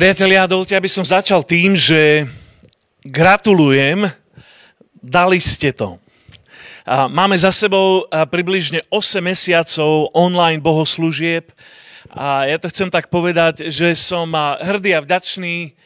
Priatelia, 0.00 0.48
dovolte, 0.48 0.72
aby 0.72 0.88
som 0.88 1.04
začal 1.04 1.44
tým, 1.44 1.76
že 1.76 2.24
gratulujem, 3.04 4.08
dali 4.96 5.36
ste 5.36 5.76
to. 5.76 6.00
Máme 6.88 7.36
za 7.36 7.52
sebou 7.52 8.08
približne 8.08 8.80
8 8.88 9.20
mesiacov 9.20 10.08
online 10.16 10.56
bohoslúžieb 10.56 11.52
a 12.16 12.48
ja 12.48 12.56
to 12.56 12.72
chcem 12.72 12.88
tak 12.88 13.12
povedať, 13.12 13.68
že 13.68 13.92
som 13.92 14.32
hrdý 14.64 14.96
a 14.96 15.04
vďačný, 15.04 15.76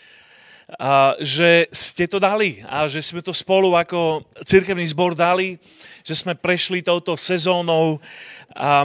že 1.18 1.66
ste 1.74 2.06
to 2.06 2.22
dali 2.22 2.62
a 2.70 2.86
že 2.86 3.02
sme 3.02 3.18
to 3.18 3.34
spolu 3.34 3.74
ako 3.74 4.22
cirkevný 4.46 4.86
zbor 4.94 5.18
dali, 5.18 5.58
že 6.06 6.14
sme 6.14 6.38
prešli 6.38 6.86
touto 6.86 7.18
sezónou. 7.18 7.98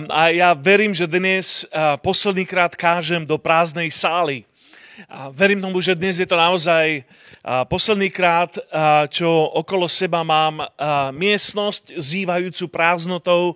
A 0.10 0.34
ja 0.34 0.58
verím, 0.58 0.98
že 0.98 1.06
dnes 1.06 1.70
posledný 2.02 2.50
krát 2.50 2.74
kážem 2.74 3.22
do 3.30 3.38
prázdnej 3.38 3.94
sály 3.94 4.49
a 5.08 5.32
verím 5.32 5.64
tomu, 5.64 5.80
že 5.80 5.96
dnes 5.96 6.20
je 6.20 6.28
to 6.28 6.36
naozaj 6.36 7.08
posledný 7.72 8.12
krát, 8.12 8.58
čo 9.08 9.30
okolo 9.56 9.88
seba 9.88 10.28
mám 10.28 10.66
miestnosť 11.16 11.96
zývajúcu 11.96 12.68
prázdnotou 12.68 13.56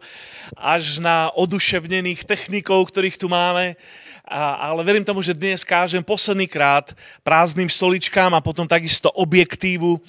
až 0.56 1.04
na 1.04 1.28
oduševnených 1.36 2.24
technikov, 2.24 2.88
ktorých 2.88 3.20
tu 3.20 3.28
máme. 3.28 3.76
Ale 4.24 4.82
verím 4.88 5.04
tomu, 5.04 5.20
že 5.20 5.36
dnes 5.36 5.68
kážem 5.68 6.00
posledný 6.00 6.48
krát 6.48 6.96
prázdnym 7.28 7.68
stoličkám 7.68 8.32
a 8.32 8.46
potom 8.46 8.64
takisto 8.64 9.12
objektívu 9.12 10.00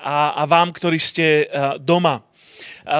a, 0.00 0.48
vám, 0.48 0.72
ktorí 0.72 0.96
ste 0.96 1.52
doma. 1.84 2.24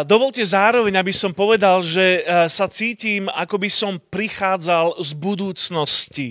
Dovolte 0.07 0.45
zároveň, 0.45 0.95
aby 1.01 1.11
som 1.11 1.33
povedal, 1.33 1.81
že 1.81 2.23
sa 2.53 2.69
cítim, 2.69 3.33
ako 3.33 3.57
by 3.59 3.71
som 3.73 3.99
prichádzal 3.99 5.01
z 5.01 5.11
budúcnosti 5.17 6.31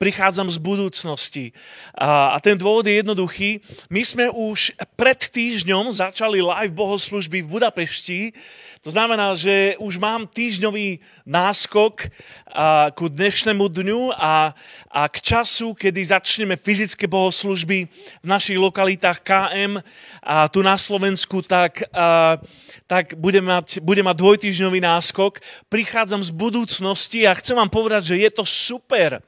prichádzam 0.00 0.48
z 0.48 0.56
budúcnosti. 0.56 1.52
A, 1.92 2.32
a 2.32 2.40
ten 2.40 2.56
dôvod 2.56 2.88
je 2.88 3.04
jednoduchý. 3.04 3.60
My 3.92 4.00
sme 4.00 4.32
už 4.32 4.72
pred 4.96 5.20
týždňom 5.20 5.92
začali 5.92 6.40
live 6.40 6.72
bohoslužby 6.72 7.44
v 7.44 7.52
Budapešti. 7.52 8.32
To 8.80 8.88
znamená, 8.88 9.36
že 9.36 9.76
už 9.76 10.00
mám 10.00 10.24
týždňový 10.24 11.04
náskok 11.28 12.08
a, 12.48 12.88
ku 12.96 13.12
dnešnému 13.12 13.60
dňu 13.60 14.16
a, 14.16 14.56
a 14.88 15.02
k 15.12 15.16
času, 15.20 15.76
kedy 15.76 16.00
začneme 16.00 16.56
fyzické 16.56 17.04
bohoslužby 17.04 17.84
v 18.24 18.26
našich 18.26 18.56
lokalitách 18.56 19.20
KM 19.20 19.84
a 20.24 20.48
tu 20.48 20.64
na 20.64 20.80
Slovensku, 20.80 21.44
tak, 21.44 21.84
a, 21.92 22.40
tak 22.88 23.20
budem 23.20 23.44
mať, 23.44 23.84
budem 23.84 24.08
mať 24.08 24.16
dvojtýždňový 24.16 24.80
náskok. 24.80 25.44
Prichádzam 25.68 26.24
z 26.24 26.32
budúcnosti 26.32 27.28
a 27.28 27.36
chcem 27.36 27.52
vám 27.52 27.68
povedať, 27.68 28.16
že 28.16 28.24
je 28.24 28.30
to 28.32 28.48
super 28.48 29.20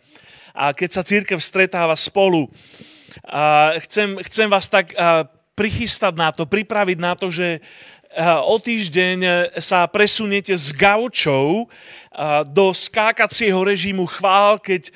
a 0.53 0.77
keď 0.77 0.91
sa 0.93 1.03
církev 1.03 1.41
stretáva 1.41 1.97
spolu. 1.97 2.49
A 3.29 3.77
chcem, 3.85 4.21
chcem 4.25 4.49
vás 4.49 4.69
tak 4.69 4.93
prichystať 5.53 6.15
na 6.17 6.33
to, 6.33 6.49
pripraviť 6.49 6.99
na 7.01 7.13
to, 7.13 7.29
že 7.29 7.61
o 8.45 8.61
týždeň 8.61 9.49
sa 9.57 9.89
presuniete 9.89 10.53
s 10.53 10.69
gaučou 10.77 11.69
do 12.53 12.67
skákacieho 12.77 13.65
režimu 13.65 14.05
chvál, 14.05 14.61
keď, 14.61 14.93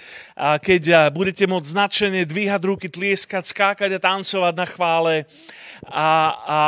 keď 0.60 0.82
budete 1.16 1.48
môcť 1.48 1.72
značene 1.72 2.20
dvíhať 2.28 2.62
ruky, 2.68 2.92
tlieskať, 2.92 3.48
skákať 3.48 3.96
a 3.96 4.04
tancovať 4.04 4.54
na 4.56 4.66
chvále 4.68 5.14
a, 5.86 6.08
a, 6.10 6.10
a 6.50 6.62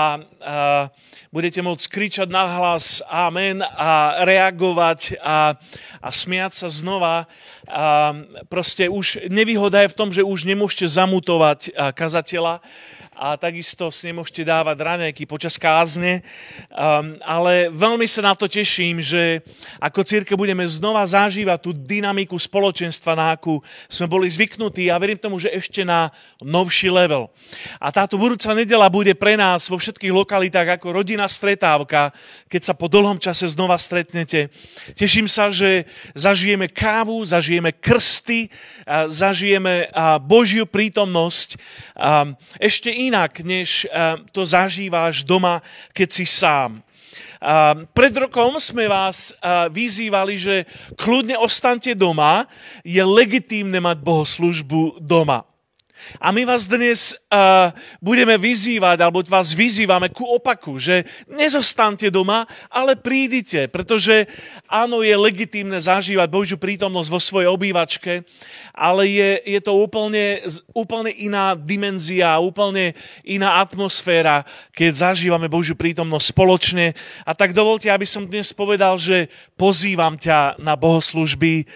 budete 1.35 1.61
môcť 1.61 1.87
kričať 1.91 2.29
na 2.31 2.47
hlas 2.59 3.05
amen 3.05 3.61
a 3.61 4.23
reagovať 4.25 5.19
a, 5.21 5.59
a 6.01 6.09
smiať 6.09 6.53
sa 6.55 6.69
znova. 6.71 7.27
A 7.69 8.17
proste 8.49 8.89
už 8.89 9.29
nevýhoda 9.29 9.85
je 9.85 9.93
v 9.93 9.99
tom, 9.99 10.09
že 10.09 10.25
už 10.25 10.49
nemôžete 10.49 10.89
zamutovať 10.89 11.75
kazateľa, 11.93 12.65
a 13.19 13.35
takisto 13.35 13.91
si 13.91 14.07
nemôžete 14.07 14.47
dávať 14.47 14.79
raňajky 14.79 15.27
počas 15.27 15.59
kázne, 15.59 16.23
um, 16.71 17.19
ale 17.27 17.67
veľmi 17.75 18.07
sa 18.07 18.23
na 18.23 18.39
to 18.39 18.47
teším, 18.47 19.03
že 19.03 19.43
ako 19.83 20.07
círke 20.07 20.39
budeme 20.39 20.63
znova 20.71 21.03
zažívať 21.03 21.59
tú 21.59 21.75
dynamiku 21.75 22.39
spoločenstva, 22.39 23.19
na 23.19 23.35
akú 23.35 23.59
sme 23.91 24.07
boli 24.07 24.31
zvyknutí 24.31 24.87
a 24.87 25.03
verím 25.03 25.19
tomu, 25.19 25.43
že 25.43 25.51
ešte 25.51 25.83
na 25.83 26.15
novší 26.39 26.95
level. 26.95 27.27
A 27.83 27.91
táto 27.91 28.15
budúca 28.15 28.55
nedela 28.55 28.87
bude 28.87 29.19
pre 29.19 29.35
nás 29.35 29.67
vo 29.67 29.83
všetkých 29.83 30.15
lokalitách 30.15 30.79
ako 30.79 31.03
rodina 31.03 31.27
stretávka, 31.27 32.15
keď 32.47 32.71
sa 32.71 32.75
po 32.79 32.87
dlhom 32.87 33.19
čase 33.19 33.51
znova 33.51 33.75
stretnete. 33.83 34.55
Teším 34.95 35.27
sa, 35.27 35.51
že 35.51 35.91
zažijeme 36.15 36.71
kávu, 36.71 37.19
zažijeme 37.27 37.75
krsty, 37.75 38.47
zažijeme 39.11 39.91
Božiu 40.23 40.71
prítomnosť. 40.71 41.59
Ešte 42.63 42.95
iné 42.95 43.08
inak, 43.09 43.41
než 43.41 43.89
eh, 43.89 44.21
to 44.31 44.45
zažíváš 44.45 45.25
doma, 45.25 45.65
keď 45.97 46.09
si 46.13 46.29
sám. 46.29 46.85
Pred 47.95 48.15
rokom 48.19 48.59
sme 48.59 48.91
vás 48.91 49.31
eh, 49.31 49.71
vyzývali, 49.71 50.35
že 50.35 50.57
kľudne 50.99 51.39
ostante 51.39 51.95
doma, 51.95 52.51
je 52.83 52.99
legitímne 52.99 53.79
mať 53.79 54.03
bohoslužbu 54.03 54.99
doma. 54.99 55.48
A 56.17 56.33
my 56.33 56.49
vás 56.49 56.65
dnes 56.65 57.13
uh, 57.29 57.69
budeme 58.01 58.41
vyzývať, 58.41 59.05
alebo 59.05 59.21
vás 59.29 59.53
vyzývame 59.53 60.09
ku 60.09 60.25
opaku, 60.25 60.81
že 60.81 61.05
nezostante 61.29 62.09
doma, 62.09 62.49
ale 62.73 62.97
prídite, 62.97 63.69
pretože 63.69 64.25
áno, 64.65 65.05
je 65.05 65.13
legitímne 65.13 65.77
zažívať 65.77 66.29
Božiu 66.33 66.57
prítomnosť 66.57 67.11
vo 67.13 67.21
svojej 67.21 67.53
obývačke, 67.53 68.25
ale 68.73 69.03
je, 69.11 69.31
je 69.59 69.61
to 69.61 69.77
úplne, 69.77 70.41
úplne 70.73 71.13
iná 71.13 71.53
dimenzia, 71.53 72.41
úplne 72.41 72.97
iná 73.27 73.61
atmosféra, 73.61 74.49
keď 74.73 75.13
zažívame 75.13 75.51
Božiu 75.51 75.77
prítomnosť 75.77 76.27
spoločne. 76.33 76.97
A 77.29 77.37
tak 77.37 77.53
dovolte, 77.53 77.93
aby 77.93 78.07
som 78.09 78.25
dnes 78.25 78.55
povedal, 78.55 78.97
že 78.97 79.29
pozývam 79.59 80.15
ťa 80.15 80.63
na 80.63 80.79
bohoslužby. 80.79 81.67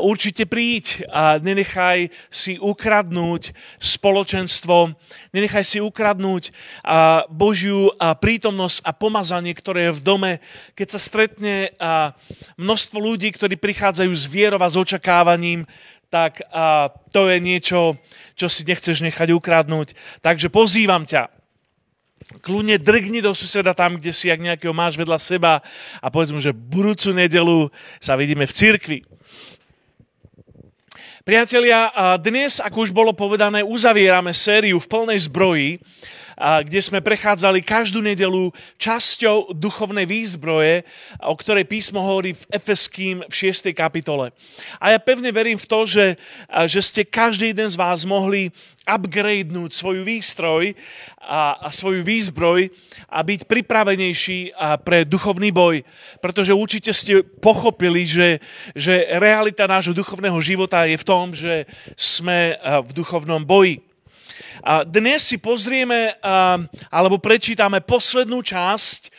Určite 0.00 0.46
príď 0.46 1.04
a 1.10 1.36
nenechaj 1.42 2.08
si 2.30 2.56
ukradnúť 2.62 3.50
spoločenstvo, 3.76 4.94
nenechaj 5.32 5.64
si 5.66 5.78
ukradnúť 5.80 6.50
Božiu 7.32 7.92
prítomnosť 7.98 8.82
a 8.84 8.90
pomazanie, 8.96 9.52
ktoré 9.52 9.88
je 9.88 9.96
v 9.98 10.04
dome, 10.04 10.32
keď 10.78 10.96
sa 10.96 11.00
stretne 11.00 11.74
množstvo 12.56 12.98
ľudí, 12.98 13.32
ktorí 13.32 13.60
prichádzajú 13.60 14.12
z 14.12 14.24
vierov 14.28 14.64
a 14.64 14.72
s 14.72 14.80
očakávaním, 14.80 15.68
tak 16.06 16.38
to 17.10 17.26
je 17.26 17.36
niečo, 17.42 17.98
čo 18.38 18.46
si 18.46 18.62
nechceš 18.62 19.02
nechať 19.02 19.34
ukradnúť. 19.34 19.92
Takže 20.22 20.48
pozývam 20.48 21.02
ťa, 21.02 21.34
kľudne 22.42 22.78
drgni 22.78 23.22
do 23.22 23.34
suseda 23.34 23.70
tam, 23.74 23.98
kde 23.98 24.10
si, 24.10 24.30
ak 24.30 24.42
nejakého 24.42 24.74
máš 24.74 24.98
vedľa 24.98 25.18
seba 25.18 25.62
a 26.02 26.06
povedz 26.10 26.34
mu, 26.34 26.42
že 26.42 26.54
budúcu 26.54 27.14
nedelu 27.14 27.70
sa 28.02 28.18
vidíme 28.18 28.46
v 28.46 28.56
cirkvi. 28.56 28.98
Priatelia, 31.26 31.90
dnes, 32.22 32.62
ako 32.62 32.86
už 32.86 32.94
bolo 32.94 33.10
povedané, 33.10 33.58
uzavierame 33.58 34.30
sériu 34.30 34.78
v 34.78 34.86
plnej 34.86 35.26
zbroji, 35.26 35.82
kde 36.36 36.80
sme 36.84 37.00
prechádzali 37.00 37.64
každú 37.64 38.04
nedelu 38.04 38.52
časťou 38.76 39.56
duchovnej 39.56 40.04
výzbroje, 40.04 40.84
o 41.24 41.32
ktorej 41.32 41.64
písmo 41.64 42.04
hovorí 42.04 42.36
v 42.36 42.46
Efeským 42.52 43.24
v 43.24 43.32
6. 43.32 43.72
kapitole. 43.72 44.36
A 44.76 44.92
ja 44.92 44.98
pevne 45.00 45.32
verím 45.32 45.56
v 45.56 45.64
to, 45.64 45.88
že, 45.88 46.20
že 46.68 46.80
ste 46.84 47.02
každý 47.08 47.56
jeden 47.56 47.72
z 47.72 47.80
vás 47.80 48.04
mohli 48.04 48.52
upgradenúť 48.86 49.74
svoju 49.74 50.06
výstroj 50.06 50.76
a, 51.18 51.58
a 51.58 51.68
svoju 51.74 52.06
výzbroj 52.06 52.70
a 53.10 53.18
byť 53.24 53.50
pripravenejší 53.50 54.54
pre 54.86 55.02
duchovný 55.02 55.50
boj. 55.50 55.82
Pretože 56.22 56.54
určite 56.54 56.94
ste 56.94 57.26
pochopili, 57.26 58.06
že, 58.06 58.38
že 58.78 59.08
realita 59.18 59.66
nášho 59.66 59.96
duchovného 59.96 60.38
života 60.38 60.86
je 60.86 60.94
v 61.00 61.08
tom, 61.08 61.34
že 61.34 61.66
sme 61.98 62.54
v 62.62 62.90
duchovnom 62.94 63.42
boji. 63.42 63.82
A 64.64 64.84
dnes 64.84 65.26
si 65.26 65.36
pozrieme 65.36 66.16
alebo 66.88 67.20
prečítame 67.20 67.84
poslednú 67.84 68.40
časť 68.40 69.12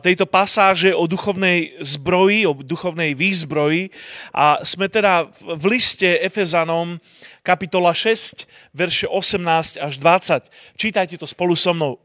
tejto 0.00 0.24
pasáže 0.24 0.96
o 0.96 1.04
duchovnej 1.04 1.76
zbroji, 1.82 2.48
o 2.48 2.56
duchovnej 2.56 3.12
výzbroji. 3.12 3.92
A 4.32 4.64
sme 4.64 4.88
teda 4.88 5.28
v 5.34 5.64
liste 5.76 6.08
Efezanom 6.24 6.96
kapitola 7.44 7.92
6, 7.92 8.48
verše 8.72 9.04
18 9.04 9.76
až 9.76 9.94
20. 10.00 10.48
Čítajte 10.80 11.20
to 11.20 11.28
spolu 11.28 11.52
so 11.52 11.76
mnou. 11.76 12.00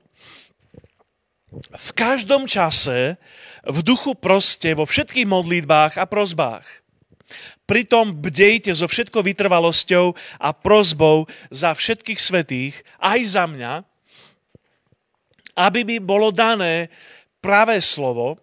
V 1.72 1.90
každom 1.96 2.46
čase 2.46 3.16
v 3.64 3.80
duchu 3.82 4.14
proste 4.14 4.76
vo 4.76 4.84
všetkých 4.86 5.26
modlitbách 5.26 5.98
a 5.98 6.06
prozbách 6.06 6.79
Pritom 7.70 8.14
bdejte 8.18 8.74
so 8.74 8.90
všetkou 8.90 9.22
vytrvalosťou 9.22 10.18
a 10.42 10.50
prozbou 10.54 11.30
za 11.54 11.74
všetkých 11.78 12.20
svetých, 12.20 12.76
aj 12.98 13.20
za 13.26 13.46
mňa, 13.46 13.74
aby 15.60 15.84
mi 15.86 15.98
bolo 16.00 16.32
dané 16.32 16.90
pravé 17.44 17.84
slovo, 17.84 18.40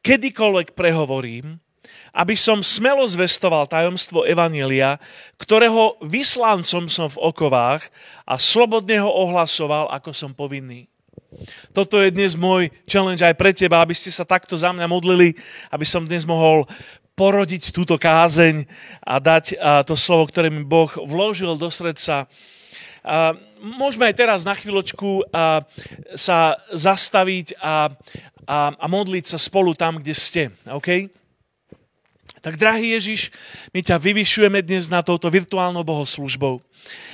kedykoľvek 0.00 0.72
prehovorím, 0.72 1.60
aby 2.10 2.34
som 2.34 2.58
smelo 2.64 3.06
zvestoval 3.06 3.70
tajomstvo 3.70 4.26
Evanielia, 4.26 4.98
ktorého 5.38 5.94
vyslancom 6.02 6.90
som 6.90 7.06
v 7.06 7.20
okovách 7.22 7.86
a 8.26 8.34
slobodne 8.34 8.98
ho 8.98 9.10
ohlasoval, 9.10 9.86
ako 9.94 10.10
som 10.10 10.34
povinný. 10.34 10.90
Toto 11.70 12.02
je 12.02 12.10
dnes 12.10 12.34
môj 12.34 12.74
challenge 12.90 13.22
aj 13.22 13.38
pre 13.38 13.54
teba, 13.54 13.78
aby 13.78 13.94
ste 13.94 14.10
sa 14.10 14.26
takto 14.26 14.58
za 14.58 14.74
mňa 14.74 14.90
modlili, 14.90 15.38
aby 15.70 15.86
som 15.86 16.02
dnes 16.02 16.26
mohol 16.26 16.66
porodiť 17.20 17.76
túto 17.76 18.00
kázeň 18.00 18.64
a 19.04 19.20
dať 19.20 19.60
to 19.84 19.92
slovo, 19.92 20.24
ktoré 20.24 20.48
mi 20.48 20.64
Boh 20.64 20.88
vložil 21.04 21.52
do 21.60 21.68
srdca. 21.68 22.24
Môžeme 23.60 24.08
aj 24.08 24.16
teraz 24.16 24.40
na 24.40 24.56
chvíľočku 24.56 25.28
sa 26.16 26.38
zastaviť 26.72 27.60
a, 27.60 27.92
a, 28.48 28.58
a 28.72 28.86
modliť 28.88 29.36
sa 29.36 29.36
spolu 29.36 29.76
tam, 29.76 30.00
kde 30.00 30.16
ste. 30.16 30.42
Okay? 30.64 31.12
Tak, 32.40 32.56
drahý 32.56 32.96
Ježiš, 32.96 33.28
my 33.76 33.84
ťa 33.84 34.00
vyvyšujeme 34.00 34.64
dnes 34.64 34.88
na 34.88 35.04
touto 35.04 35.28
virtuálnou 35.28 35.84
bohoslužbou. 35.84 36.64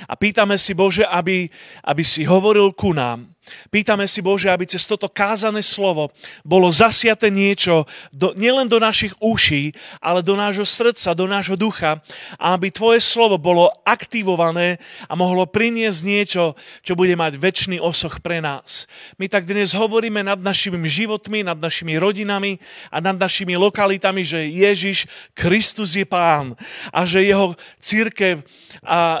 A 0.07 0.15
pýtame 0.15 0.55
si, 0.55 0.71
Bože, 0.71 1.03
aby, 1.03 1.51
aby 1.83 2.03
si 2.07 2.23
hovoril 2.23 2.71
ku 2.71 2.95
nám, 2.95 3.27
Pýtame 3.69 4.09
si, 4.09 4.25
Bože, 4.25 4.49
aby 4.49 4.65
cez 4.65 4.87
toto 4.89 5.11
kázané 5.11 5.61
slovo 5.61 6.09
bolo 6.41 6.71
zasiate 6.73 7.29
niečo 7.29 7.85
do, 8.09 8.33
nielen 8.33 8.65
do 8.65 8.81
našich 8.81 9.13
uší, 9.21 9.75
ale 10.01 10.23
do 10.23 10.33
nášho 10.33 10.65
srdca, 10.65 11.13
do 11.13 11.27
nášho 11.27 11.59
ducha 11.59 12.01
a 12.41 12.55
aby 12.55 12.71
Tvoje 12.71 13.03
slovo 13.03 13.37
bolo 13.37 13.69
aktivované 13.85 14.79
a 15.05 15.13
mohlo 15.13 15.45
priniesť 15.45 15.99
niečo, 16.07 16.43
čo 16.81 16.95
bude 16.95 17.13
mať 17.13 17.35
väčší 17.37 17.77
osoch 17.83 18.23
pre 18.23 18.39
nás. 18.39 18.87
My 19.19 19.27
tak 19.27 19.43
dnes 19.43 19.75
hovoríme 19.75 20.23
nad 20.23 20.39
našimi 20.39 20.79
životmi, 20.87 21.43
nad 21.43 21.59
našimi 21.59 21.99
rodinami 21.99 22.55
a 22.93 23.03
nad 23.03 23.19
našimi 23.19 23.59
lokalitami, 23.59 24.23
že 24.23 24.47
Ježiš 24.47 25.09
Kristus 25.35 25.99
je 25.99 26.07
Pán 26.07 26.55
a 26.93 27.03
že 27.03 27.27
Jeho 27.27 27.57
církev 27.83 28.45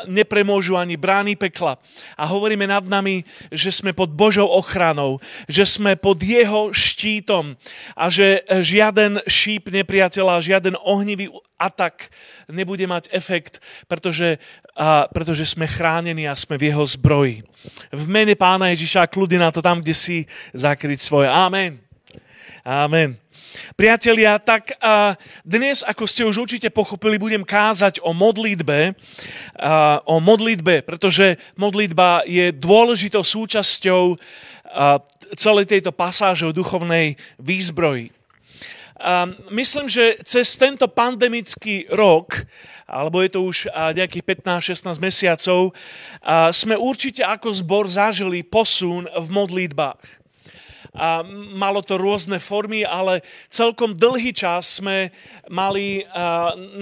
nepremôžu 0.07 0.79
ani 0.79 0.95
brány 0.95 1.35
pekla. 1.35 1.75
A 2.15 2.23
hovoríme 2.29 2.69
nad 2.69 2.85
nami, 2.87 3.25
že 3.51 3.73
sme 3.73 3.91
pod 3.91 4.13
Božou 4.17 4.49
ochranou, 4.49 5.21
že 5.45 5.69
sme 5.69 5.93
pod 5.93 6.17
jeho 6.25 6.73
štítom 6.73 7.53
a 7.93 8.09
že 8.09 8.41
žiaden 8.49 9.21
šíp 9.29 9.69
nepriateľa, 9.69 10.41
žiaden 10.41 10.73
ohnivý 10.81 11.29
atak 11.61 12.09
nebude 12.49 12.85
mať 12.89 13.13
efekt, 13.13 13.61
pretože, 13.85 14.41
a, 14.77 15.05
pretože 15.09 15.45
sme 15.45 15.69
chránení 15.69 16.25
a 16.25 16.37
sme 16.37 16.57
v 16.57 16.73
jeho 16.73 16.85
zbroji. 16.85 17.45
V 17.93 18.05
mene 18.09 18.33
pána 18.33 18.73
Ježiša 18.73 19.09
kľudy 19.09 19.37
na 19.37 19.53
to 19.53 19.61
tam, 19.61 19.81
kde 19.81 19.93
si 19.93 20.17
zakryť 20.53 20.99
svoje. 21.01 21.29
Amen. 21.29 21.81
Amen. 22.65 23.17
Priatelia, 23.75 24.39
tak 24.41 24.75
dnes, 25.45 25.85
ako 25.85 26.03
ste 26.03 26.25
už 26.27 26.47
určite 26.47 26.69
pochopili, 26.73 27.21
budem 27.21 27.45
kázať 27.45 28.03
o 28.03 28.11
modlitbe, 28.11 28.95
o 30.05 30.15
modlitbe, 30.17 30.81
pretože 30.83 31.39
modlitba 31.55 32.27
je 32.27 32.51
dôležitou 32.51 33.23
súčasťou 33.23 34.19
celej 35.35 35.65
tejto 35.67 35.91
pasáže 35.95 36.47
o 36.47 36.55
duchovnej 36.55 37.15
výzbroji. 37.39 38.11
Myslím, 39.53 39.85
že 39.85 40.17
cez 40.25 40.57
tento 40.57 40.89
pandemický 40.89 41.85
rok, 41.93 42.33
alebo 42.89 43.21
je 43.21 43.29
to 43.29 43.39
už 43.45 43.57
nejakých 43.93 44.25
15-16 44.43 44.97
mesiacov, 44.97 45.75
sme 46.49 46.75
určite 46.75 47.21
ako 47.21 47.53
zbor 47.53 47.85
zažili 47.85 48.41
posun 48.41 49.05
v 49.05 49.27
modlitbách 49.29 50.26
a 50.97 51.21
malo 51.53 51.85
to 51.85 52.01
rôzne 52.01 52.41
formy, 52.41 52.81
ale 52.81 53.21
celkom 53.53 53.93
dlhý 53.93 54.33
čas 54.33 54.81
sme 54.81 55.13
mali 55.45 56.01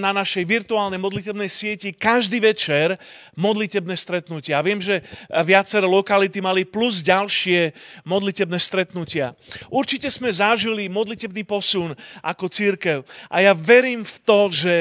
na 0.00 0.16
našej 0.16 0.48
virtuálnej 0.48 0.96
modlitebnej 0.96 1.52
sieti 1.52 1.92
každý 1.92 2.40
večer 2.40 2.96
modlitebné 3.36 3.92
stretnutia. 3.92 4.64
Viem, 4.64 4.80
že 4.80 5.04
viaceré 5.44 5.84
lokality 5.84 6.40
mali 6.40 6.64
plus 6.64 7.04
ďalšie 7.04 7.76
modlitebné 8.08 8.56
stretnutia. 8.56 9.36
Určite 9.68 10.08
sme 10.08 10.32
zažili 10.32 10.88
modlitebný 10.88 11.44
posun 11.44 11.92
ako 12.24 12.48
církev 12.48 13.04
a 13.28 13.44
ja 13.44 13.52
verím 13.52 14.00
v 14.00 14.16
to, 14.24 14.48
že 14.48 14.74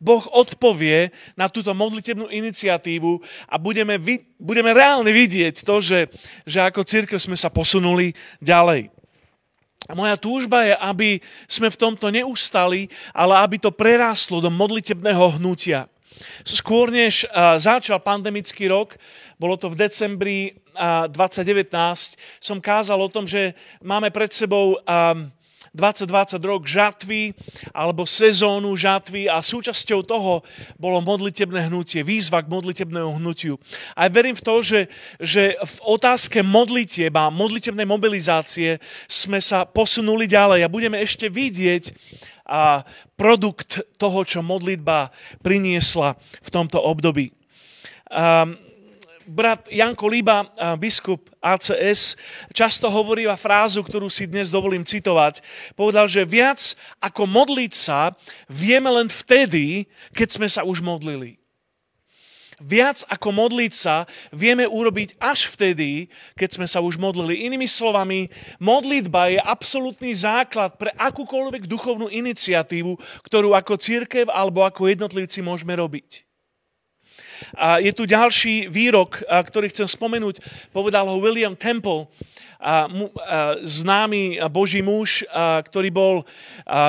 Boh 0.00 0.24
odpovie 0.32 1.12
na 1.36 1.52
túto 1.52 1.76
modlitebnú 1.76 2.32
iniciatívu 2.32 3.20
a 3.52 3.60
budeme, 3.60 4.00
budeme 4.38 4.70
reálne 4.70 5.10
vidieť 5.10 5.66
to, 5.66 5.82
že, 5.82 6.06
že 6.46 6.62
ako 6.62 6.86
církev 6.86 7.18
sme 7.18 7.34
sa 7.34 7.50
posunuli 7.50 8.14
ďalej. 8.38 8.88
A 9.88 9.92
moja 9.96 10.14
túžba 10.20 10.68
je, 10.68 10.74
aby 10.78 11.10
sme 11.48 11.72
v 11.72 11.80
tomto 11.80 12.12
neustali, 12.12 12.92
ale 13.16 13.34
aby 13.40 13.56
to 13.58 13.74
prerástlo 13.74 14.38
do 14.38 14.52
modlitebného 14.52 15.40
hnutia. 15.40 15.90
Skôr 16.42 16.90
než 16.90 17.24
začal 17.56 18.02
pandemický 18.02 18.68
rok, 18.68 18.98
bolo 19.38 19.54
to 19.54 19.70
v 19.70 19.78
decembri 19.78 20.38
2019, 20.78 21.70
som 22.42 22.58
kázal 22.58 22.98
o 22.98 23.10
tom, 23.10 23.26
že 23.26 23.54
máme 23.82 24.10
pred 24.10 24.30
sebou 24.30 24.78
2020 25.78 26.42
rok 26.42 26.66
žatvy 26.66 27.30
alebo 27.70 28.02
sezónu 28.02 28.74
žatvy 28.74 29.30
a 29.30 29.38
súčasťou 29.38 30.02
toho 30.02 30.42
bolo 30.74 30.98
modlitebné 30.98 31.70
hnutie, 31.70 32.02
výzva 32.02 32.42
k 32.42 32.50
modlitebnému 32.50 33.22
hnutiu. 33.22 33.54
A 33.94 34.04
ja 34.06 34.10
verím 34.10 34.34
v 34.34 34.42
to, 34.42 34.58
že, 34.58 34.80
že 35.22 35.54
v 35.54 35.76
otázke 35.86 36.42
modlitieb 36.42 37.14
a 37.14 37.30
modlitebnej 37.30 37.86
mobilizácie 37.86 38.82
sme 39.06 39.38
sa 39.38 39.62
posunuli 39.62 40.26
ďalej 40.26 40.66
a 40.66 40.72
budeme 40.72 40.98
ešte 40.98 41.30
vidieť 41.30 41.94
a 42.48 42.82
produkt 43.14 43.84
toho, 44.00 44.24
čo 44.24 44.40
modlitba 44.40 45.12
priniesla 45.44 46.16
v 46.42 46.48
tomto 46.48 46.80
období. 46.80 47.30
Um, 48.08 48.67
brat 49.28 49.68
Janko 49.68 50.08
Líba, 50.08 50.48
biskup 50.80 51.28
ACS, 51.38 52.16
často 52.56 52.88
hovorí 52.88 53.28
frázu, 53.36 53.84
ktorú 53.84 54.08
si 54.08 54.24
dnes 54.24 54.48
dovolím 54.48 54.82
citovať. 54.82 55.44
Povedal, 55.76 56.08
že 56.08 56.24
viac 56.24 56.74
ako 56.98 57.28
modliť 57.28 57.72
sa 57.76 58.16
vieme 58.48 58.88
len 58.88 59.06
vtedy, 59.06 59.86
keď 60.16 60.28
sme 60.32 60.48
sa 60.48 60.64
už 60.64 60.80
modlili. 60.80 61.36
Viac 62.58 63.06
ako 63.06 63.30
modliť 63.30 63.70
sa 63.70 64.02
vieme 64.34 64.66
urobiť 64.66 65.14
až 65.22 65.46
vtedy, 65.46 66.10
keď 66.34 66.58
sme 66.58 66.66
sa 66.66 66.82
už 66.82 66.98
modlili. 66.98 67.46
Inými 67.46 67.70
slovami, 67.70 68.26
modlitba 68.58 69.30
je 69.30 69.38
absolútny 69.38 70.10
základ 70.10 70.74
pre 70.74 70.90
akúkoľvek 70.98 71.70
duchovnú 71.70 72.10
iniciatívu, 72.10 72.98
ktorú 73.22 73.54
ako 73.54 73.78
církev 73.78 74.26
alebo 74.26 74.66
ako 74.66 74.90
jednotlivci 74.90 75.38
môžeme 75.38 75.78
robiť. 75.78 76.27
A 77.56 77.78
je 77.80 77.92
tu 77.94 78.04
ďalší 78.04 78.68
výrok, 78.68 79.24
ktorý 79.24 79.72
chcem 79.72 79.88
spomenúť. 79.88 80.42
Povedal 80.74 81.08
ho 81.08 81.22
William 81.22 81.56
Temple, 81.56 82.10
známy 83.62 84.42
boží 84.50 84.82
muž, 84.82 85.22
ktorý 85.62 85.94
bol, 85.94 86.14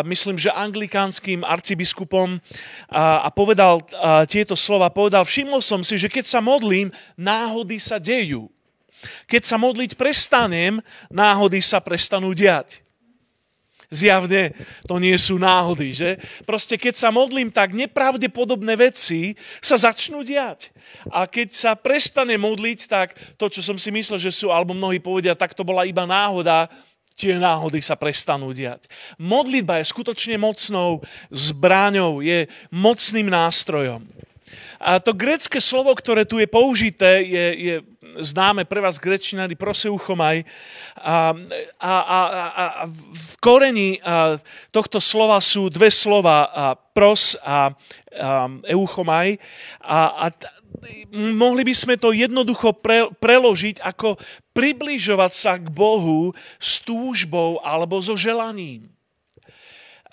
myslím, 0.10 0.42
že 0.42 0.50
anglikánským 0.50 1.46
arcibiskupom 1.46 2.42
a, 2.90 3.30
povedal 3.30 3.86
tieto 4.26 4.58
slova. 4.58 4.90
Povedal, 4.90 5.30
všimol 5.30 5.62
som 5.62 5.86
si, 5.86 5.94
že 6.02 6.10
keď 6.10 6.26
sa 6.26 6.42
modlím, 6.42 6.90
náhody 7.14 7.78
sa 7.78 8.02
dejú. 8.02 8.50
Keď 9.30 9.46
sa 9.46 9.62
modliť 9.62 9.94
prestanem, 9.94 10.82
náhody 11.08 11.62
sa 11.62 11.78
prestanú 11.80 12.34
diať. 12.34 12.82
Zjavne 13.90 14.54
to 14.86 15.02
nie 15.02 15.18
sú 15.18 15.42
náhody, 15.42 15.90
že? 15.90 16.22
Proste 16.46 16.78
keď 16.78 16.94
sa 16.94 17.10
modlím, 17.10 17.50
tak 17.50 17.74
nepravdepodobné 17.74 18.78
veci 18.78 19.34
sa 19.66 19.82
začnú 19.82 20.22
diať. 20.22 20.70
A 21.10 21.26
keď 21.26 21.50
sa 21.50 21.72
prestane 21.74 22.38
modliť, 22.38 22.80
tak 22.86 23.18
to, 23.34 23.50
čo 23.50 23.66
som 23.66 23.82
si 23.82 23.90
myslel, 23.90 24.22
že 24.22 24.30
sú, 24.30 24.54
alebo 24.54 24.78
mnohí 24.78 25.02
povedia, 25.02 25.34
tak 25.34 25.58
to 25.58 25.66
bola 25.66 25.90
iba 25.90 26.06
náhoda, 26.06 26.70
tie 27.18 27.36
náhody 27.36 27.82
sa 27.82 27.98
prestanú 27.98 28.54
diať. 28.54 28.86
Modlitba 29.18 29.82
je 29.82 29.92
skutočne 29.92 30.38
mocnou 30.38 31.02
zbraňou, 31.34 32.22
je 32.22 32.46
mocným 32.70 33.28
nástrojom. 33.28 34.06
A 34.80 35.02
to 35.04 35.12
grecké 35.12 35.60
slovo, 35.60 35.92
ktoré 35.92 36.24
tu 36.24 36.40
je 36.40 36.48
použité, 36.48 37.26
je, 37.26 37.46
je 37.58 37.76
známe 38.18 38.66
pre 38.66 38.82
vás 38.82 38.98
grečinary 38.98 39.54
proseuchomaj. 39.54 40.42
A, 40.98 41.34
a, 41.78 41.94
a, 42.02 42.20
a 42.56 42.84
v 42.90 43.34
koreni 43.38 44.02
tohto 44.74 44.98
slova 44.98 45.38
sú 45.44 45.70
dve 45.70 45.94
slova, 45.94 46.50
pros 46.94 47.38
a, 47.40 47.70
a 47.70 48.50
euchomaj. 48.66 49.38
A, 49.86 50.00
a 50.16 50.26
mohli 51.14 51.64
by 51.66 51.74
sme 51.76 51.96
to 51.98 52.16
jednoducho 52.16 52.74
pre, 52.78 53.10
preložiť 53.20 53.82
ako 53.84 54.18
približovať 54.54 55.32
sa 55.32 55.54
k 55.56 55.68
Bohu 55.70 56.34
s 56.60 56.84
túžbou 56.84 57.62
alebo 57.64 58.00
so 58.04 58.16
želaním. 58.16 58.90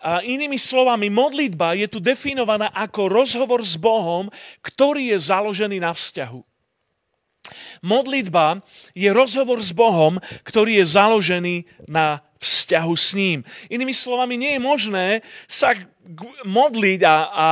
A 0.06 0.22
inými 0.22 0.54
slovami, 0.54 1.10
modlitba 1.10 1.74
je 1.74 1.90
tu 1.90 1.98
definovaná 1.98 2.70
ako 2.70 3.10
rozhovor 3.10 3.58
s 3.66 3.74
Bohom, 3.74 4.30
ktorý 4.62 5.10
je 5.10 5.18
založený 5.18 5.82
na 5.82 5.90
vzťahu. 5.90 6.55
Modlitba 7.82 8.62
je 8.96 9.10
rozhovor 9.12 9.62
s 9.62 9.70
Bohom, 9.70 10.18
ktorý 10.42 10.82
je 10.82 10.86
založený 10.96 11.56
na 11.86 12.20
vzťahu 12.40 12.94
s 12.94 13.08
ním. 13.16 13.38
Inými 13.72 13.96
slovami, 13.96 14.36
nie 14.36 14.56
je 14.56 14.62
možné 14.62 15.06
sa 15.48 15.74
modliť 16.46 17.00
a, 17.02 17.16
a 17.26 17.46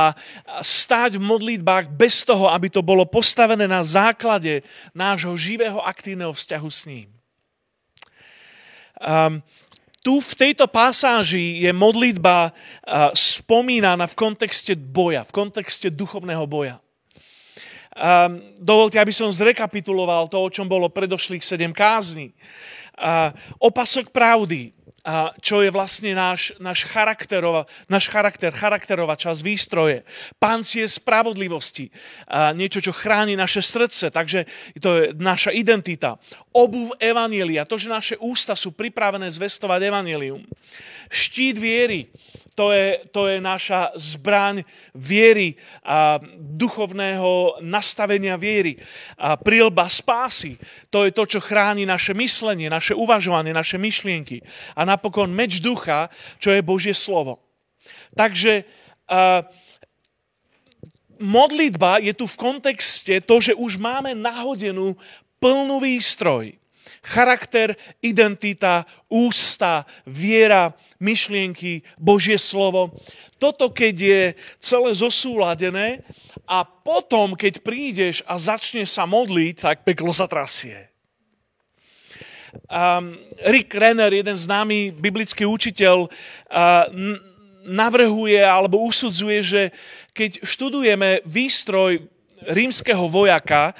stáť 0.63 1.19
v 1.19 1.27
modlitbách 1.27 1.91
bez 1.91 2.23
toho, 2.23 2.47
aby 2.47 2.71
to 2.71 2.79
bolo 2.79 3.03
postavené 3.03 3.67
na 3.67 3.83
základe 3.83 4.63
nášho 4.95 5.35
živého 5.35 5.83
aktívneho 5.83 6.31
vzťahu 6.31 6.69
s 6.71 6.81
ním. 6.87 7.07
Um, 8.95 9.43
tu 10.05 10.21
v 10.21 10.33
tejto 10.37 10.69
pasáži 10.69 11.65
je 11.65 11.71
modlitba 11.73 12.53
uh, 12.53 13.11
spomínaná 13.11 14.07
v 14.07 14.15
kontexte 14.15 14.77
boja, 14.77 15.25
v 15.25 15.33
kontexte 15.33 15.89
duchovného 15.91 16.45
boja. 16.47 16.79
Um, 17.95 18.43
dovolte, 18.59 18.99
aby 18.99 19.15
som 19.15 19.31
zrekapituloval 19.31 20.27
to, 20.27 20.43
o 20.43 20.51
čom 20.51 20.67
bolo 20.67 20.91
predošlých 20.91 21.39
sedem 21.39 21.71
kázni. 21.71 22.35
Uh, 22.99 23.31
opasok 23.63 24.11
pravdy, 24.11 24.75
čo 25.37 25.61
je 25.61 25.69
vlastne 25.69 26.17
náš, 26.17 26.49
náš, 26.57 26.89
charakterova, 26.89 27.69
náš 27.85 28.09
charakter, 28.09 28.49
charakterová 28.49 29.13
časť 29.13 29.41
výstroje. 29.45 30.01
Pancier 30.41 30.89
spravodlivosti, 30.89 31.93
niečo, 32.57 32.81
čo 32.81 32.89
chráni 32.89 33.37
naše 33.37 33.61
srdce, 33.61 34.09
takže 34.09 34.49
to 34.81 34.89
je 34.97 35.03
naša 35.13 35.53
identita. 35.53 36.17
Obuv 36.49 36.97
Evanielia, 36.97 37.69
to, 37.69 37.77
že 37.77 37.93
naše 37.93 38.15
ústa 38.17 38.57
sú 38.57 38.73
pripravené 38.73 39.29
zvestovať 39.29 39.79
Evanielium. 39.85 40.41
Štít 41.05 41.61
viery, 41.61 42.09
to 42.55 42.71
je, 42.71 43.03
to 43.11 43.27
je 43.27 43.43
naša 43.43 43.91
zbraň 43.99 44.63
viery, 44.95 45.59
a 45.83 46.17
duchovného 46.39 47.59
nastavenia 47.59 48.39
viery. 48.39 48.79
A 49.19 49.35
prilba 49.35 49.91
spásy, 49.91 50.55
to 50.87 51.03
je 51.03 51.11
to, 51.11 51.27
čo 51.27 51.43
chráni 51.43 51.83
naše 51.83 52.15
myslenie, 52.15 52.71
naše 52.71 52.95
uvažovanie, 52.95 53.51
naše 53.51 53.75
myšlienky. 53.75 54.39
A 54.71 54.87
napokon 54.95 55.29
meč 55.29 55.59
ducha, 55.59 56.07
čo 56.39 56.55
je 56.55 56.65
Božie 56.65 56.95
slovo. 56.95 57.43
Takže 58.15 58.65
a, 59.05 59.43
modlitba 61.19 62.01
je 62.01 62.15
tu 62.15 62.25
v 62.25 62.39
kontexte 62.39 63.21
to, 63.23 63.35
že 63.39 63.53
už 63.55 63.77
máme 63.77 64.15
nahodenú 64.15 64.95
plnú 65.39 65.77
výstroj 65.83 66.55
charakter, 67.05 67.77
identita, 68.01 68.81
ústa, 69.05 69.85
viera, 70.09 70.73
myšlienky, 70.97 71.85
Božie 72.01 72.41
slovo. 72.41 72.97
Toto, 73.37 73.69
keď 73.69 73.95
je 73.95 74.21
celé 74.57 74.91
zosúladené 74.97 76.01
a 76.49 76.65
potom, 76.65 77.37
keď 77.37 77.61
prídeš 77.61 78.25
a 78.25 78.41
začne 78.41 78.89
sa 78.89 79.05
modliť, 79.05 79.55
tak 79.61 79.77
peklo 79.85 80.09
sa 80.09 80.25
trasie. 80.25 80.89
Um, 82.71 83.19
Rick 83.45 83.73
Renner, 83.75 84.11
jeden 84.13 84.37
známy 84.37 84.95
biblický 84.95 85.43
učiteľ, 85.43 86.07
uh, 86.07 86.85
navrhuje 87.65 88.39
alebo 88.39 88.85
usudzuje, 88.85 89.39
že 89.41 89.61
keď 90.13 90.45
študujeme 90.45 91.25
výstroj 91.25 92.05
rímskeho 92.45 93.09
vojaka, 93.09 93.73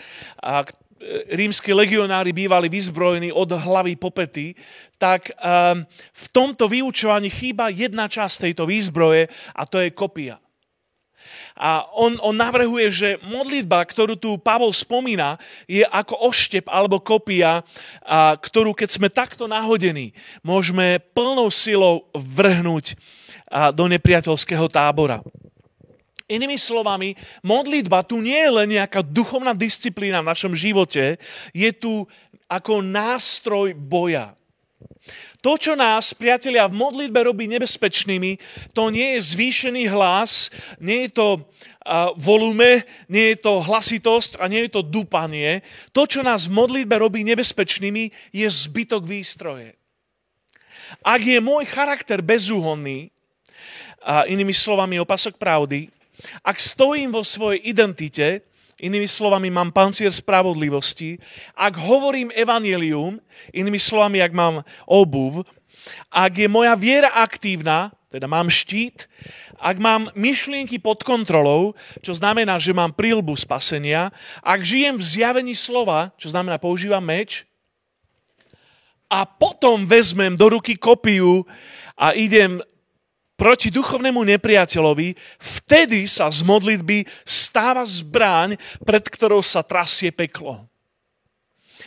rímsky 1.30 1.70
legionári 1.70 2.34
bývali 2.34 2.66
vyzbrojení 2.66 3.30
od 3.30 3.54
hlavy 3.54 3.94
po 3.96 4.10
pety, 4.10 4.58
tak 4.98 5.30
um, 5.38 5.86
v 6.14 6.26
tomto 6.34 6.66
vyučovaní 6.66 7.30
chýba 7.30 7.70
jedna 7.70 8.10
časť 8.10 8.50
tejto 8.50 8.66
výzbroje 8.66 9.30
a 9.54 9.62
to 9.70 9.78
je 9.84 9.94
kopia. 9.94 10.42
A 11.56 11.88
on, 11.96 12.20
on 12.20 12.36
navrhuje, 12.36 12.88
že 12.92 13.10
modlitba, 13.24 13.80
ktorú 13.88 14.20
tu 14.20 14.36
Pavol 14.36 14.76
spomína, 14.76 15.40
je 15.72 15.88
ako 15.88 16.28
oštep 16.28 16.68
alebo 16.68 17.00
kopia, 17.00 17.64
a, 18.04 18.36
ktorú 18.36 18.76
keď 18.76 18.90
sme 18.92 19.08
takto 19.08 19.48
nahodení, 19.48 20.12
môžeme 20.44 21.00
plnou 21.16 21.48
silou 21.48 22.12
vrhnúť 22.12 23.00
a, 23.48 23.72
do 23.72 23.88
nepriateľského 23.88 24.68
tábora. 24.68 25.24
Inými 26.26 26.58
slovami, 26.58 27.16
modlitba 27.46 28.02
tu 28.04 28.18
nie 28.20 28.36
je 28.36 28.52
len 28.52 28.68
nejaká 28.76 29.06
duchovná 29.06 29.56
disciplína 29.56 30.26
v 30.26 30.30
našom 30.34 30.54
živote, 30.58 31.22
je 31.54 31.70
tu 31.72 32.04
ako 32.52 32.82
nástroj 32.82 33.78
boja. 33.78 34.36
To, 35.46 35.56
čo 35.56 35.78
nás, 35.78 36.18
priatelia, 36.18 36.66
v 36.66 36.82
modlitbe 36.82 37.22
robí 37.30 37.46
nebezpečnými, 37.46 38.42
to 38.74 38.90
nie 38.90 39.16
je 39.16 39.20
zvýšený 39.22 39.88
hlas, 39.94 40.50
nie 40.82 41.06
je 41.06 41.12
to 41.14 41.28
volume, 42.18 42.82
nie 43.06 43.26
je 43.34 43.38
to 43.46 43.62
hlasitosť 43.62 44.42
a 44.42 44.50
nie 44.50 44.66
je 44.66 44.76
to 44.76 44.82
dúpanie. 44.82 45.62
To, 45.94 46.10
čo 46.10 46.26
nás 46.26 46.50
v 46.50 46.58
modlitbe 46.58 46.98
robí 46.98 47.22
nebezpečnými, 47.22 48.34
je 48.34 48.48
zbytok 48.50 49.06
výstroje. 49.06 49.78
Ak 51.06 51.22
je 51.22 51.38
môj 51.38 51.70
charakter 51.70 52.26
bezúhonný, 52.26 53.14
a 54.06 54.30
inými 54.30 54.54
slovami 54.54 55.02
opasok 55.02 55.42
pravdy, 55.42 55.90
ak 56.46 56.62
stojím 56.62 57.10
vo 57.10 57.26
svojej 57.26 57.66
identite, 57.66 58.46
inými 58.80 59.08
slovami 59.08 59.48
mám 59.48 59.72
pancier 59.72 60.12
spravodlivosti, 60.12 61.20
ak 61.56 61.80
hovorím 61.80 62.32
evanelium, 62.36 63.20
inými 63.56 63.80
slovami, 63.80 64.20
ak 64.20 64.34
mám 64.36 64.56
obuv, 64.88 65.48
ak 66.12 66.34
je 66.36 66.48
moja 66.52 66.76
viera 66.76 67.12
aktívna, 67.16 67.94
teda 68.12 68.28
mám 68.28 68.48
štít, 68.48 69.08
ak 69.60 69.76
mám 69.80 70.12
myšlienky 70.16 70.80
pod 70.80 71.04
kontrolou, 71.04 71.76
čo 72.04 72.16
znamená, 72.16 72.60
že 72.60 72.76
mám 72.76 72.92
prílbu 72.92 73.36
spasenia, 73.40 74.12
ak 74.44 74.60
žijem 74.64 74.96
v 75.00 75.04
zjavení 75.04 75.56
slova, 75.56 76.12
čo 76.20 76.32
znamená, 76.32 76.60
používam 76.60 77.04
meč, 77.04 77.48
a 79.06 79.24
potom 79.24 79.86
vezmem 79.86 80.34
do 80.34 80.50
ruky 80.50 80.76
kopiu 80.76 81.46
a 81.94 82.12
idem 82.18 82.60
proti 83.36 83.72
duchovnému 83.72 84.24
nepriateľovi, 84.36 85.16
vtedy 85.40 86.08
sa 86.08 86.32
z 86.32 86.44
modlitby 86.44 87.04
stáva 87.28 87.84
zbraň, 87.84 88.56
pred 88.84 89.04
ktorou 89.06 89.44
sa 89.44 89.62
trasie 89.64 90.12
peklo. 90.12 90.68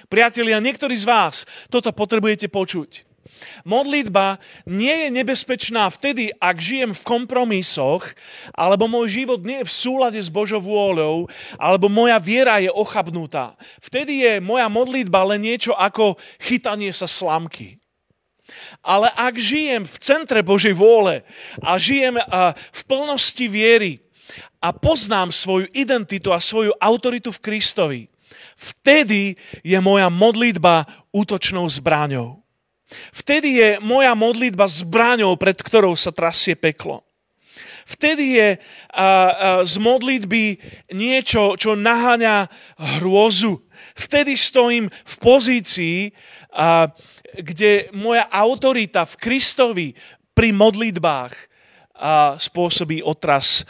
Priatelia, 0.08 0.60
niektorí 0.60 0.96
z 0.96 1.08
vás 1.08 1.44
toto 1.68 1.92
potrebujete 1.92 2.48
počuť. 2.48 3.08
Modlitba 3.62 4.40
nie 4.66 5.06
je 5.06 5.08
nebezpečná 5.12 5.86
vtedy, 5.92 6.32
ak 6.40 6.56
žijem 6.58 6.92
v 6.96 7.06
kompromisoch, 7.06 8.16
alebo 8.56 8.90
môj 8.90 9.22
život 9.22 9.40
nie 9.44 9.62
je 9.62 9.68
v 9.68 9.76
súlade 9.76 10.20
s 10.20 10.32
Božou 10.32 10.58
vôľou, 10.58 11.28
alebo 11.60 11.86
moja 11.92 12.18
viera 12.18 12.58
je 12.58 12.72
ochabnutá. 12.72 13.54
Vtedy 13.78 14.24
je 14.26 14.32
moja 14.42 14.66
modlitba 14.66 15.22
len 15.34 15.44
niečo 15.44 15.76
ako 15.76 16.18
chytanie 16.40 16.90
sa 16.90 17.06
slamky. 17.06 17.78
Ale 18.80 19.12
ak 19.12 19.34
žijem 19.36 19.84
v 19.84 19.96
centre 20.00 20.40
Božej 20.40 20.72
vôle 20.72 21.26
a 21.60 21.76
žijem 21.76 22.16
v 22.72 22.82
plnosti 22.88 23.46
viery 23.48 24.00
a 24.58 24.74
poznám 24.74 25.30
svoju 25.30 25.66
identitu 25.72 26.32
a 26.34 26.42
svoju 26.42 26.72
autoritu 26.80 27.30
v 27.32 27.42
Kristovi, 27.42 28.02
vtedy 28.58 29.36
je 29.62 29.78
moja 29.78 30.10
modlitba 30.10 30.88
útočnou 31.14 31.68
zbraňou. 31.68 32.42
Vtedy 33.12 33.48
je 33.60 33.68
moja 33.84 34.16
modlitba 34.16 34.64
zbraňou, 34.64 35.36
pred 35.36 35.60
ktorou 35.60 35.92
sa 35.92 36.08
trasie 36.08 36.56
peklo. 36.56 37.04
Vtedy 37.88 38.36
je 38.36 38.48
a, 38.56 38.60
a, 38.92 39.08
z 39.64 39.74
modlitby 39.80 40.60
niečo, 40.92 41.56
čo 41.56 41.72
naháňa 41.72 42.48
hrôzu. 43.00 43.64
Vtedy 43.96 44.36
stojím 44.36 44.92
v 44.92 45.14
pozícii, 45.24 45.98
a, 46.52 46.92
kde 47.36 47.92
moja 47.92 48.24
autorita 48.32 49.04
v 49.04 49.14
Kristovi 49.20 49.88
pri 50.32 50.54
modlitbách 50.54 51.34
a, 51.98 52.38
spôsobí 52.40 53.02
otras 53.02 53.66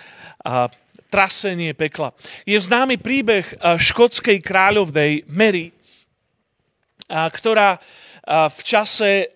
trasenie 1.08 1.74
pekla. 1.74 2.14
Je 2.46 2.56
známy 2.60 3.00
príbeh 3.00 3.44
škótskej 3.58 4.38
kráľovnej 4.44 5.26
Mary, 5.26 5.72
a, 7.10 7.26
ktorá 7.32 7.80
v 8.28 8.60
čase, 8.60 9.32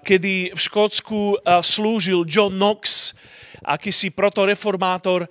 kedy 0.00 0.56
v 0.56 0.60
Škótsku 0.60 1.36
slúžil 1.60 2.24
John 2.24 2.56
Knox, 2.56 3.12
akýsi 3.60 4.08
protoreformátor, 4.08 5.28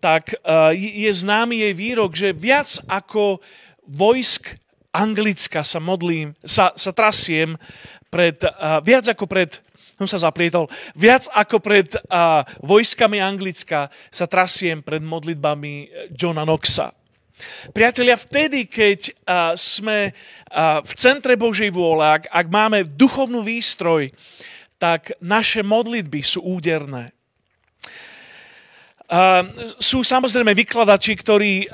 tak 0.00 0.32
je 0.72 1.10
známy 1.12 1.68
jej 1.68 1.74
výrok, 1.76 2.16
že 2.16 2.32
viac 2.32 2.80
ako 2.88 3.44
vojsk 3.84 4.56
Anglicka 4.96 5.60
sa 5.60 5.76
modlím, 5.76 6.32
sa, 6.40 6.72
sa 6.72 6.96
trasiem 6.96 7.60
pred, 8.08 8.40
uh, 8.40 8.80
viac 8.80 9.04
ako 9.12 9.28
pred, 9.28 9.60
som 10.00 10.08
sa 10.08 10.24
zaplietol, 10.24 10.72
viac 10.96 11.28
ako 11.36 11.60
pred 11.60 11.92
uh, 12.08 12.40
vojskami 12.64 13.20
Anglicka 13.20 13.92
sa 14.08 14.24
trasiem 14.24 14.80
pred 14.80 15.04
modlitbami 15.04 15.92
Johna 16.16 16.48
Knoxa. 16.48 16.96
Priatelia, 17.76 18.16
vtedy, 18.16 18.64
keď 18.64 19.12
sme 19.60 20.08
v 20.80 20.92
centre 20.96 21.36
Božej 21.36 21.68
vôle, 21.68 22.00
ak, 22.00 22.32
ak 22.32 22.46
máme 22.48 22.88
duchovnú 22.88 23.44
výstroj, 23.44 24.08
tak 24.80 25.12
naše 25.20 25.60
modlitby 25.60 26.24
sú 26.24 26.40
úderné. 26.40 27.12
Sú 29.76 30.00
samozrejme 30.00 30.56
vykladači, 30.56 31.12
ktorí 31.12 31.68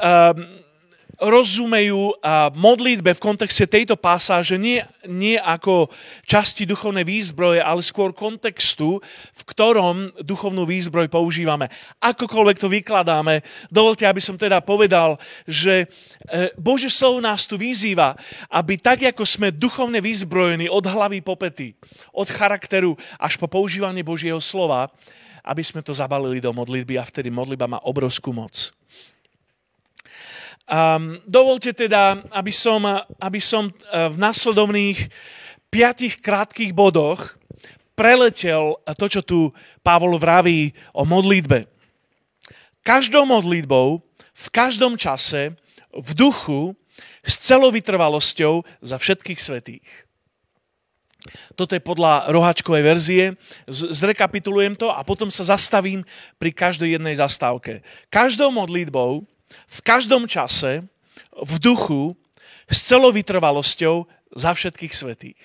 rozumejú 1.22 2.18
modlitbe 2.58 3.14
v 3.14 3.24
kontexte 3.24 3.70
tejto 3.70 3.94
pasáže 3.94 4.58
nie, 4.58 4.82
nie 5.06 5.38
ako 5.38 5.86
časti 6.26 6.66
duchovnej 6.66 7.06
výzbroje, 7.06 7.62
ale 7.62 7.78
skôr 7.78 8.10
kontextu, 8.10 8.98
v 9.30 9.42
ktorom 9.46 10.10
duchovnú 10.18 10.66
výzbroj 10.66 11.06
používame. 11.06 11.70
Akokoľvek 12.02 12.56
to 12.58 12.66
vykladáme, 12.66 13.46
dovolte, 13.70 14.02
aby 14.02 14.18
som 14.18 14.34
teda 14.34 14.58
povedal, 14.58 15.14
že 15.46 15.86
e, 16.26 16.50
Bože 16.58 16.90
slovo 16.90 17.22
nás 17.22 17.46
tu 17.46 17.54
vyzýva, 17.54 18.18
aby 18.50 18.74
tak, 18.74 19.06
ako 19.06 19.22
sme 19.22 19.54
duchovne 19.54 20.02
vyzbrojení 20.02 20.66
od 20.66 20.82
hlavy 20.82 21.22
po 21.22 21.38
pety, 21.38 21.78
od 22.10 22.26
charakteru 22.26 22.98
až 23.22 23.38
po 23.38 23.46
používanie 23.46 24.02
Božieho 24.02 24.42
slova, 24.42 24.90
aby 25.46 25.62
sme 25.62 25.82
to 25.82 25.94
zabalili 25.94 26.42
do 26.42 26.50
modlitby 26.50 26.98
a 26.98 27.06
vtedy 27.06 27.30
modlitba 27.30 27.66
má 27.66 27.78
obrovskú 27.82 28.34
moc. 28.34 28.74
Um, 30.70 31.18
dovolte 31.26 31.74
teda, 31.74 32.22
aby 32.30 32.54
som, 32.54 32.86
aby 33.18 33.40
som 33.42 33.66
e, 33.66 33.72
v 34.08 34.16
nasledovných 34.16 35.10
piatich 35.68 36.22
krátkých 36.22 36.70
bodoch 36.70 37.34
preletel 37.98 38.78
to, 38.94 39.06
čo 39.10 39.20
tu 39.26 39.38
Pavol 39.82 40.16
vraví 40.16 40.70
o 40.94 41.02
modlitbe. 41.02 41.66
Každou 42.86 43.26
modlitbou, 43.26 44.02
v 44.32 44.46
každom 44.54 44.94
čase, 44.98 45.54
v 45.92 46.10
duchu, 46.14 46.74
s 47.22 47.38
celou 47.38 47.70
vytrvalosťou 47.70 48.66
za 48.82 48.96
všetkých 48.98 49.40
svetých. 49.40 49.86
Toto 51.54 51.78
je 51.78 51.82
podľa 51.82 52.34
rohačkovej 52.34 52.82
verzie. 52.82 53.24
Zrekapitulujem 53.70 54.74
to 54.74 54.90
a 54.90 55.06
potom 55.06 55.30
sa 55.30 55.46
zastavím 55.46 56.02
pri 56.42 56.50
každej 56.50 56.98
jednej 56.98 57.14
zastávke. 57.14 57.86
Každou 58.10 58.50
modlitbou, 58.50 59.22
v 59.66 59.78
každom 59.80 60.28
čase, 60.28 60.86
v 61.32 61.54
duchu, 61.58 62.16
s 62.70 62.88
celou 62.88 63.12
vytrvalosťou 63.12 64.08
za 64.32 64.50
všetkých 64.56 64.94
svetých. 64.96 65.40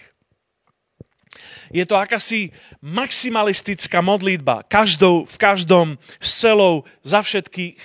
Je 1.67 1.83
to 1.83 1.99
akási 1.99 2.55
maximalistická 2.79 3.99
modlitba, 3.99 4.63
každou, 4.71 5.27
v 5.27 5.35
každom, 5.35 5.87
s 6.23 6.39
celou, 6.39 6.87
za 7.03 7.19
všetkých. 7.19 7.75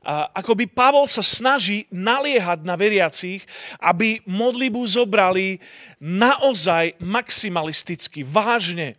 A 0.00 0.32
ako 0.32 0.56
by 0.56 0.64
Pavol 0.72 1.04
sa 1.04 1.20
snaží 1.20 1.84
naliehať 1.92 2.64
na 2.64 2.80
veriacich, 2.80 3.44
aby 3.76 4.24
modlibu 4.24 4.80
zobrali 4.88 5.60
naozaj 6.00 6.96
maximalisticky, 6.96 8.24
vážne, 8.24 8.96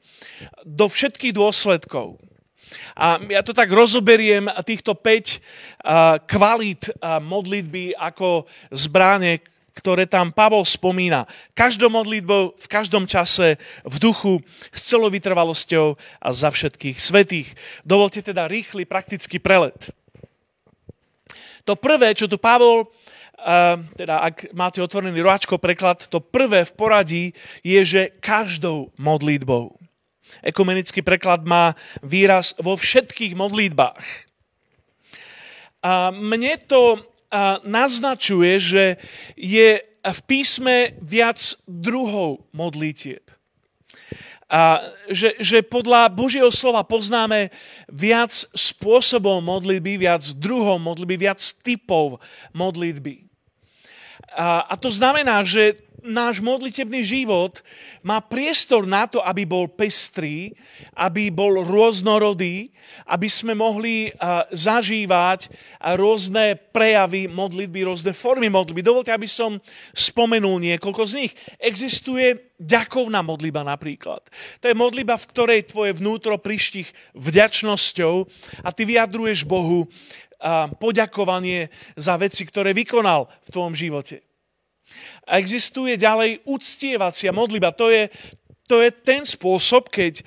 do 0.62 0.86
všetkých 0.86 1.34
dôsledkov. 1.34 2.22
A 2.96 3.20
ja 3.32 3.42
to 3.44 3.52
tak 3.52 3.72
rozoberiem, 3.72 4.48
týchto 4.64 4.96
5 4.96 6.28
kvalít 6.30 6.92
modlitby 7.04 7.96
ako 7.98 8.46
zbráne, 8.72 9.44
ktoré 9.72 10.04
tam 10.04 10.36
Pavol 10.36 10.68
spomína. 10.68 11.24
Každou 11.56 11.88
modlitbou, 11.88 12.60
v 12.60 12.68
každom 12.68 13.08
čase, 13.08 13.56
v 13.88 13.96
duchu, 14.04 14.44
s 14.76 14.92
celou 14.92 15.08
vytrvalosťou 15.08 15.96
a 16.20 16.30
za 16.36 16.52
všetkých 16.52 17.00
svetých. 17.00 17.48
Dovolte 17.88 18.20
teda 18.20 18.52
rýchly 18.52 18.84
praktický 18.84 19.40
prelet. 19.40 19.96
To 21.64 21.80
prvé, 21.80 22.12
čo 22.18 22.28
tu 22.28 22.36
Pavol, 22.36 22.92
teda 23.96 24.22
ak 24.28 24.52
máte 24.54 24.84
otvorený 24.84 25.24
roáčko 25.24 25.56
preklad, 25.56 26.04
to 26.12 26.20
prvé 26.20 26.68
v 26.68 26.74
poradí 26.76 27.24
je, 27.64 27.80
že 27.82 28.02
každou 28.20 28.92
modlitbou. 29.00 29.80
Ekumenický 30.40 31.04
preklad 31.04 31.44
má 31.44 31.76
výraz 32.00 32.56
vo 32.56 32.80
všetkých 32.80 33.36
modlitbách. 33.36 34.06
A 35.84 36.16
mne 36.16 36.56
to 36.64 37.04
naznačuje, 37.68 38.54
že 38.60 38.84
je 39.36 39.84
v 40.02 40.20
písme 40.26 40.98
viac 41.02 41.40
druhov 41.68 42.48
modlitieb. 42.52 43.24
A 44.52 44.84
že, 45.08 45.40
že 45.40 45.64
podľa 45.64 46.12
Božieho 46.12 46.52
slova 46.52 46.84
poznáme 46.84 47.56
viac 47.88 48.36
spôsobov 48.52 49.40
modlitby, 49.40 49.96
viac 49.96 50.28
druhov 50.36 50.76
modlitby, 50.84 51.16
viac 51.16 51.40
typov 51.64 52.20
modlitby. 52.52 53.32
A, 54.36 54.68
a 54.68 54.76
to 54.76 54.92
znamená, 54.92 55.48
že 55.48 55.80
náš 56.02 56.42
modlitebný 56.42 57.06
život 57.06 57.62
má 58.02 58.22
priestor 58.22 58.90
na 58.90 59.06
to, 59.06 59.22
aby 59.22 59.46
bol 59.46 59.70
pestrý, 59.70 60.54
aby 60.98 61.30
bol 61.30 61.62
rôznorodý, 61.62 62.74
aby 63.08 63.30
sme 63.30 63.54
mohli 63.54 64.10
zažívať 64.52 65.54
rôzne 65.96 66.58
prejavy 66.74 67.30
modlitby, 67.30 67.86
rôzne 67.86 68.12
formy 68.12 68.50
modlitby. 68.50 68.82
Dovolte, 68.84 69.14
aby 69.14 69.30
som 69.30 69.62
spomenul 69.94 70.60
niekoľko 70.60 71.04
z 71.06 71.14
nich. 71.26 71.34
Existuje 71.62 72.54
ďakovná 72.58 73.22
modliba 73.22 73.62
napríklad. 73.62 74.26
To 74.62 74.66
je 74.70 74.76
modliba, 74.78 75.18
v 75.18 75.30
ktorej 75.30 75.70
tvoje 75.70 75.98
vnútro 75.98 76.38
prištich 76.42 76.90
vďačnosťou 77.18 78.14
a 78.66 78.70
ty 78.74 78.82
vyjadruješ 78.86 79.46
Bohu 79.46 79.86
poďakovanie 80.82 81.70
za 81.94 82.18
veci, 82.18 82.42
ktoré 82.50 82.74
vykonal 82.74 83.30
v 83.46 83.50
tvojom 83.54 83.78
živote. 83.78 84.26
Existuje 85.28 86.00
ďalej 86.00 86.42
uctievacia 86.48 87.30
modliba. 87.36 87.76
To 87.76 87.92
je, 87.92 88.08
to 88.72 88.80
je 88.80 88.88
ten 88.88 89.28
spôsob, 89.28 89.92
keď 89.92 90.24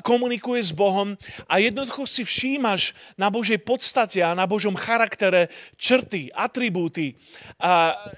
komunikuje 0.00 0.64
s 0.64 0.72
Bohom 0.72 1.20
a 1.44 1.60
jednoducho 1.60 2.08
si 2.08 2.24
všímaš 2.24 2.96
na 3.20 3.28
Božej 3.28 3.60
podstate 3.60 4.24
a 4.24 4.32
na 4.32 4.48
Božom 4.48 4.72
charaktere 4.72 5.52
črty, 5.76 6.32
atribúty, 6.32 7.20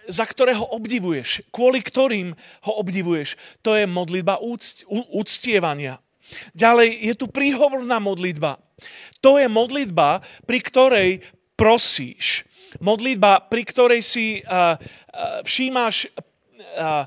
za 0.07 0.25
ktoré 0.31 0.55
ho 0.55 0.70
obdivuješ, 0.70 1.51
kvôli 1.51 1.83
ktorým 1.83 2.31
ho 2.70 2.72
obdivuješ. 2.79 3.35
To 3.66 3.75
je 3.75 3.90
modlitba 3.90 4.38
úct, 4.38 4.87
úctievania. 5.11 5.99
Ďalej 6.55 7.03
je 7.03 7.14
tu 7.18 7.27
príhovorná 7.27 7.99
modlitba. 7.99 8.62
To 9.18 9.35
je 9.35 9.51
modlitba, 9.51 10.22
pri 10.46 10.59
ktorej 10.62 11.11
prosíš 11.59 12.46
modlitba, 12.79 13.49
pri 13.49 13.63
ktorej 13.65 14.01
si 14.03 14.41
uh, 14.43 14.75
uh, 14.75 15.41
všímaš 15.43 16.11
uh, 16.13 17.05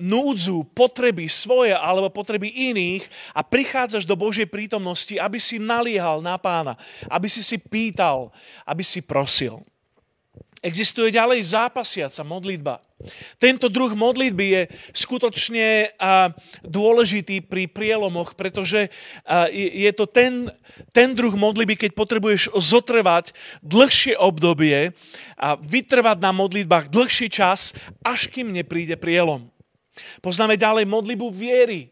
núdzu, 0.00 0.64
potreby 0.72 1.28
svoje 1.28 1.76
alebo 1.76 2.08
potreby 2.08 2.48
iných 2.72 3.04
a 3.36 3.44
prichádzaš 3.44 4.08
do 4.08 4.16
Božej 4.16 4.48
prítomnosti, 4.48 5.12
aby 5.20 5.36
si 5.36 5.60
naliehal 5.60 6.24
na 6.24 6.40
pána, 6.40 6.74
aby 7.06 7.28
si 7.28 7.44
si 7.44 7.60
pýtal, 7.60 8.32
aby 8.64 8.80
si 8.80 9.04
prosil. 9.04 9.60
Existuje 10.60 11.08
ďalej 11.08 11.40
zápasiaca 11.40 12.20
modlitba. 12.20 12.84
Tento 13.40 13.72
druh 13.72 13.96
modlitby 13.96 14.46
je 14.52 14.62
skutočne 14.92 15.96
dôležitý 16.60 17.40
pri 17.48 17.64
prielomoch, 17.64 18.36
pretože 18.36 18.92
je 19.56 19.90
to 19.96 20.04
ten, 20.04 20.52
ten 20.92 21.16
druh 21.16 21.32
modlitby, 21.32 21.80
keď 21.80 21.90
potrebuješ 21.96 22.52
zotrvať 22.52 23.32
dlhšie 23.64 24.20
obdobie 24.20 24.92
a 25.40 25.56
vytrvať 25.56 26.20
na 26.20 26.36
modlitbách 26.36 26.92
dlhší 26.92 27.32
čas, 27.32 27.72
až 28.04 28.28
kým 28.28 28.52
nepríde 28.52 29.00
prielom. 29.00 29.48
Poznáme 30.20 30.60
ďalej 30.60 30.84
modlibu 30.84 31.32
viery. 31.32 31.88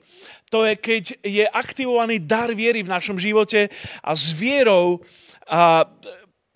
To 0.52 0.68
je, 0.68 0.76
keď 0.76 1.24
je 1.24 1.44
aktivovaný 1.48 2.20
dar 2.20 2.52
viery 2.52 2.84
v 2.84 2.92
našom 2.92 3.16
živote 3.16 3.72
a 4.04 4.12
s 4.12 4.32
vierou 4.32 5.00
a, 5.48 5.88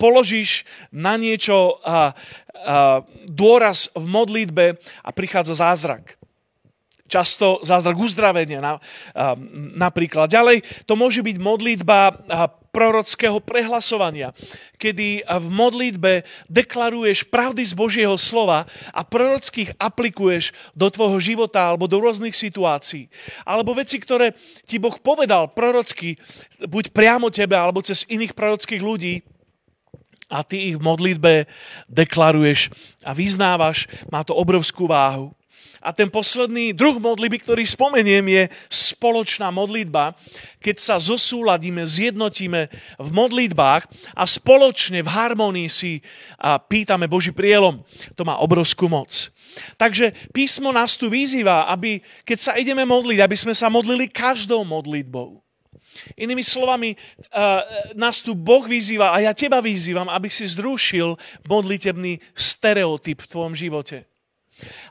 položíš 0.03 0.67
na 0.91 1.15
niečo 1.15 1.79
a, 1.79 2.11
a, 2.11 2.99
dôraz 3.23 3.87
v 3.95 4.03
modlitbe 4.03 4.65
a 4.99 5.09
prichádza 5.15 5.63
zázrak. 5.63 6.19
Často 7.07 7.63
zázrak 7.63 7.95
uzdravenia 7.95 8.59
na, 8.59 8.71
a, 8.75 9.39
napríklad. 9.79 10.27
Ďalej 10.27 10.67
to 10.83 10.99
môže 10.99 11.23
byť 11.23 11.37
modlitba 11.39 11.99
a, 12.11 12.51
prorockého 12.73 13.37
prehlasovania, 13.37 14.33
kedy 14.81 15.21
v 15.21 15.47
modlitbe 15.53 16.25
deklaruješ 16.49 17.29
pravdy 17.29 17.61
z 17.61 17.77
Božieho 17.77 18.17
slova 18.17 18.65
a 18.89 19.05
prorockých 19.05 19.77
aplikuješ 19.77 20.57
do 20.73 20.89
tvojho 20.89 21.21
života 21.21 21.69
alebo 21.69 21.85
do 21.85 22.01
rôznych 22.01 22.33
situácií. 22.33 23.13
Alebo 23.45 23.77
veci, 23.77 24.01
ktoré 24.01 24.33
ti 24.65 24.81
Boh 24.81 24.97
povedal 24.97 25.53
prorocky, 25.53 26.17
buď 26.65 26.89
priamo 26.89 27.29
tebe 27.29 27.53
alebo 27.53 27.85
cez 27.85 28.09
iných 28.09 28.33
prorockých 28.33 28.81
ľudí, 28.81 29.21
a 30.33 30.41
ty 30.41 30.73
ich 30.73 30.81
v 30.81 30.85
modlitbe 30.89 31.45
deklaruješ 31.85 32.73
a 33.05 33.13
vyznávaš, 33.13 33.85
má 34.09 34.25
to 34.25 34.33
obrovskú 34.33 34.89
váhu. 34.89 35.29
A 35.83 35.91
ten 35.91 36.07
posledný 36.07 36.71
druh 36.71 36.95
modlitby, 36.95 37.43
ktorý 37.43 37.67
spomeniem, 37.67 38.23
je 38.23 38.43
spoločná 38.71 39.51
modlitba, 39.51 40.15
keď 40.63 40.79
sa 40.79 40.95
zosúladíme, 40.95 41.83
zjednotíme 41.83 42.71
v 43.03 43.09
modlitbách 43.11 43.83
a 44.15 44.23
spoločne 44.23 45.03
v 45.03 45.11
harmonii 45.11 45.67
si 45.67 45.99
pýtame 46.71 47.11
Boží 47.11 47.35
prielom. 47.35 47.83
To 48.15 48.23
má 48.23 48.39
obrovskú 48.39 48.87
moc. 48.87 49.27
Takže 49.75 50.15
písmo 50.31 50.71
nás 50.71 50.95
tu 50.95 51.11
vyzýva, 51.11 51.67
aby 51.67 51.99
keď 52.23 52.37
sa 52.39 52.53
ideme 52.55 52.87
modliť, 52.87 53.19
aby 53.19 53.35
sme 53.35 53.51
sa 53.51 53.67
modlili 53.67 54.07
každou 54.07 54.63
modlitbou. 54.63 55.42
Inými 56.17 56.41
slovami, 56.41 56.97
nás 57.93 58.25
tu 58.25 58.33
Boh 58.33 58.65
vyzýva 58.65 59.13
a 59.13 59.21
ja 59.21 59.33
teba 59.33 59.61
vyzývam, 59.61 60.09
aby 60.09 60.29
si 60.29 60.45
zrušil 60.45 61.17
modlitebný 61.45 62.17
stereotyp 62.33 63.21
v 63.21 63.29
tvojom 63.29 63.53
živote. 63.53 64.05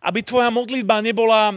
Aby 0.02 0.26
tvoja 0.26 0.50
modlitba 0.50 0.98
nebola 0.98 1.54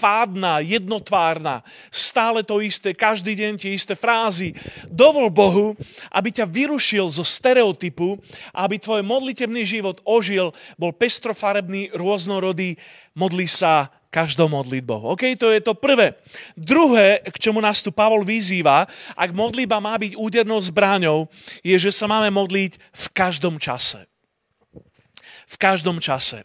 fádna, 0.00 0.64
jednotvárna, 0.64 1.60
stále 1.92 2.40
to 2.40 2.64
isté, 2.64 2.96
každý 2.96 3.36
deň 3.36 3.52
tie 3.60 3.76
isté 3.76 3.92
frázy. 3.92 4.56
Dovol 4.88 5.28
Bohu, 5.28 5.76
aby 6.08 6.32
ťa 6.32 6.48
vyrušil 6.48 7.12
zo 7.12 7.20
stereotypu, 7.20 8.16
aby 8.56 8.80
tvoj 8.80 9.04
modlitebný 9.04 9.60
život 9.60 10.00
ožil, 10.08 10.56
bol 10.80 10.96
pestrofarebný, 10.96 11.92
rôznorodý, 11.92 12.80
modlí 13.12 13.44
sa 13.44 13.92
každou 14.12 14.52
modlitbou. 14.52 15.16
OK, 15.16 15.24
to 15.40 15.48
je 15.48 15.64
to 15.64 15.72
prvé. 15.72 16.20
Druhé, 16.52 17.24
k 17.24 17.36
čomu 17.40 17.64
nás 17.64 17.80
tu 17.80 17.88
Pavol 17.88 18.28
vyzýva, 18.28 18.84
ak 19.16 19.32
modlitba 19.32 19.80
má 19.80 19.96
byť 19.96 20.20
údernou 20.20 20.60
zbraňou, 20.60 21.32
je, 21.64 21.72
že 21.80 21.88
sa 21.88 22.04
máme 22.04 22.28
modliť 22.28 22.76
v 22.76 23.06
každom 23.16 23.56
čase. 23.56 24.04
V 25.48 25.56
každom 25.56 25.96
čase. 25.96 26.44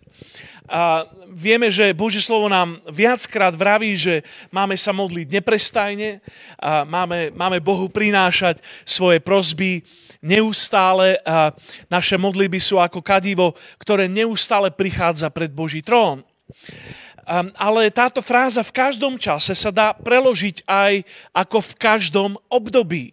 A 0.68 1.08
vieme, 1.32 1.72
že 1.72 1.96
Božie 1.96 2.20
slovo 2.20 2.48
nám 2.48 2.80
viackrát 2.92 3.56
vraví, 3.56 3.96
že 3.96 4.24
máme 4.52 4.76
sa 4.76 4.92
modliť 4.96 5.28
neprestajne, 5.32 6.24
a 6.60 6.88
máme, 6.88 7.36
máme 7.36 7.60
Bohu 7.60 7.88
prinášať 7.88 8.64
svoje 8.84 9.20
prosby 9.24 9.84
neustále. 10.20 11.20
A 11.24 11.56
naše 11.88 12.20
modlitby 12.20 12.60
sú 12.60 12.80
ako 12.80 13.00
kadivo, 13.00 13.56
ktoré 13.80 14.12
neustále 14.12 14.72
prichádza 14.72 15.32
pred 15.32 15.52
Boží 15.52 15.80
trón. 15.80 16.24
Ale 17.60 17.92
táto 17.92 18.24
fráza 18.24 18.64
v 18.64 18.72
každom 18.72 19.20
čase 19.20 19.52
sa 19.52 19.68
dá 19.68 19.92
preložiť 19.92 20.64
aj 20.64 21.04
ako 21.36 21.58
v 21.60 21.72
každom 21.76 22.32
období. 22.48 23.12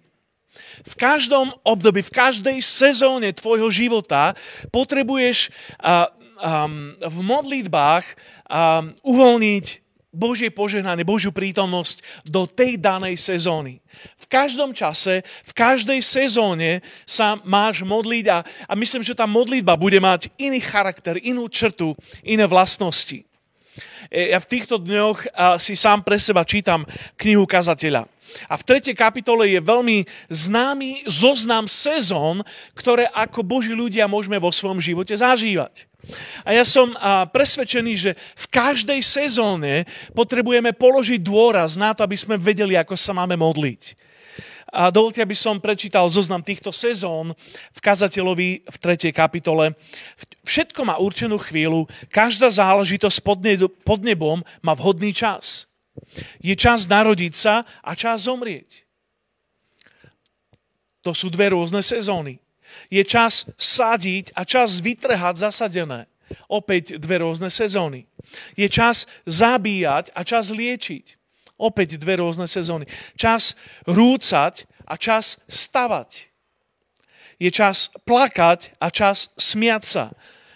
V 0.86 0.94
každom 0.94 1.50
období, 1.66 1.98
v 2.06 2.14
každej 2.14 2.58
sezóne 2.62 3.34
tvojho 3.34 3.66
života 3.74 4.38
potrebuješ 4.70 5.50
um, 5.50 6.94
v 6.94 7.18
modlitbách 7.26 8.06
um, 8.46 8.94
uvoľniť 9.02 9.82
Božie 10.14 10.54
požehnanie, 10.54 11.02
Božiu 11.02 11.34
prítomnosť 11.34 12.22
do 12.22 12.46
tej 12.46 12.78
danej 12.78 13.18
sezóny. 13.18 13.82
V 14.14 14.26
každom 14.30 14.70
čase, 14.70 15.26
v 15.26 15.52
každej 15.58 15.98
sezóne 16.06 16.86
sa 17.02 17.34
máš 17.42 17.82
modliť 17.82 18.24
a, 18.30 18.46
a 18.46 18.72
myslím, 18.78 19.02
že 19.02 19.18
tá 19.18 19.26
modlitba 19.26 19.74
bude 19.74 19.98
mať 19.98 20.30
iný 20.38 20.62
charakter, 20.62 21.18
inú 21.18 21.50
črtu, 21.50 21.98
iné 22.22 22.46
vlastnosti. 22.46 23.26
E, 24.10 24.30
ja 24.34 24.38
v 24.38 24.50
týchto 24.50 24.78
dňoch 24.78 25.30
si 25.58 25.74
sám 25.74 26.06
pre 26.06 26.20
seba 26.20 26.46
čítam 26.46 26.86
knihu 27.18 27.44
kazateľa. 27.44 28.06
A 28.48 28.54
v 28.58 28.66
3. 28.66 28.96
kapitole 28.96 29.46
je 29.52 29.60
veľmi 29.60 30.08
známy 30.32 31.06
zoznam 31.06 31.68
sezón, 31.68 32.42
ktoré 32.74 33.06
ako 33.12 33.44
Boží 33.44 33.76
ľudia 33.76 34.10
môžeme 34.10 34.40
vo 34.40 34.50
svojom 34.50 34.80
živote 34.82 35.14
zažívať. 35.14 35.86
A 36.44 36.52
ja 36.52 36.64
som 36.68 36.92
presvedčený, 37.32 37.92
že 37.96 38.10
v 38.16 38.46
každej 38.52 39.00
sezóne 39.00 39.88
potrebujeme 40.12 40.76
položiť 40.76 41.20
dôraz 41.20 41.80
na 41.80 41.96
to, 41.96 42.04
aby 42.04 42.16
sme 42.16 42.36
vedeli, 42.36 42.76
ako 42.76 42.92
sa 42.96 43.16
máme 43.16 43.40
modliť. 43.40 43.96
A 44.72 44.88
dovolte, 44.88 45.20
aby 45.20 45.36
som 45.36 45.60
prečítal 45.60 46.08
zoznam 46.08 46.40
týchto 46.40 46.72
sezón 46.72 47.36
v 47.72 47.80
kazateľovi 47.80 48.64
v 48.64 48.76
3. 48.78 49.12
kapitole. 49.12 49.76
Všetko 50.46 50.80
má 50.84 50.96
určenú 51.00 51.40
chvíľu, 51.40 51.90
každá 52.08 52.48
záležitosť 52.48 53.18
pod 53.84 54.00
nebom 54.00 54.40
má 54.64 54.72
vhodný 54.72 55.12
čas. 55.12 55.68
Je 56.42 56.52
čas 56.56 56.86
narodiť 56.90 57.34
sa 57.34 57.66
a 57.84 57.94
čas 57.94 58.26
zomrieť. 58.26 58.86
To 61.04 61.12
sú 61.12 61.28
dve 61.28 61.52
rôzne 61.52 61.84
sezóny 61.84 62.44
je 62.90 63.02
čas 63.04 63.48
sadiť 63.56 64.34
a 64.34 64.42
čas 64.44 64.80
vytrhať 64.82 65.34
zasadené. 65.38 66.06
Opäť 66.48 66.96
dve 66.98 67.22
rôzne 67.22 67.52
sezóny. 67.52 68.08
Je 68.58 68.66
čas 68.66 69.04
zabíjať 69.28 70.10
a 70.16 70.20
čas 70.24 70.50
liečiť. 70.50 71.23
Opäť 71.58 71.96
dve 72.00 72.18
rôzne 72.18 72.50
sezóny. 72.50 72.88
Čas 73.14 73.54
rúcať 73.86 74.66
a 74.84 74.94
čas 74.98 75.40
stavať. 75.46 76.30
Je 77.38 77.50
čas 77.50 77.90
plakať 78.06 78.74
a 78.78 78.90
čas 78.90 79.30
smiať 79.38 79.82
sa. 79.82 80.04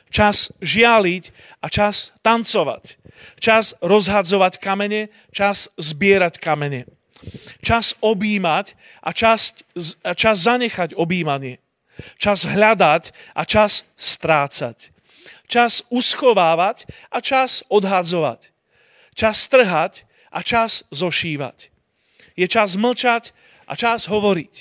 Čas 0.08 0.50
žialiť 0.62 1.24
a 1.62 1.66
čas 1.68 2.14
tancovať. 2.24 2.98
Čas 3.42 3.74
rozhadzovať 3.82 4.62
kamene, 4.62 5.10
čas 5.34 5.70
zbierať 5.76 6.38
kamene. 6.38 6.86
Čas 7.62 7.98
objímať 7.98 8.78
a 9.02 9.10
čas, 9.10 9.58
a 10.06 10.14
čas 10.14 10.46
zanechať 10.46 10.94
objímanie 10.94 11.58
čas 12.18 12.46
hľadať 12.46 13.10
a 13.34 13.42
čas 13.42 13.82
strácať. 13.98 14.94
Čas 15.48 15.80
uschovávať 15.88 16.84
a 17.08 17.18
čas 17.24 17.64
odhadzovať. 17.72 18.52
Čas 19.16 19.48
strhať 19.48 20.04
a 20.32 20.40
čas 20.44 20.84
zošívať. 20.92 21.72
Je 22.38 22.46
čas 22.46 22.78
mlčať 22.78 23.34
a 23.66 23.74
čas 23.74 24.06
hovoriť. 24.06 24.54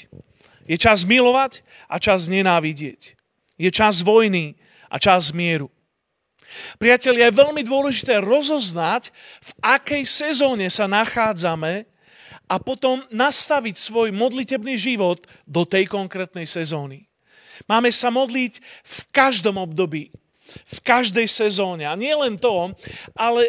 Je 0.67 0.77
čas 0.79 1.07
milovať 1.07 1.63
a 1.87 1.95
čas 2.01 2.27
nenávidieť. 2.27 3.15
Je 3.55 3.69
čas 3.71 4.03
vojny 4.03 4.59
a 4.91 4.99
čas 4.99 5.31
mieru. 5.31 5.71
Priatelia, 6.79 7.27
je 7.29 7.39
veľmi 7.43 7.61
dôležité 7.63 8.23
rozoznať, 8.23 9.11
v 9.43 9.51
akej 9.61 10.03
sezóne 10.07 10.67
sa 10.71 10.87
nachádzame 10.87 11.85
a 12.47 12.55
potom 12.57 13.03
nastaviť 13.11 13.75
svoj 13.75 14.15
modlitebný 14.15 14.79
život 14.79 15.19
do 15.43 15.67
tej 15.67 15.91
konkrétnej 15.91 16.47
sezóny. 16.47 17.05
Máme 17.67 17.91
sa 17.91 18.07
modliť 18.13 18.63
v 18.63 18.99
každom 19.11 19.59
období, 19.59 20.13
v 20.47 20.79
každej 20.79 21.27
sezóne. 21.27 21.83
A 21.83 21.99
nie 21.99 22.13
len 22.15 22.39
to, 22.39 22.71
ale 23.11 23.43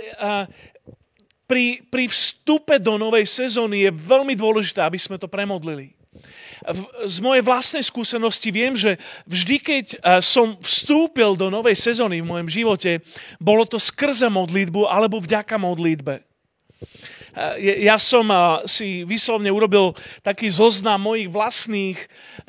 pri, 1.49 1.81
pri 1.89 2.05
vstupe 2.13 2.77
do 2.77 3.01
novej 3.01 3.25
sezóny 3.25 3.89
je 3.89 3.91
veľmi 3.91 4.37
dôležité, 4.37 4.85
aby 4.85 5.01
sme 5.01 5.17
to 5.17 5.27
premodlili. 5.27 5.97
Z 7.09 7.25
mojej 7.25 7.41
vlastnej 7.41 7.81
skúsenosti 7.81 8.53
viem, 8.53 8.77
že 8.77 9.01
vždy, 9.25 9.57
keď 9.57 9.87
som 10.21 10.61
vstúpil 10.61 11.39
do 11.39 11.49
novej 11.49 11.79
sezóny 11.79 12.21
v 12.21 12.29
mojom 12.29 12.49
živote, 12.53 13.01
bolo 13.41 13.65
to 13.65 13.81
skrze 13.81 14.29
modlitbu 14.29 14.85
alebo 14.85 15.23
vďaka 15.23 15.57
modlitbe. 15.57 16.21
Ja 17.59 18.03
som 18.03 18.27
si 18.67 19.07
vyslovne 19.07 19.55
urobil 19.55 19.95
taký 20.27 20.51
zoznam 20.51 21.07
mojich 21.07 21.31
vlastných 21.31 21.99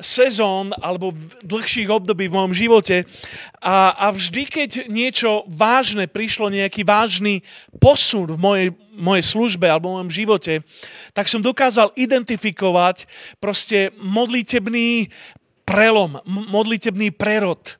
sezón 0.02 0.74
alebo 0.82 1.14
dlhších 1.46 1.86
období 1.86 2.26
v 2.26 2.34
mojom 2.34 2.54
živote. 2.56 3.06
A, 3.62 3.94
a 3.94 4.06
vždy, 4.10 4.42
keď 4.50 4.70
niečo 4.90 5.46
vážne 5.46 6.10
prišlo, 6.10 6.50
nejaký 6.50 6.82
vážny 6.82 7.46
posun 7.78 8.34
v 8.34 8.38
mojej, 8.40 8.68
mojej 8.98 9.24
službe 9.24 9.70
alebo 9.70 9.94
v 9.94 9.94
mojom 10.00 10.10
živote, 10.10 10.54
tak 11.14 11.30
som 11.30 11.44
dokázal 11.44 11.94
identifikovať 11.94 13.06
proste 13.38 13.94
modlitebný 14.00 15.06
prelom, 15.62 16.18
modlitebný 16.26 17.14
prerod 17.14 17.79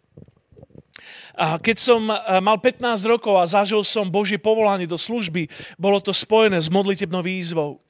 keď 1.40 1.76
som 1.80 2.02
e, 2.12 2.16
mal 2.44 2.60
15 2.60 3.00
rokov 3.08 3.40
a 3.40 3.48
zažil 3.48 3.80
som 3.80 4.12
Božie 4.12 4.36
povolanie 4.36 4.84
do 4.84 5.00
služby, 5.00 5.48
bolo 5.80 5.96
to 5.96 6.12
spojené 6.12 6.60
s 6.60 6.68
modlitebnou 6.68 7.24
výzvou. 7.24 7.80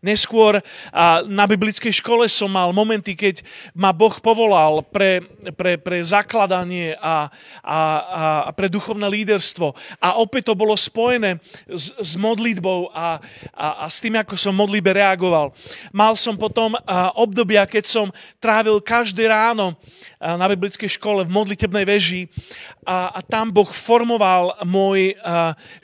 Neskôr 0.00 0.64
na 1.28 1.44
biblickej 1.44 2.00
škole 2.00 2.24
som 2.30 2.48
mal 2.48 2.72
momenty, 2.72 3.12
keď 3.12 3.44
ma 3.76 3.92
Boh 3.92 4.16
povolal 4.16 4.80
pre, 4.80 5.20
pre, 5.52 5.76
pre 5.76 6.00
zakladanie 6.00 6.96
a, 6.96 7.28
a, 7.60 7.80
a 8.48 8.50
pre 8.56 8.72
duchovné 8.72 9.04
líderstvo. 9.04 9.76
A 10.00 10.16
opäť 10.22 10.52
to 10.52 10.54
bolo 10.56 10.72
spojené 10.72 11.36
s, 11.68 11.92
s 12.00 12.12
modlitbou 12.16 12.88
a, 12.96 13.20
a, 13.52 13.66
a 13.84 13.86
s 13.92 14.00
tým, 14.00 14.16
ako 14.16 14.40
som 14.40 14.56
modlitbe 14.56 14.96
reagoval. 14.96 15.52
Mal 15.92 16.16
som 16.16 16.38
potom 16.38 16.72
obdobia, 17.18 17.68
keď 17.68 17.84
som 17.84 18.06
trávil 18.40 18.80
každé 18.80 19.28
ráno 19.28 19.76
na 20.18 20.48
biblickej 20.48 20.96
škole 20.96 21.28
v 21.28 21.34
modlitebnej 21.34 21.84
veži 21.84 22.32
a, 22.88 23.12
a 23.12 23.20
tam 23.20 23.52
Boh 23.52 23.68
formoval 23.68 24.64
môj, 24.64 25.12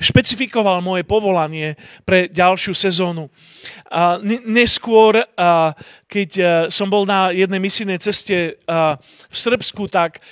špecifikoval 0.01 0.81
moje 0.81 1.05
povolanie 1.05 1.77
pre 2.09 2.33
ďalšiu 2.33 2.73
sezónu. 2.73 3.29
A 3.93 4.17
neskôr, 4.49 5.21
keď 6.15 6.31
som 6.71 6.87
bol 6.87 7.03
na 7.03 7.35
jednej 7.35 7.59
misijnej 7.59 7.99
ceste 7.99 8.55
v 8.63 9.35
Srbsku, 9.35 9.91
tak 9.91 10.23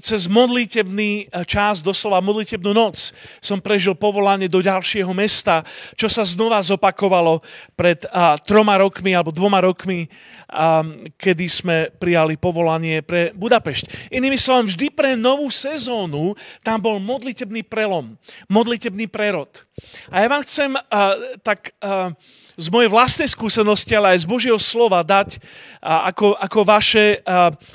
cez 0.00 0.24
modlitebný 0.32 1.28
čas, 1.44 1.84
doslova 1.84 2.24
modlitebnú 2.24 2.72
noc, 2.72 3.12
som 3.44 3.60
prežil 3.60 3.92
povolanie 3.92 4.48
do 4.48 4.64
ďalšieho 4.64 5.12
mesta, 5.12 5.60
čo 5.92 6.08
sa 6.08 6.24
znova 6.24 6.64
zopakovalo 6.64 7.44
pred 7.76 8.00
troma 8.48 8.80
rokmi 8.80 9.12
alebo 9.12 9.28
dvoma 9.28 9.60
rokmi, 9.60 10.08
kedy 11.20 11.44
sme 11.52 11.92
prijali 11.92 12.40
povolanie 12.40 13.04
pre 13.04 13.36
Budapešť. 13.36 14.08
Inými 14.08 14.40
slovami, 14.40 14.72
vždy 14.72 14.86
pre 14.88 15.12
novú 15.20 15.52
sezónu 15.52 16.32
tam 16.64 16.80
bol 16.80 16.96
modlitebný 16.96 17.68
prelom, 17.68 18.16
modlitebný 18.48 19.12
prerod. 19.12 19.52
A 20.08 20.24
ja 20.24 20.32
vám 20.32 20.40
chcem 20.48 20.72
tak 21.44 21.76
z 22.54 22.70
mojej 22.70 22.86
vlastnej 22.86 23.26
skúsenosti, 23.26 23.98
ale 23.98 24.14
aj 24.14 24.22
z 24.22 24.30
Božieho 24.30 24.60
slova 24.62 25.02
dať 25.02 25.42
ako, 25.82 26.38
ako 26.38 26.60
vaše 26.62 27.18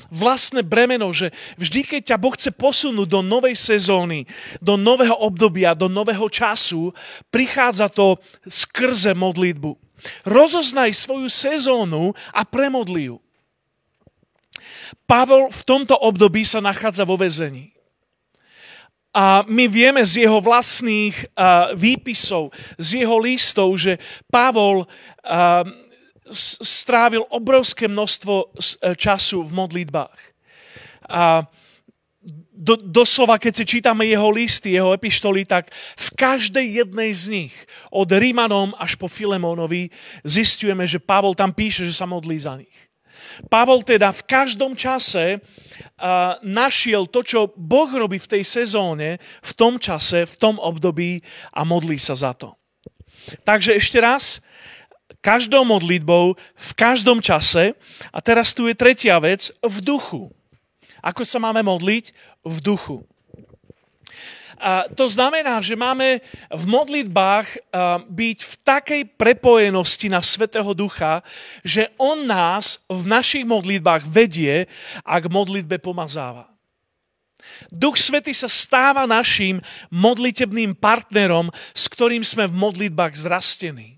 vlastné 0.08 0.64
bremeno, 0.64 1.12
že 1.12 1.32
vždy, 1.60 1.80
keď 1.84 2.00
ťa 2.12 2.16
Boh 2.16 2.32
chce 2.32 2.50
posunúť 2.52 3.08
do 3.08 3.20
novej 3.20 3.56
sezóny, 3.56 4.24
do 4.64 4.80
nového 4.80 5.16
obdobia, 5.20 5.76
do 5.76 5.92
nového 5.92 6.28
času, 6.32 6.96
prichádza 7.28 7.92
to 7.92 8.16
skrze 8.48 9.12
modlitbu. 9.12 9.76
Rozoznaj 10.24 10.96
svoju 10.96 11.28
sezónu 11.28 12.16
a 12.32 12.40
premodli 12.48 13.12
ju. 13.12 13.20
Pavel 15.04 15.52
v 15.52 15.62
tomto 15.66 15.98
období 15.98 16.40
sa 16.46 16.64
nachádza 16.64 17.04
vo 17.04 17.20
vezení. 17.20 17.74
A 19.10 19.42
my 19.50 19.66
vieme 19.66 20.06
z 20.06 20.22
jeho 20.22 20.38
vlastných 20.38 21.34
výpisov, 21.74 22.54
z 22.78 23.02
jeho 23.02 23.18
listov, 23.18 23.74
že 23.74 23.98
Pavol 24.30 24.86
strávil 26.60 27.26
obrovské 27.30 27.90
množstvo 27.90 28.34
uh, 28.34 28.94
času 28.94 29.42
v 29.42 29.52
modlitbách. 29.52 30.18
A 31.10 31.42
do, 32.54 32.76
doslova, 32.76 33.40
keď 33.40 33.52
si 33.56 33.64
čítame 33.64 34.04
jeho 34.04 34.28
listy, 34.28 34.76
jeho 34.76 34.92
epištoly, 34.92 35.48
tak 35.48 35.72
v 35.96 36.08
každej 36.12 36.84
jednej 36.84 37.10
z 37.16 37.24
nich, 37.32 37.54
od 37.88 38.06
Rímanom 38.12 38.76
až 38.76 39.00
po 39.00 39.08
Filemónovi, 39.08 39.88
zistujeme, 40.22 40.84
že 40.84 41.00
Pavol 41.00 41.32
tam 41.32 41.56
píše, 41.56 41.88
že 41.88 41.96
sa 41.96 42.04
modlí 42.04 42.36
za 42.36 42.60
nich. 42.60 42.89
Pavol 43.48 43.80
teda 43.86 44.12
v 44.12 44.22
každom 44.28 44.76
čase 44.76 45.40
našiel 46.44 47.08
to, 47.08 47.24
čo 47.24 47.52
Boh 47.56 47.88
robí 47.88 48.20
v 48.20 48.30
tej 48.38 48.42
sezóne, 48.44 49.16
v 49.40 49.52
tom 49.56 49.80
čase, 49.80 50.28
v 50.28 50.36
tom 50.36 50.56
období 50.60 51.22
a 51.54 51.64
modlí 51.64 51.96
sa 51.96 52.12
za 52.12 52.36
to. 52.36 52.52
Takže 53.44 53.76
ešte 53.76 54.00
raz, 54.00 54.40
každou 55.20 55.68
modlitbou, 55.68 56.34
v 56.36 56.70
každom 56.72 57.20
čase. 57.20 57.76
A 58.08 58.18
teraz 58.24 58.56
tu 58.56 58.64
je 58.64 58.72
tretia 58.72 59.20
vec, 59.20 59.52
v 59.60 59.76
duchu. 59.84 60.32
Ako 61.04 61.24
sa 61.28 61.36
máme 61.36 61.60
modliť? 61.60 62.16
V 62.44 62.56
duchu. 62.64 63.04
To 64.92 65.06
znamená, 65.08 65.64
že 65.64 65.72
máme 65.72 66.20
v 66.52 66.64
modlitbách 66.68 67.72
byť 68.12 68.38
v 68.44 68.54
takej 68.60 69.02
prepojenosti 69.16 70.12
na 70.12 70.20
Svetého 70.20 70.76
Ducha, 70.76 71.24
že 71.64 71.88
On 71.96 72.28
nás 72.28 72.84
v 72.84 73.08
našich 73.08 73.48
modlitbách 73.48 74.04
vedie 74.04 74.68
a 75.00 75.16
k 75.16 75.32
modlitbe 75.32 75.80
pomazáva. 75.80 76.44
Duch 77.72 77.96
Svety 77.96 78.36
sa 78.36 78.52
stáva 78.52 79.08
našim 79.08 79.64
modlitebným 79.88 80.76
partnerom, 80.76 81.48
s 81.72 81.88
ktorým 81.88 82.20
sme 82.20 82.44
v 82.44 82.52
modlitbách 82.52 83.16
zrastení. 83.16 83.96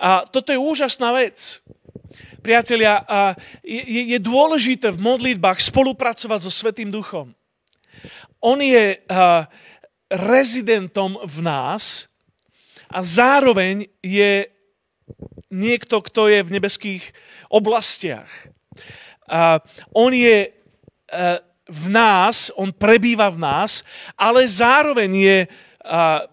A 0.00 0.24
toto 0.24 0.56
je 0.56 0.58
úžasná 0.58 1.12
vec. 1.12 1.60
Priatelia, 2.40 3.04
je, 3.60 4.16
je 4.16 4.18
dôležité 4.20 4.88
v 4.88 5.04
modlitbách 5.04 5.60
spolupracovať 5.60 6.48
so 6.48 6.52
Svetým 6.52 6.88
Duchom. 6.88 7.36
On 8.44 8.60
je 8.60 9.00
uh, 9.00 9.48
rezidentom 10.12 11.16
v 11.24 11.38
nás 11.40 12.04
a 12.92 13.00
zároveň 13.00 13.88
je 14.04 14.52
niekto, 15.48 16.04
kto 16.04 16.28
je 16.28 16.44
v 16.44 16.52
nebeských 16.52 17.04
oblastiach. 17.48 18.28
Uh, 19.24 19.56
on 19.96 20.12
je 20.12 20.52
uh, 20.52 21.40
v 21.64 21.86
nás, 21.88 22.52
on 22.60 22.68
prebýva 22.68 23.32
v 23.32 23.40
nás, 23.40 23.80
ale 24.12 24.44
zároveň 24.44 25.10
je 25.16 25.38
uh, 25.48 26.28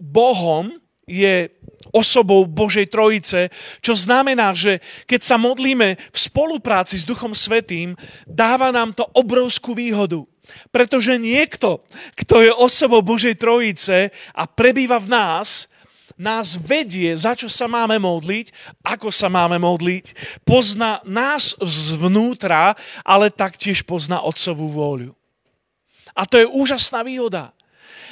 Bohom, 0.00 0.72
je 1.04 1.52
osobou 1.92 2.44
Božej 2.44 2.88
Trojice, 2.88 3.48
čo 3.80 3.96
znamená, 3.96 4.52
že 4.52 4.80
keď 5.08 5.20
sa 5.24 5.36
modlíme 5.40 5.96
v 5.96 6.18
spolupráci 6.18 7.00
s 7.00 7.08
Duchom 7.08 7.32
Svetým, 7.32 7.96
dáva 8.28 8.72
nám 8.72 8.92
to 8.92 9.08
obrovskú 9.16 9.72
výhodu. 9.72 10.24
Pretože 10.68 11.16
niekto, 11.20 11.84
kto 12.18 12.44
je 12.44 12.52
osobou 12.52 13.00
Božej 13.00 13.38
Trojice 13.38 14.12
a 14.34 14.42
prebýva 14.44 15.00
v 15.00 15.08
nás, 15.12 15.68
nás 16.18 16.58
vedie, 16.58 17.14
za 17.14 17.38
čo 17.38 17.46
sa 17.46 17.70
máme 17.70 18.02
modliť, 18.02 18.50
ako 18.82 19.14
sa 19.14 19.30
máme 19.30 19.62
modliť, 19.62 20.12
pozná 20.42 20.98
nás 21.06 21.54
zvnútra, 21.62 22.74
ale 23.06 23.30
taktiež 23.30 23.86
pozná 23.86 24.18
Otcovú 24.26 24.66
vôľu. 24.66 25.14
A 26.18 26.26
to 26.26 26.42
je 26.42 26.50
úžasná 26.50 27.06
výhoda. 27.06 27.54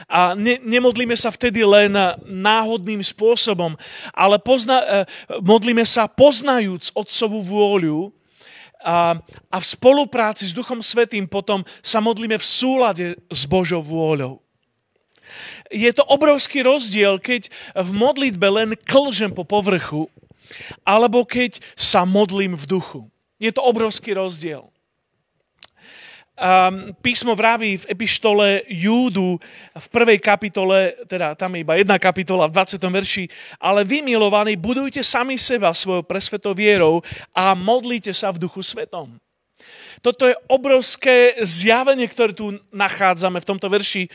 A 0.06 0.38
ne, 0.38 0.62
nemodlíme 0.62 1.18
sa 1.18 1.34
vtedy 1.34 1.66
len 1.66 1.90
náhodným 2.22 3.02
spôsobom, 3.02 3.74
ale 4.14 4.38
pozna, 4.38 4.78
eh, 4.86 5.04
modlíme 5.42 5.82
sa 5.82 6.06
poznajúc 6.06 6.94
Otcovú 6.94 7.42
vôľu 7.42 8.15
a, 8.84 9.18
a 9.50 9.56
v 9.56 9.66
spolupráci 9.66 10.46
s 10.46 10.56
Duchom 10.56 10.84
Svetým 10.84 11.26
potom 11.26 11.64
sa 11.80 11.98
modlíme 11.98 12.36
v 12.36 12.46
súlade 12.46 13.06
s 13.32 13.42
Božou 13.48 13.80
vôľou. 13.80 14.42
Je 15.74 15.90
to 15.90 16.06
obrovský 16.06 16.62
rozdiel, 16.62 17.18
keď 17.18 17.50
v 17.74 17.90
modlitbe 17.90 18.46
len 18.46 18.70
klžem 18.86 19.34
po 19.34 19.42
povrchu, 19.42 20.06
alebo 20.86 21.26
keď 21.26 21.58
sa 21.74 22.06
modlím 22.06 22.54
v 22.54 22.64
duchu. 22.78 23.02
Je 23.42 23.50
to 23.50 23.66
obrovský 23.66 24.14
rozdiel 24.14 24.70
um, 26.36 26.92
písmo 27.00 27.32
vraví 27.32 27.76
v 27.76 27.88
epištole 27.90 28.62
Júdu 28.68 29.40
v 29.72 29.86
prvej 29.88 30.18
kapitole, 30.20 30.92
teda 31.08 31.34
tam 31.34 31.56
je 31.56 31.64
iba 31.64 31.74
jedna 31.74 31.96
kapitola 31.98 32.46
v 32.46 32.52
20. 32.52 32.78
verši, 32.78 33.24
ale 33.60 33.84
vy, 33.84 34.04
milovaní, 34.04 34.56
budujte 34.56 35.00
sami 35.00 35.40
seba 35.40 35.72
svojou 35.72 36.04
presvetou 36.04 36.52
vierou 36.52 37.00
a 37.32 37.56
modlite 37.56 38.12
sa 38.12 38.30
v 38.30 38.44
duchu 38.44 38.60
svetom. 38.62 39.16
Toto 40.04 40.28
je 40.28 40.36
obrovské 40.52 41.40
zjavenie, 41.40 42.06
ktoré 42.06 42.36
tu 42.36 42.60
nachádzame 42.70 43.40
v 43.40 43.48
tomto 43.48 43.66
verši. 43.72 44.06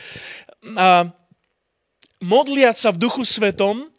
Uh, 0.62 1.10
modliať 2.22 2.78
sa 2.78 2.90
v 2.94 3.02
duchu 3.02 3.26
svetom 3.26 3.90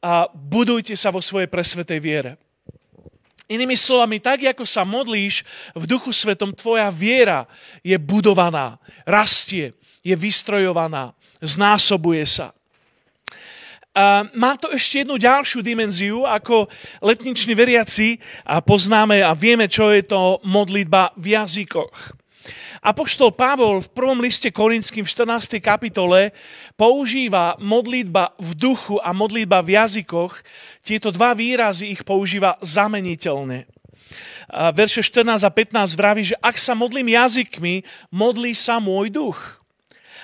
a 0.00 0.24
budujte 0.32 0.96
sa 0.96 1.12
vo 1.12 1.20
svojej 1.20 1.52
presvetej 1.52 2.00
viere. 2.00 2.32
Inými 3.48 3.80
slovami, 3.80 4.20
tak 4.20 4.44
ako 4.44 4.68
sa 4.68 4.84
modlíš 4.84 5.40
v 5.72 5.84
duchu 5.88 6.12
svetom, 6.12 6.52
tvoja 6.52 6.92
viera 6.92 7.48
je 7.80 7.96
budovaná, 7.96 8.76
rastie, 9.08 9.72
je 10.04 10.12
vystrojovaná, 10.12 11.16
znásobuje 11.40 12.28
sa. 12.28 12.52
Má 14.36 14.54
to 14.60 14.70
ešte 14.70 15.02
jednu 15.02 15.16
ďalšiu 15.16 15.64
dimenziu, 15.64 16.22
ako 16.22 16.68
letniční 17.02 17.56
veriaci 17.56 18.20
a 18.44 18.60
poznáme 18.60 19.24
a 19.24 19.34
vieme, 19.34 19.66
čo 19.66 19.90
je 19.90 20.04
to 20.06 20.38
modlitba 20.44 21.16
v 21.16 21.34
jazykoch. 21.34 22.14
Apoštol 22.78 23.34
Pavol 23.34 23.82
v 23.82 23.90
prvom 23.90 24.22
liste 24.22 24.54
Korinským 24.54 25.02
v 25.02 25.10
14. 25.10 25.58
kapitole 25.58 26.30
používa 26.78 27.58
modlitba 27.58 28.38
v 28.38 28.50
duchu 28.54 29.02
a 29.02 29.10
modlitba 29.10 29.66
v 29.66 29.74
jazykoch. 29.74 30.38
Tieto 30.86 31.10
dva 31.10 31.34
výrazy 31.34 31.90
ich 31.90 32.06
používa 32.06 32.54
zameniteľne. 32.62 33.66
Verše 34.48 35.04
14 35.04 35.44
a 35.44 35.50
15 35.52 35.98
vraví, 35.98 36.22
že 36.32 36.36
ak 36.40 36.56
sa 36.56 36.72
modlím 36.72 37.12
jazykmi, 37.12 37.84
modlí 38.14 38.56
sa 38.56 38.80
môj 38.80 39.12
duch 39.12 39.57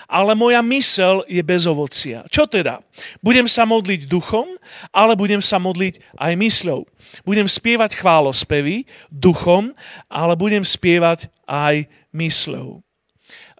ale 0.09 0.37
moja 0.37 0.61
mysel 0.61 1.25
je 1.29 1.40
bez 1.40 1.64
ovocia. 1.64 2.25
Čo 2.29 2.45
teda? 2.49 2.85
Budem 3.25 3.49
sa 3.49 3.64
modliť 3.64 4.07
duchom, 4.09 4.47
ale 4.93 5.17
budem 5.17 5.40
sa 5.40 5.57
modliť 5.57 6.01
aj 6.21 6.33
mysľou. 6.37 6.85
Budem 7.25 7.49
spievať 7.49 8.01
chválospevy 8.01 8.85
duchom, 9.09 9.73
ale 10.09 10.35
budem 10.37 10.62
spievať 10.64 11.33
aj 11.49 11.88
mysľou. 12.12 12.85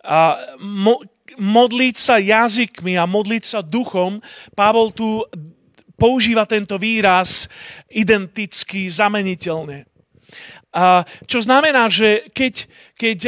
A 0.05 0.37
mo, 0.61 1.01
modliť 1.41 1.95
sa 1.97 2.21
jazykmi 2.21 3.01
a 3.01 3.09
modliť 3.09 3.45
sa 3.45 3.61
duchom, 3.65 4.21
Pavol 4.53 4.93
tu 4.93 5.25
používa 5.97 6.45
tento 6.45 6.77
výraz 6.77 7.49
identicky, 7.89 8.91
zameniteľne. 8.91 9.94
A 10.75 11.07
čo 11.31 11.39
znamená, 11.39 11.87
že 11.87 12.27
keď, 12.35 12.67
keď 12.99 13.19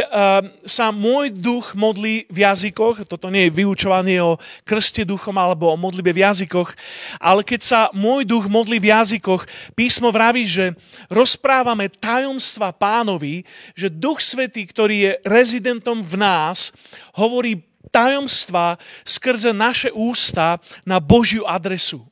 sa 0.66 0.90
môj 0.90 1.30
duch 1.30 1.78
modlí 1.78 2.26
v 2.26 2.38
jazykoch, 2.42 3.06
toto 3.06 3.30
nie 3.30 3.46
je 3.46 3.54
vyučovanie 3.62 4.18
o 4.18 4.35
krste 4.66 5.06
duchom 5.06 5.38
alebo 5.38 5.70
o 5.70 5.78
modlibe 5.78 6.11
v 6.11 6.26
jazykoch, 6.26 6.74
ale 7.22 7.46
keď 7.46 7.61
sa 7.62 7.80
môj 7.94 8.26
duch 8.26 8.50
modlí 8.50 8.82
v 8.82 8.90
jazykoch, 8.90 9.46
písmo 9.78 10.11
vraví, 10.11 10.42
že 10.42 10.74
rozprávame 11.06 11.87
tajomstva 11.87 12.74
pánovi, 12.74 13.46
že 13.78 13.94
duch 13.94 14.18
svetý, 14.18 14.66
ktorý 14.66 14.96
je 14.98 15.12
rezidentom 15.22 16.02
v 16.02 16.18
nás, 16.18 16.74
hovorí 17.14 17.62
tajomstva 17.94 18.74
skrze 19.06 19.54
naše 19.54 19.94
ústa 19.94 20.59
na 20.82 20.98
Božiu 20.98 21.46
adresu. 21.46 22.02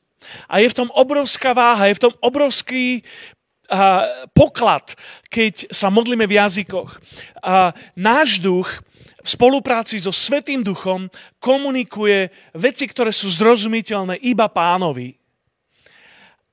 A 0.49 0.57
je 0.57 0.73
v 0.73 0.77
tom 0.81 0.89
obrovská 0.89 1.53
váha, 1.53 1.85
je 1.85 2.01
v 2.01 2.09
tom 2.09 2.13
obrovský 2.17 3.05
poklad, 4.31 4.93
keď 5.29 5.69
sa 5.73 5.89
modlíme 5.89 6.29
v 6.29 6.37
jazykoch. 6.37 7.01
Náš 7.97 8.39
duch 8.41 8.69
v 9.25 9.27
spolupráci 9.27 9.97
so 9.97 10.13
Svetým 10.13 10.61
Duchom 10.61 11.09
komunikuje 11.41 12.29
veci, 12.53 12.85
ktoré 12.85 13.09
sú 13.09 13.25
zrozumiteľné 13.33 14.21
iba 14.21 14.45
pánovi 14.45 15.17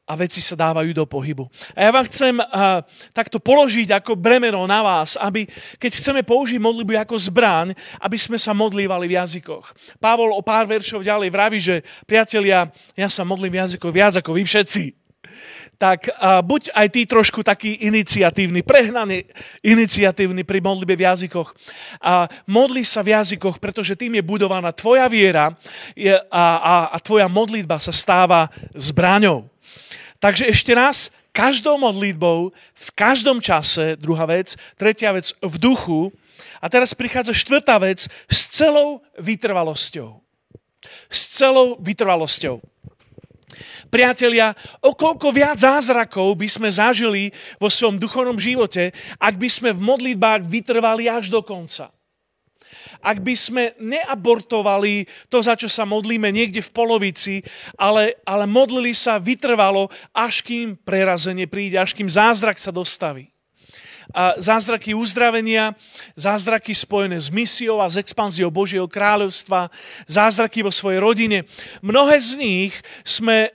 a 0.08 0.18
veci 0.18 0.42
sa 0.42 0.58
dávajú 0.58 0.90
do 0.92 1.06
pohybu. 1.06 1.46
A 1.78 1.88
ja 1.88 1.90
vám 1.94 2.04
chcem 2.10 2.34
uh, 2.36 2.82
takto 3.14 3.38
položiť 3.38 3.96
ako 4.02 4.18
bremeno 4.18 4.64
na 4.66 4.82
vás, 4.82 5.14
aby 5.16 5.46
keď 5.78 5.92
chceme 5.94 6.20
použiť 6.26 6.58
modlitbu 6.58 6.92
ako 7.06 7.16
zbraň, 7.16 7.72
aby 8.02 8.18
sme 8.18 8.36
sa 8.36 8.52
modlívali 8.52 9.06
v 9.08 9.16
jazykoch. 9.16 9.72
Pavol 10.02 10.34
o 10.34 10.42
pár 10.42 10.66
veršov 10.66 11.06
ďalej 11.06 11.28
vraví, 11.32 11.58
že 11.62 11.86
priatelia, 12.04 12.68
ja 12.98 13.08
sa 13.08 13.22
modlím 13.22 13.56
v 13.56 13.60
jazykoch 13.62 13.92
viac 13.94 14.14
ako 14.18 14.36
vy 14.36 14.42
všetci. 14.42 15.01
Tak 15.82 16.14
uh, 16.14 16.38
buď 16.46 16.70
aj 16.78 16.86
ty 16.94 17.02
trošku 17.10 17.42
taký 17.42 17.90
iniciatívny, 17.90 18.62
prehnaný 18.62 19.26
iniciatívny 19.66 20.46
pri 20.46 20.62
modlitbe 20.62 20.94
v 20.94 21.10
jazykoch. 21.10 21.50
A 21.98 22.30
modli 22.46 22.86
sa 22.86 23.02
v 23.02 23.18
jazykoch, 23.18 23.58
pretože 23.58 23.98
tým 23.98 24.14
je 24.14 24.22
budovaná 24.22 24.70
tvoja 24.70 25.10
viera 25.10 25.50
je, 25.98 26.14
a, 26.14 26.46
a, 26.62 26.74
a 26.94 26.96
tvoja 27.02 27.26
modlitba 27.26 27.82
sa 27.82 27.90
stáva 27.90 28.46
zbraňou. 28.78 29.50
Takže 30.22 30.46
ešte 30.54 30.70
raz, 30.70 31.10
každou 31.34 31.82
modlitbou, 31.82 32.54
v 32.54 32.88
každom 32.94 33.42
čase, 33.42 33.98
druhá 33.98 34.22
vec, 34.30 34.54
tretia 34.78 35.10
vec, 35.10 35.34
v 35.42 35.54
duchu. 35.58 36.14
A 36.62 36.70
teraz 36.70 36.94
prichádza 36.94 37.34
štvrtá 37.34 37.82
vec, 37.82 38.06
s 38.30 38.40
celou 38.54 39.02
vytrvalosťou. 39.18 40.22
S 41.10 41.42
celou 41.42 41.74
vytrvalosťou. 41.82 42.62
Priatelia, 43.92 44.56
o 44.80 44.96
koľko 44.96 45.32
viac 45.32 45.60
zázrakov 45.60 46.36
by 46.36 46.48
sme 46.48 46.68
zažili 46.72 47.32
vo 47.60 47.68
svojom 47.68 48.00
duchovnom 48.00 48.40
živote, 48.40 48.92
ak 49.20 49.34
by 49.36 49.48
sme 49.48 49.70
v 49.76 49.80
modlitbách 49.80 50.48
vytrvali 50.48 51.08
až 51.08 51.28
do 51.28 51.40
konca 51.44 51.92
ak 53.02 53.18
by 53.18 53.34
sme 53.34 53.74
neabortovali 53.82 55.10
to, 55.26 55.42
za 55.42 55.58
čo 55.58 55.66
sa 55.66 55.82
modlíme 55.82 56.30
niekde 56.30 56.62
v 56.62 56.70
polovici, 56.70 57.34
ale, 57.74 58.22
ale 58.22 58.46
modlili 58.46 58.94
sa 58.94 59.18
vytrvalo, 59.18 59.90
až 60.14 60.46
kým 60.46 60.78
prerazenie 60.78 61.50
príde, 61.50 61.76
až 61.76 61.98
kým 61.98 62.06
zázrak 62.06 62.62
sa 62.62 62.70
dostaví. 62.70 63.31
Zázraky 64.38 64.98
uzdravenia, 64.98 65.78
zázraky 66.18 66.74
spojené 66.74 67.20
s 67.20 67.30
misiou 67.30 67.78
a 67.78 67.86
s 67.86 68.00
expanziou 68.00 68.50
Božieho 68.50 68.90
kráľovstva, 68.90 69.70
zázraky 70.10 70.66
vo 70.66 70.74
svojej 70.74 70.98
rodine. 70.98 71.38
Mnohé 71.80 72.18
z 72.18 72.40
nich 72.40 72.72
sme 73.06 73.54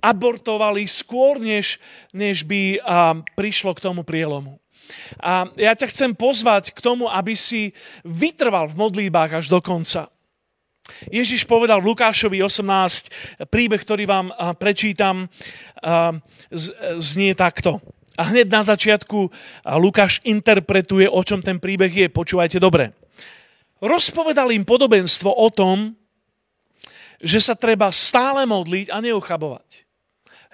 abortovali 0.00 0.88
skôr, 0.88 1.36
než, 1.36 1.76
než 2.16 2.48
by 2.48 2.80
prišlo 3.36 3.76
k 3.76 3.84
tomu 3.84 4.00
prielomu. 4.06 4.56
A 5.18 5.50
ja 5.58 5.74
ťa 5.74 5.90
chcem 5.90 6.14
pozvať 6.14 6.70
k 6.70 6.78
tomu, 6.78 7.10
aby 7.10 7.34
si 7.34 7.74
vytrval 8.06 8.70
v 8.70 8.78
modlíbách 8.78 9.42
až 9.42 9.50
do 9.50 9.58
konca. 9.58 10.06
Ježiš 11.10 11.50
povedal 11.50 11.82
v 11.82 11.90
Lukášovi 11.90 12.38
18 12.38 13.50
príbeh, 13.50 13.82
ktorý 13.82 14.06
vám 14.06 14.30
prečítam, 14.54 15.26
znie 16.94 17.34
takto. 17.34 17.82
A 18.16 18.32
hneď 18.32 18.48
na 18.48 18.64
začiatku 18.64 19.28
Lukáš 19.76 20.24
interpretuje, 20.24 21.04
o 21.08 21.20
čom 21.20 21.44
ten 21.44 21.60
príbeh 21.60 21.92
je. 21.92 22.06
Počúvajte 22.08 22.56
dobre. 22.56 22.96
Rozpovedal 23.84 24.56
im 24.56 24.64
podobenstvo 24.64 25.28
o 25.28 25.48
tom, 25.52 25.92
že 27.20 27.40
sa 27.40 27.52
treba 27.56 27.92
stále 27.92 28.48
modliť 28.48 28.88
a 28.92 29.00
neochabovať. 29.04 29.84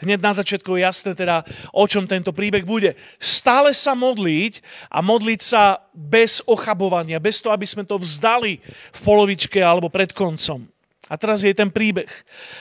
Hneď 0.02 0.18
na 0.18 0.34
začiatku 0.34 0.74
je 0.74 0.82
jasné 0.82 1.14
teda, 1.14 1.46
o 1.70 1.86
čom 1.86 2.10
tento 2.10 2.34
príbeh 2.34 2.66
bude. 2.66 2.98
Stále 3.22 3.70
sa 3.70 3.94
modliť 3.94 4.58
a 4.90 4.98
modliť 4.98 5.40
sa 5.42 5.78
bez 5.94 6.42
ochabovania, 6.42 7.22
bez 7.22 7.38
toho, 7.38 7.54
aby 7.54 7.66
sme 7.70 7.86
to 7.86 8.02
vzdali 8.02 8.58
v 8.66 9.00
polovičke 9.06 9.62
alebo 9.62 9.86
pred 9.86 10.10
koncom. 10.10 10.66
A 11.06 11.14
teraz 11.14 11.46
je 11.46 11.54
ten 11.54 11.70
príbeh. 11.70 12.10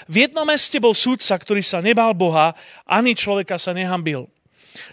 V 0.05 0.29
jednom 0.29 0.45
meste 0.45 0.77
bol 0.77 0.93
sudca, 0.93 1.33
ktorý 1.33 1.65
sa 1.65 1.81
nebal 1.81 2.13
Boha, 2.13 2.53
ani 2.85 3.17
človeka 3.17 3.57
sa 3.57 3.73
nehambil. 3.73 4.29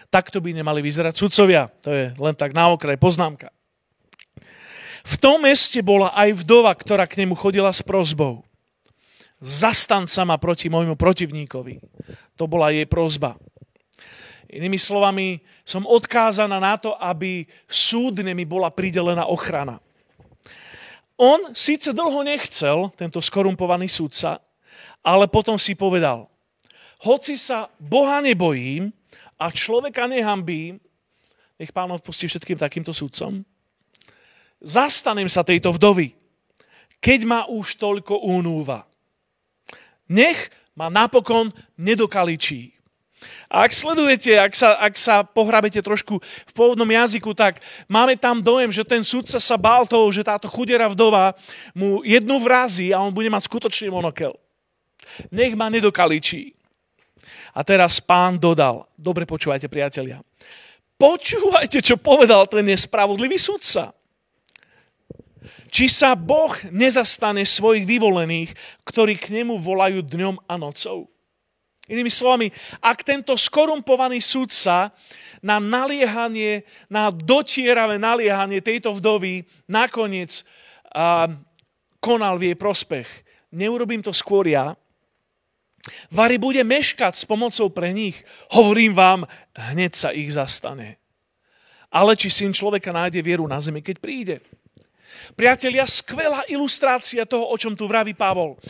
Takto 0.08 0.42
by 0.42 0.56
nemali 0.56 0.82
vyzerať 0.82 1.14
sudcovia. 1.14 1.70
To 1.84 1.90
je 1.92 2.04
len 2.16 2.34
tak 2.34 2.54
na 2.56 2.72
okraj 2.72 2.98
poznámka. 2.98 3.52
V 5.08 5.14
tom 5.16 5.40
meste 5.40 5.80
bola 5.80 6.12
aj 6.12 6.44
vdova, 6.44 6.74
ktorá 6.74 7.08
k 7.08 7.24
nemu 7.24 7.32
chodila 7.38 7.72
s 7.72 7.80
prozbou. 7.80 8.44
Zastan 9.38 10.10
sa 10.10 10.26
ma 10.26 10.34
proti 10.36 10.66
môjmu 10.66 10.98
protivníkovi. 10.98 11.78
To 12.34 12.50
bola 12.50 12.74
jej 12.74 12.84
prozba. 12.84 13.38
Inými 14.48 14.80
slovami, 14.80 15.44
som 15.62 15.84
odkázaná 15.84 16.56
na 16.58 16.80
to, 16.80 16.96
aby 16.96 17.44
súdne 17.68 18.32
mi 18.32 18.48
bola 18.48 18.72
pridelená 18.72 19.28
ochrana. 19.28 19.78
On 21.20 21.52
síce 21.52 21.92
dlho 21.92 22.24
nechcel, 22.24 22.88
tento 22.96 23.20
skorumpovaný 23.20 23.90
súdca, 23.90 24.40
ale 25.04 25.28
potom 25.28 25.60
si 25.60 25.76
povedal, 25.76 26.26
hoci 27.04 27.38
sa 27.38 27.70
Boha 27.78 28.18
nebojím 28.18 28.90
a 29.38 29.54
človeka 29.54 30.10
nehambím, 30.10 30.82
nech 31.58 31.70
pán 31.70 31.90
odpustí 31.94 32.26
všetkým 32.26 32.58
takýmto 32.58 32.90
súdcom, 32.90 33.46
zastanem 34.58 35.30
sa 35.30 35.46
tejto 35.46 35.70
vdovy, 35.74 36.14
keď 36.98 37.20
ma 37.24 37.40
už 37.46 37.78
toľko 37.78 38.26
únúva. 38.26 38.86
Nech 40.10 40.50
ma 40.74 40.90
napokon 40.90 41.54
nedokaličí. 41.78 42.78
A 43.50 43.66
ak 43.66 43.74
sledujete, 43.74 44.38
ak 44.38 44.54
sa, 44.54 44.78
ak 44.78 44.94
sa 44.94 45.26
pohrabete 45.26 45.82
trošku 45.82 46.22
v 46.22 46.52
pôvodnom 46.54 46.86
jazyku, 46.86 47.34
tak 47.34 47.58
máme 47.90 48.14
tam 48.14 48.38
dojem, 48.38 48.70
že 48.70 48.86
ten 48.86 49.02
sudca 49.02 49.42
sa 49.42 49.56
bál 49.58 49.90
toho, 49.90 50.06
že 50.14 50.22
táto 50.22 50.46
chudera 50.46 50.86
vdova 50.86 51.34
mu 51.74 52.06
jednu 52.06 52.38
vrazí 52.38 52.94
a 52.94 53.02
on 53.02 53.10
bude 53.10 53.26
mať 53.26 53.50
skutočný 53.50 53.90
monokel. 53.90 54.38
Nech 55.34 55.58
ma 55.58 55.66
nedokaličí. 55.66 56.57
A 57.56 57.60
teraz 57.64 58.00
pán 58.02 58.36
dodal, 58.36 58.88
dobre 58.98 59.24
počúvajte 59.24 59.70
priatelia, 59.70 60.20
počúvajte, 60.98 61.80
čo 61.80 61.96
povedal 61.96 62.48
ten 62.50 62.66
nespravodlivý 62.66 63.38
sudca 63.38 63.94
či 65.68 65.86
sa 65.86 66.16
Boh 66.16 66.52
nezastane 66.72 67.44
svojich 67.44 67.84
vyvolených, 67.84 68.50
ktorí 68.88 69.20
k 69.20 69.36
nemu 69.40 69.60
volajú 69.60 70.00
dňom 70.00 70.48
a 70.48 70.56
nocou. 70.56 71.12
Inými 71.88 72.12
slovami, 72.12 72.52
ak 72.84 73.00
tento 73.00 73.32
skorumpovaný 73.32 74.20
sudca 74.20 74.92
na 75.40 75.56
naliehanie, 75.56 76.68
na 76.92 77.08
dotieravé 77.08 77.96
naliehanie 77.96 78.60
tejto 78.60 78.92
vdovy 78.92 79.48
nakoniec 79.64 80.44
uh, 80.92 81.32
konal 81.96 82.36
v 82.36 82.52
jej 82.52 82.56
prospech, 82.60 83.08
neurobím 83.56 84.04
to 84.04 84.12
skôr 84.12 84.44
ja, 84.44 84.76
Vary 86.10 86.36
bude 86.38 86.60
meškať 86.64 87.14
s 87.16 87.24
pomocou 87.24 87.68
pre 87.72 87.92
nich. 87.92 88.20
Hovorím 88.52 88.94
vám, 88.94 89.20
hneď 89.56 89.92
sa 89.94 90.08
ich 90.14 90.32
zastane. 90.32 91.00
Ale 91.88 92.16
či 92.16 92.28
syn 92.28 92.52
človeka 92.52 92.92
nájde 92.92 93.24
vieru 93.24 93.48
na 93.48 93.56
zemi, 93.58 93.80
keď 93.80 93.96
príde. 93.96 94.36
Priatelia, 95.32 95.88
skvelá 95.88 96.44
ilustrácia 96.48 97.24
toho, 97.24 97.48
o 97.48 97.56
čom 97.56 97.72
tu 97.72 97.88
vraví 97.88 98.12
Pavol. 98.12 98.60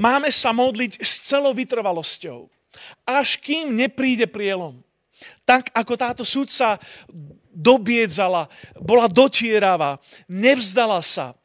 Máme 0.00 0.32
sa 0.32 0.50
modliť 0.52 1.00
s 1.00 1.28
celou 1.28 1.52
vytrvalosťou, 1.52 2.48
až 3.04 3.36
kým 3.36 3.76
nepríde 3.76 4.28
prielom. 4.28 4.80
Tak 5.44 5.70
ako 5.76 5.94
táto 5.94 6.24
sudca 6.24 6.80
dobiedzala, 7.52 8.48
bola 8.80 9.06
dotieravá, 9.12 10.00
nevzdala 10.24 11.04
sa 11.04 11.36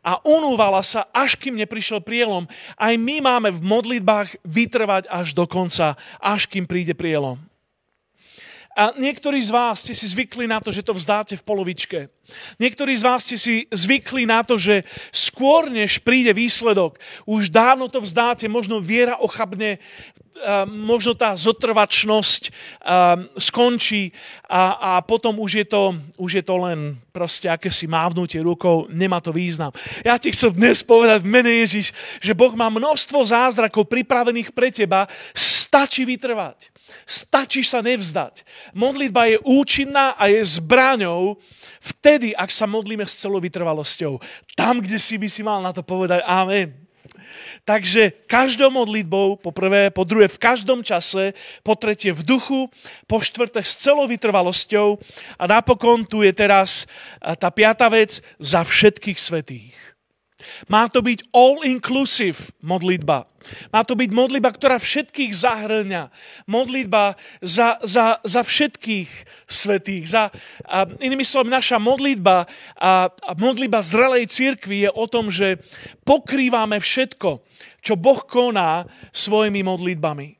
a 0.00 0.22
unúvala 0.22 0.80
sa, 0.80 1.10
až 1.10 1.34
kým 1.34 1.58
neprišiel 1.58 2.00
prielom. 2.00 2.46
Aj 2.78 2.94
my 2.94 3.20
máme 3.20 3.50
v 3.50 3.60
modlitbách 3.60 4.40
vytrvať 4.46 5.10
až 5.10 5.34
do 5.34 5.44
konca, 5.44 5.98
až 6.22 6.46
kým 6.46 6.64
príde 6.64 6.94
prielom. 6.94 7.40
A 8.78 8.94
niektorí 8.94 9.42
z 9.42 9.50
vás 9.50 9.82
ste 9.82 9.98
si 9.98 10.06
zvykli 10.06 10.46
na 10.46 10.62
to, 10.62 10.70
že 10.70 10.86
to 10.86 10.94
vzdáte 10.94 11.34
v 11.34 11.42
polovičke. 11.42 12.06
Niektorí 12.62 12.94
z 12.94 13.02
vás 13.02 13.26
ste 13.26 13.34
si 13.34 13.66
zvykli 13.66 14.24
na 14.30 14.46
to, 14.46 14.54
že 14.56 14.86
skôr 15.10 15.66
než 15.66 15.98
príde 15.98 16.30
výsledok, 16.30 16.96
už 17.26 17.50
dávno 17.50 17.90
to 17.90 17.98
vzdáte, 17.98 18.46
možno 18.46 18.78
viera 18.78 19.18
ochabne, 19.18 19.82
možno 20.68 21.12
tá 21.14 21.36
zotrvačnosť 21.36 22.42
skončí 23.36 24.12
a, 24.48 24.96
a 24.96 25.02
potom 25.04 25.38
už 25.40 25.62
je, 25.62 25.66
to, 25.68 25.94
už 26.16 26.40
je 26.40 26.44
to 26.44 26.56
len 26.58 26.96
proste 27.12 27.50
akési 27.50 27.90
mávnutie 27.90 28.40
rukou, 28.40 28.86
nemá 28.88 29.20
to 29.20 29.34
význam. 29.34 29.74
Ja 30.06 30.16
ti 30.16 30.32
chcem 30.32 30.54
dnes 30.54 30.80
povedať 30.80 31.22
v 31.22 31.30
mene 31.30 31.52
Ježiš, 31.62 31.92
že 32.22 32.32
Boh 32.32 32.54
má 32.54 32.70
množstvo 32.70 33.20
zázrakov 33.26 33.90
pripravených 33.90 34.54
pre 34.54 34.72
teba, 34.72 35.10
stačí 35.36 36.08
vytrvať. 36.08 36.72
Stačí 37.06 37.62
sa 37.62 37.78
nevzdať. 37.84 38.42
Modlitba 38.74 39.30
je 39.30 39.38
účinná 39.46 40.18
a 40.18 40.26
je 40.26 40.42
zbraňou 40.42 41.38
vtedy, 41.78 42.34
ak 42.34 42.50
sa 42.50 42.66
modlíme 42.66 43.06
s 43.06 43.20
celou 43.22 43.38
vytrvalosťou. 43.38 44.18
Tam, 44.58 44.82
kde 44.82 44.98
si 44.98 45.14
by 45.14 45.28
si 45.30 45.46
mal 45.46 45.62
na 45.62 45.70
to 45.70 45.86
povedať 45.86 46.26
amen. 46.26 46.79
Takže 47.64 48.26
každou 48.26 48.70
modlitbou, 48.70 49.36
po 49.36 49.52
prvé, 49.52 49.90
po 49.90 50.04
druhé 50.04 50.28
v 50.28 50.38
každom 50.38 50.82
čase, 50.82 51.36
po 51.62 51.76
tretie 51.76 52.10
v 52.12 52.22
duchu, 52.24 52.70
po 53.06 53.20
štvrté 53.20 53.62
s 53.62 53.76
celou 53.76 54.08
vytrvalosťou 54.08 54.98
a 55.38 55.44
napokon 55.46 56.02
tu 56.02 56.24
je 56.24 56.32
teraz 56.32 56.88
tá 57.38 57.52
piata 57.52 57.86
vec 57.92 58.24
za 58.40 58.64
všetkých 58.64 59.18
svetých. 59.20 59.89
Má 60.66 60.90
to 60.90 61.00
byť 61.00 61.30
all-inclusive 61.30 62.52
modlitba. 62.60 63.30
Má 63.72 63.80
to 63.86 63.96
byť 63.96 64.10
modlitba, 64.12 64.50
ktorá 64.52 64.76
všetkých 64.76 65.32
zahrňa. 65.32 66.12
Modlitba 66.44 67.16
za, 67.40 67.80
za, 67.80 68.18
za 68.20 68.42
všetkých 68.44 69.10
svetých. 69.48 70.04
Za, 70.10 70.28
a 70.66 70.84
inými 71.00 71.24
slovami, 71.24 71.54
naša 71.54 71.80
modlitba 71.80 72.44
a, 72.76 73.08
a 73.08 73.32
modlitba 73.38 73.80
zrelej 73.80 74.28
cirkvi 74.28 74.88
je 74.88 74.90
o 74.92 75.04
tom, 75.08 75.32
že 75.32 75.60
pokrývame 76.04 76.82
všetko, 76.82 77.44
čo 77.80 77.94
Boh 77.96 78.20
koná 78.28 78.84
svojimi 79.14 79.64
modlitbami. 79.64 80.39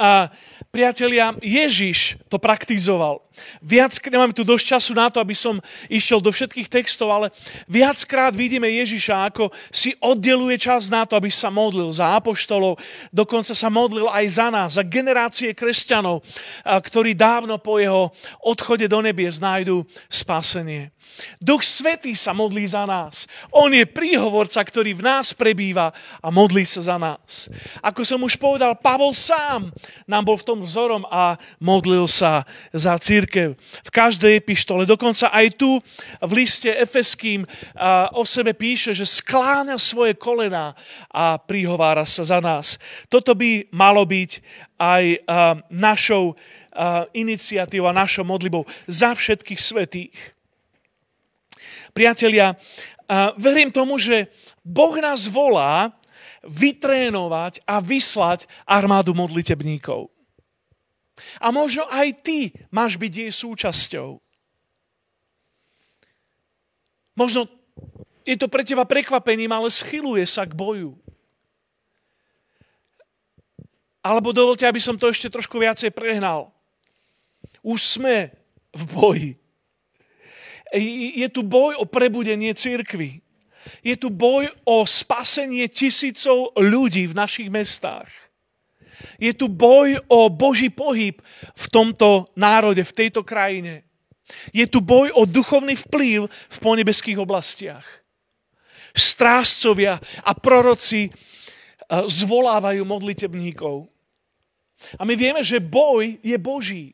A 0.00 0.32
priatelia, 0.72 1.36
Ježiš 1.44 2.16
to 2.32 2.40
praktizoval. 2.40 3.20
Viac, 3.60 3.96
nemám 4.08 4.32
tu 4.32 4.44
dosť 4.44 4.64
času 4.76 4.92
na 4.96 5.12
to, 5.12 5.20
aby 5.20 5.36
som 5.36 5.60
išiel 5.92 6.24
do 6.24 6.32
všetkých 6.32 6.72
textov, 6.72 7.12
ale 7.12 7.28
viackrát 7.68 8.32
vidíme 8.32 8.68
Ježiša, 8.68 9.28
ako 9.32 9.52
si 9.68 9.92
oddeluje 10.00 10.56
čas 10.60 10.88
na 10.88 11.04
to, 11.04 11.16
aby 11.16 11.28
sa 11.32 11.52
modlil 11.52 11.92
za 11.92 12.16
apoštolov, 12.16 12.80
dokonca 13.12 13.52
sa 13.52 13.68
modlil 13.68 14.08
aj 14.08 14.24
za 14.28 14.48
nás, 14.48 14.70
za 14.76 14.84
generácie 14.84 15.52
kresťanov, 15.52 16.24
ktorí 16.64 17.16
dávno 17.16 17.60
po 17.60 17.76
jeho 17.80 18.12
odchode 18.44 18.88
do 18.88 19.00
nebie 19.04 19.28
znajdu 19.28 19.84
spasenie. 20.08 20.92
Duch 21.40 21.64
Svetý 21.64 22.16
sa 22.16 22.32
modlí 22.36 22.64
za 22.64 22.84
nás. 22.88 23.28
On 23.52 23.68
je 23.72 23.84
príhovorca, 23.88 24.60
ktorý 24.62 24.96
v 24.96 25.04
nás 25.04 25.32
prebýva 25.36 25.92
a 26.20 26.28
modlí 26.28 26.64
sa 26.64 26.80
za 26.80 26.96
nás. 26.96 27.48
Ako 27.80 28.04
som 28.04 28.20
už 28.20 28.36
povedal, 28.36 28.76
Pavol 28.78 29.16
sám 29.16 29.72
nám 30.08 30.26
bol 30.26 30.36
v 30.38 30.46
tom 30.46 30.58
vzorom 30.64 31.04
a 31.08 31.38
modlil 31.60 32.08
sa 32.10 32.48
za 32.74 32.98
církev. 32.98 33.54
V 33.58 33.90
každej 33.90 34.40
epištole, 34.40 34.88
dokonca 34.88 35.28
aj 35.30 35.46
tu 35.58 35.82
v 36.20 36.32
liste 36.32 36.70
Efeským 36.70 37.46
o 38.14 38.22
sebe 38.24 38.54
píše, 38.56 38.94
že 38.96 39.08
skláňa 39.08 39.76
svoje 39.76 40.16
kolena 40.16 40.74
a 41.10 41.38
prihovára 41.38 42.02
sa 42.08 42.22
za 42.22 42.38
nás. 42.42 42.78
Toto 43.10 43.34
by 43.34 43.70
malo 43.74 44.02
byť 44.06 44.30
aj 44.80 45.04
našou 45.70 46.34
iniciatívou 47.12 47.90
a 47.90 47.96
našou 47.96 48.22
modlibou 48.22 48.62
za 48.86 49.12
všetkých 49.12 49.60
svetých. 49.60 50.14
Priatelia, 51.90 52.54
verím 53.34 53.74
tomu, 53.74 53.98
že 53.98 54.30
Boh 54.62 54.94
nás 55.02 55.26
volá 55.26 55.90
vytrénovať 56.44 57.64
a 57.68 57.78
vyslať 57.80 58.48
armádu 58.64 59.12
modlitebníkov. 59.12 60.08
A 61.36 61.52
možno 61.52 61.84
aj 61.92 62.24
ty 62.24 62.52
máš 62.72 62.96
byť 62.96 63.12
jej 63.12 63.32
súčasťou. 63.32 64.16
Možno 67.12 67.44
je 68.24 68.36
to 68.40 68.48
pre 68.48 68.64
teba 68.64 68.88
prekvapením, 68.88 69.52
ale 69.52 69.68
schyluje 69.68 70.24
sa 70.24 70.48
k 70.48 70.56
boju. 70.56 70.96
Alebo 74.00 74.32
dovolte, 74.32 74.64
aby 74.64 74.80
som 74.80 74.96
to 74.96 75.12
ešte 75.12 75.28
trošku 75.28 75.60
viacej 75.60 75.92
prehnal. 75.92 76.48
Už 77.60 78.00
sme 78.00 78.32
v 78.72 78.82
boji 78.96 79.32
je 80.78 81.28
tu 81.28 81.42
boj 81.42 81.74
o 81.82 81.84
prebudenie 81.86 82.54
církvy. 82.54 83.22
Je 83.84 83.96
tu 83.96 84.08
boj 84.08 84.48
o 84.64 84.84
spasenie 84.88 85.68
tisícov 85.68 86.56
ľudí 86.56 87.08
v 87.08 87.14
našich 87.16 87.48
mestách. 87.52 88.08
Je 89.16 89.32
tu 89.32 89.48
boj 89.48 90.00
o 90.08 90.28
Boží 90.28 90.68
pohyb 90.68 91.16
v 91.56 91.66
tomto 91.72 92.28
národe, 92.36 92.84
v 92.84 92.96
tejto 92.96 93.24
krajine. 93.24 93.84
Je 94.52 94.64
tu 94.68 94.80
boj 94.80 95.12
o 95.16 95.24
duchovný 95.24 95.76
vplyv 95.76 96.28
v 96.28 96.58
ponebeských 96.60 97.20
oblastiach. 97.20 97.84
Strážcovia 98.92 100.00
a 100.24 100.32
proroci 100.34 101.08
e, 101.08 101.10
zvolávajú 101.88 102.82
modlitebníkov. 102.84 103.88
A 104.96 105.02
my 105.04 105.14
vieme, 105.16 105.44
že 105.44 105.60
boj 105.60 106.16
je 106.24 106.36
Boží 106.40 106.84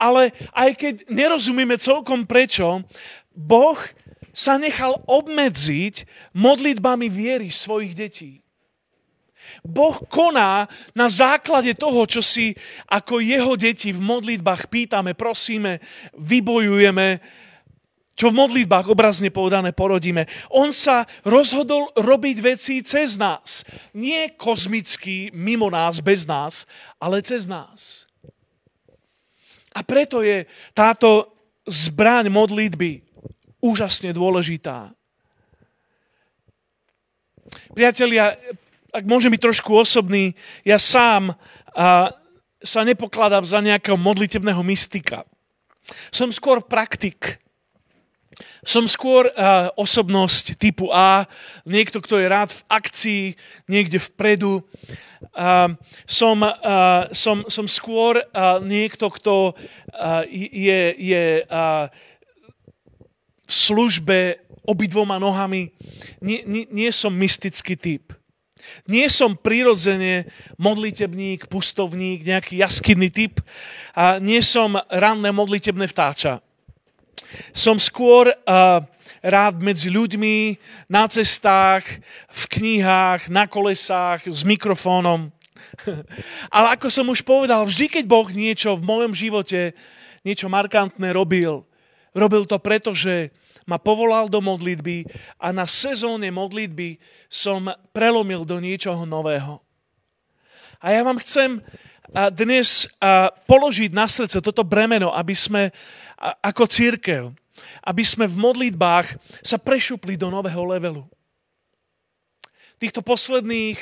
ale 0.00 0.32
aj 0.56 0.80
keď 0.80 0.94
nerozumieme 1.12 1.76
celkom 1.76 2.24
prečo, 2.24 2.80
Boh 3.36 3.76
sa 4.30 4.56
nechal 4.56 4.98
obmedziť 5.06 6.06
modlitbami 6.34 7.06
viery 7.10 7.50
svojich 7.50 7.94
detí. 7.94 8.32
Boh 9.66 9.96
koná 10.06 10.70
na 10.94 11.10
základe 11.10 11.74
toho, 11.74 12.06
čo 12.06 12.22
si 12.22 12.54
ako 12.86 13.18
jeho 13.18 13.58
deti 13.58 13.90
v 13.90 13.98
modlitbách 13.98 14.70
pýtame, 14.70 15.18
prosíme, 15.18 15.82
vybojujeme, 16.14 17.18
čo 18.14 18.28
v 18.28 18.36
modlitbách 18.36 18.92
obrazne 18.92 19.32
povedané 19.32 19.72
porodíme. 19.72 20.28
On 20.52 20.68
sa 20.76 21.08
rozhodol 21.24 21.88
robiť 21.96 22.36
veci 22.44 22.74
cez 22.84 23.16
nás. 23.16 23.64
Nie 23.96 24.36
kozmicky, 24.36 25.32
mimo 25.32 25.72
nás, 25.72 26.04
bez 26.04 26.28
nás, 26.28 26.68
ale 27.00 27.24
cez 27.24 27.48
nás. 27.48 28.04
A 29.72 29.80
preto 29.80 30.20
je 30.20 30.44
táto 30.76 31.32
zbraň 31.64 32.28
modlitby 32.28 33.09
úžasne 33.60 34.12
dôležitá. 34.16 34.92
Priatelia, 37.76 38.34
ak 38.90 39.04
môžem 39.06 39.30
byť 39.30 39.42
trošku 39.42 39.70
osobný, 39.74 40.34
ja 40.66 40.80
sám 40.80 41.34
a, 41.76 42.10
sa 42.60 42.80
nepokladám 42.84 43.46
za 43.46 43.62
nejakého 43.64 43.96
modlitebného 43.96 44.60
mystika. 44.68 45.24
Som 46.12 46.28
skôr 46.28 46.60
praktik. 46.60 47.40
Som 48.60 48.88
skôr 48.88 49.28
uh, 49.32 49.68
osobnosť 49.76 50.56
typu 50.60 50.92
A, 50.92 51.24
niekto, 51.64 52.00
kto 52.00 52.20
je 52.20 52.28
rád 52.28 52.52
v 52.52 52.64
akcii, 52.68 53.24
niekde 53.68 53.96
vpredu. 54.00 54.64
Uh, 55.32 55.76
som, 56.04 56.40
uh, 56.44 57.08
som, 57.12 57.44
som 57.48 57.64
skôr 57.68 58.20
uh, 58.20 58.60
niekto, 58.60 59.08
kto 59.12 59.52
uh, 59.52 60.24
je, 60.30 60.80
je 60.96 61.24
uh, 61.44 61.88
v 63.50 63.52
službe 63.52 64.18
obidvoma 64.62 65.18
nohami. 65.18 65.74
Nie, 66.22 66.46
nie, 66.46 66.70
nie 66.70 66.90
som 66.94 67.10
mystický 67.10 67.74
typ. 67.74 68.14
Nie 68.86 69.10
som 69.10 69.34
prirodzene 69.34 70.30
modlitebník, 70.54 71.50
pustovník, 71.50 72.22
nejaký 72.22 72.62
jaskinný 72.62 73.10
typ. 73.10 73.42
A 73.98 74.22
nie 74.22 74.38
som 74.46 74.78
ranné 74.86 75.34
modlitebné 75.34 75.90
vtáča. 75.90 76.38
Som 77.50 77.82
skôr 77.82 78.30
uh, 78.30 78.84
rád 79.20 79.58
medzi 79.58 79.90
ľuďmi, 79.90 80.54
na 80.86 81.10
cestách, 81.10 81.82
v 82.30 82.42
knihách, 82.54 83.26
na 83.26 83.50
kolesách, 83.50 84.30
s 84.30 84.46
mikrofónom. 84.46 85.34
Ale 86.54 86.78
ako 86.78 86.88
som 86.92 87.06
už 87.10 87.26
povedal, 87.26 87.66
vždy, 87.66 88.00
keď 88.00 88.04
Boh 88.06 88.28
niečo 88.30 88.78
v 88.78 88.86
mojom 88.86 89.12
živote, 89.12 89.74
niečo 90.22 90.46
markantné 90.52 91.10
robil, 91.16 91.64
robil 92.16 92.46
to 92.46 92.58
preto, 92.58 92.94
že 92.94 93.30
ma 93.68 93.78
povolal 93.78 94.26
do 94.26 94.42
modlitby 94.42 95.06
a 95.38 95.54
na 95.54 95.68
sezóne 95.68 96.32
modlitby 96.34 96.98
som 97.30 97.70
prelomil 97.94 98.42
do 98.42 98.58
niečoho 98.58 99.06
nového. 99.06 99.62
A 100.80 100.96
ja 100.96 101.04
vám 101.06 101.20
chcem 101.22 101.62
dnes 102.34 102.90
položiť 103.46 103.94
na 103.94 104.10
srdce 104.10 104.42
toto 104.42 104.66
bremeno, 104.66 105.14
aby 105.14 105.36
sme 105.36 105.70
ako 106.42 106.66
církev, 106.66 107.30
aby 107.86 108.02
sme 108.02 108.26
v 108.26 108.40
modlitbách 108.40 109.06
sa 109.44 109.60
prešupli 109.60 110.18
do 110.18 110.32
nového 110.32 110.64
levelu. 110.66 111.04
Týchto 112.80 113.04
posledných 113.04 113.76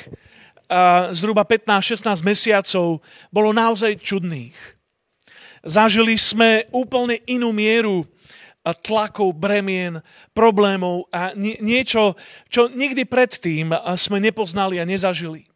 zhruba 1.16 1.48
15-16 1.48 2.20
mesiacov 2.26 3.00
bolo 3.32 3.56
naozaj 3.56 3.96
čudných. 4.02 4.58
Zažili 5.64 6.18
sme 6.20 6.68
úplne 6.74 7.22
inú 7.24 7.56
mieru 7.56 8.04
tlakov, 8.62 9.32
bremien, 9.32 10.04
problémov 10.36 11.08
a 11.08 11.32
niečo, 11.38 12.18
čo 12.52 12.68
nikdy 12.68 13.08
predtým 13.08 13.72
sme 13.96 14.20
nepoznali 14.20 14.76
a 14.76 14.84
nezažili. 14.84 15.48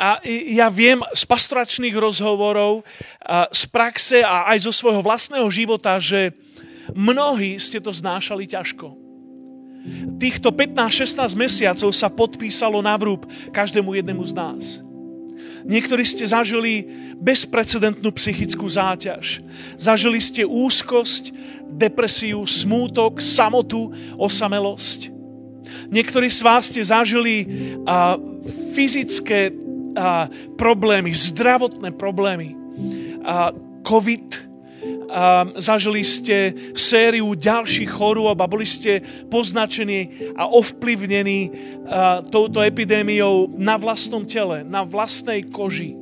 A 0.00 0.18
ja 0.50 0.70
viem 0.72 1.04
z 1.12 1.22
pastoračných 1.28 1.92
rozhovorov, 1.94 2.82
z 3.52 3.62
praxe 3.68 4.24
a 4.24 4.48
aj 4.50 4.64
zo 4.64 4.72
svojho 4.72 5.04
vlastného 5.04 5.46
života, 5.52 6.00
že 6.00 6.32
mnohí 6.96 7.60
ste 7.60 7.78
to 7.78 7.92
znášali 7.92 8.48
ťažko. 8.48 8.96
Týchto 10.20 10.52
15-16 10.52 11.36
mesiacov 11.36 11.90
sa 11.92 12.08
podpísalo 12.12 12.84
na 12.84 12.96
vrúb 13.00 13.24
každému 13.52 13.96
jednému 13.96 14.24
z 14.28 14.32
nás. 14.36 14.64
Niektorí 15.64 16.04
ste 16.04 16.24
zažili 16.26 16.88
bezprecedentnú 17.20 18.10
psychickú 18.16 18.66
záťaž. 18.66 19.44
Zažili 19.76 20.18
ste 20.18 20.42
úzkosť, 20.44 21.32
depresiu, 21.70 22.42
smútok, 22.44 23.22
samotu, 23.22 23.94
osamelosť. 24.18 25.12
Niektorí 25.90 26.26
z 26.26 26.40
vás 26.42 26.66
ste 26.66 26.82
zažili 26.82 27.46
a, 27.86 28.18
fyzické 28.74 29.54
a, 29.94 30.26
problémy, 30.58 31.14
zdravotné 31.14 31.94
problémy. 31.94 32.58
A, 33.22 33.54
COVID, 33.86 34.49
a 35.10 35.44
zažili 35.60 36.00
ste 36.06 36.54
sériu 36.72 37.36
ďalších 37.36 37.90
chorôb 37.90 38.38
a 38.40 38.48
boli 38.48 38.64
ste 38.64 39.04
poznačení 39.28 40.32
a 40.38 40.48
ovplyvnení 40.48 41.40
a, 41.50 42.24
touto 42.24 42.64
epidémiou 42.64 43.52
na 43.60 43.76
vlastnom 43.76 44.24
tele, 44.24 44.64
na 44.64 44.86
vlastnej 44.86 45.44
koži. 45.50 45.98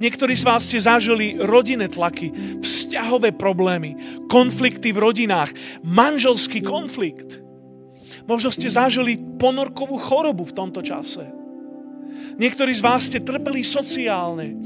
Niektorí 0.00 0.32
z 0.32 0.48
vás 0.48 0.64
ste 0.64 0.80
zažili 0.80 1.36
rodinné 1.36 1.92
tlaky, 1.92 2.32
vzťahové 2.64 3.36
problémy, 3.36 4.24
konflikty 4.32 4.96
v 4.96 5.02
rodinách, 5.12 5.52
manželský 5.84 6.64
konflikt. 6.64 7.44
Možno 8.24 8.48
ste 8.48 8.72
zažili 8.72 9.20
ponorkovú 9.36 10.00
chorobu 10.00 10.48
v 10.48 10.56
tomto 10.56 10.80
čase. 10.80 11.39
Niektorí 12.40 12.72
z 12.72 12.80
vás 12.80 13.04
ste 13.04 13.20
trpeli 13.20 13.60
sociálne 13.60 14.56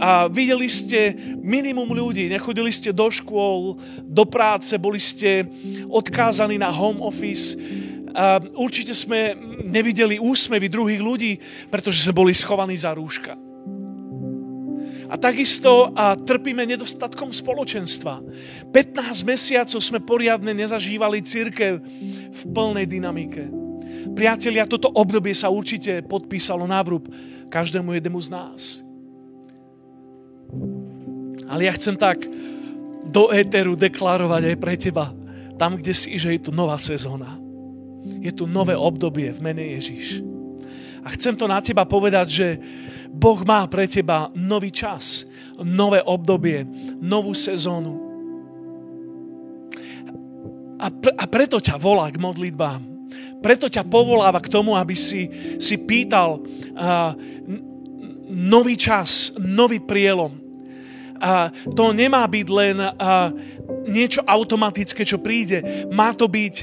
a 0.00 0.32
videli 0.32 0.64
ste 0.64 1.12
minimum 1.36 1.92
ľudí, 1.92 2.24
nechodili 2.24 2.72
ste 2.72 2.88
do 2.88 3.04
škôl, 3.12 3.76
do 4.00 4.24
práce, 4.24 4.72
boli 4.80 4.96
ste 4.96 5.44
odkázaní 5.92 6.56
na 6.56 6.72
home 6.72 7.04
office. 7.04 7.52
A 8.16 8.40
určite 8.56 8.96
sme 8.96 9.36
nevideli 9.60 10.16
úsmevy 10.16 10.72
druhých 10.72 11.02
ľudí, 11.04 11.32
pretože 11.68 12.00
sme 12.00 12.16
boli 12.16 12.32
schovaní 12.32 12.80
za 12.80 12.96
rúška. 12.96 13.36
A 15.08 15.14
takisto 15.20 15.92
a 15.92 16.16
trpíme 16.16 16.64
nedostatkom 16.64 17.28
spoločenstva. 17.28 18.24
15 18.72 19.28
mesiacov 19.28 19.80
sme 19.84 20.00
poriadne 20.00 20.56
nezažívali 20.56 21.20
církev 21.20 21.76
v 22.32 22.42
plnej 22.56 22.88
dynamike. 22.88 23.67
Priatelia, 24.14 24.68
toto 24.68 24.92
obdobie 24.92 25.34
sa 25.34 25.52
určite 25.52 26.04
podpísalo 26.06 26.64
na 26.64 26.80
vrúb 26.84 27.08
každému 27.48 27.96
jednému 27.96 28.20
z 28.20 28.28
nás. 28.28 28.60
Ale 31.48 31.64
ja 31.64 31.72
chcem 31.72 31.96
tak 31.96 32.28
do 33.08 33.32
éteru 33.32 33.72
deklarovať 33.72 34.42
aj 34.52 34.56
pre 34.60 34.74
teba, 34.76 35.06
tam, 35.56 35.80
kde 35.80 35.96
si, 35.96 36.20
že 36.20 36.36
je 36.36 36.40
tu 36.44 36.50
nová 36.52 36.76
sezóna. 36.76 37.40
Je 38.20 38.30
tu 38.30 38.44
nové 38.44 38.76
obdobie 38.76 39.32
v 39.32 39.40
mene 39.40 39.64
Ježiš. 39.80 40.20
A 41.02 41.08
chcem 41.16 41.32
to 41.34 41.48
na 41.48 41.64
teba 41.64 41.88
povedať, 41.88 42.26
že 42.28 42.48
Boh 43.08 43.40
má 43.48 43.64
pre 43.64 43.88
teba 43.88 44.28
nový 44.36 44.68
čas, 44.68 45.24
nové 45.56 46.04
obdobie, 46.04 46.68
novú 47.00 47.32
sezónu. 47.32 47.96
A, 50.78 50.86
pre, 50.92 51.10
a 51.16 51.24
preto 51.26 51.58
ťa 51.58 51.80
volá 51.80 52.06
k 52.12 52.20
modlitbám. 52.20 52.97
Preto 53.38 53.70
ťa 53.70 53.86
povoláva 53.86 54.42
k 54.42 54.50
tomu, 54.50 54.74
aby 54.74 54.98
si, 54.98 55.30
si 55.62 55.78
pýtal 55.78 56.42
uh, 56.42 57.14
nový 58.28 58.74
čas, 58.74 59.34
nový 59.38 59.78
prielom. 59.78 60.34
A 61.18 61.50
to 61.74 61.90
nemá 61.90 62.22
byť 62.26 62.46
len 62.50 62.76
uh, 62.78 63.30
niečo 63.90 64.22
automatické, 64.22 65.02
čo 65.02 65.18
príde. 65.18 65.86
Má 65.90 66.14
to 66.14 66.30
byť 66.30 66.54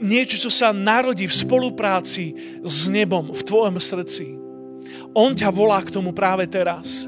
niečo, 0.00 0.48
čo 0.48 0.50
sa 0.50 0.72
narodí 0.72 1.28
v 1.28 1.38
spolupráci 1.44 2.32
s 2.64 2.88
nebom 2.88 3.36
v 3.36 3.42
tvojom 3.44 3.76
srdci. 3.76 4.40
On 5.12 5.36
ťa 5.36 5.52
volá 5.52 5.84
k 5.84 5.92
tomu 5.92 6.16
práve 6.16 6.48
teraz. 6.48 7.04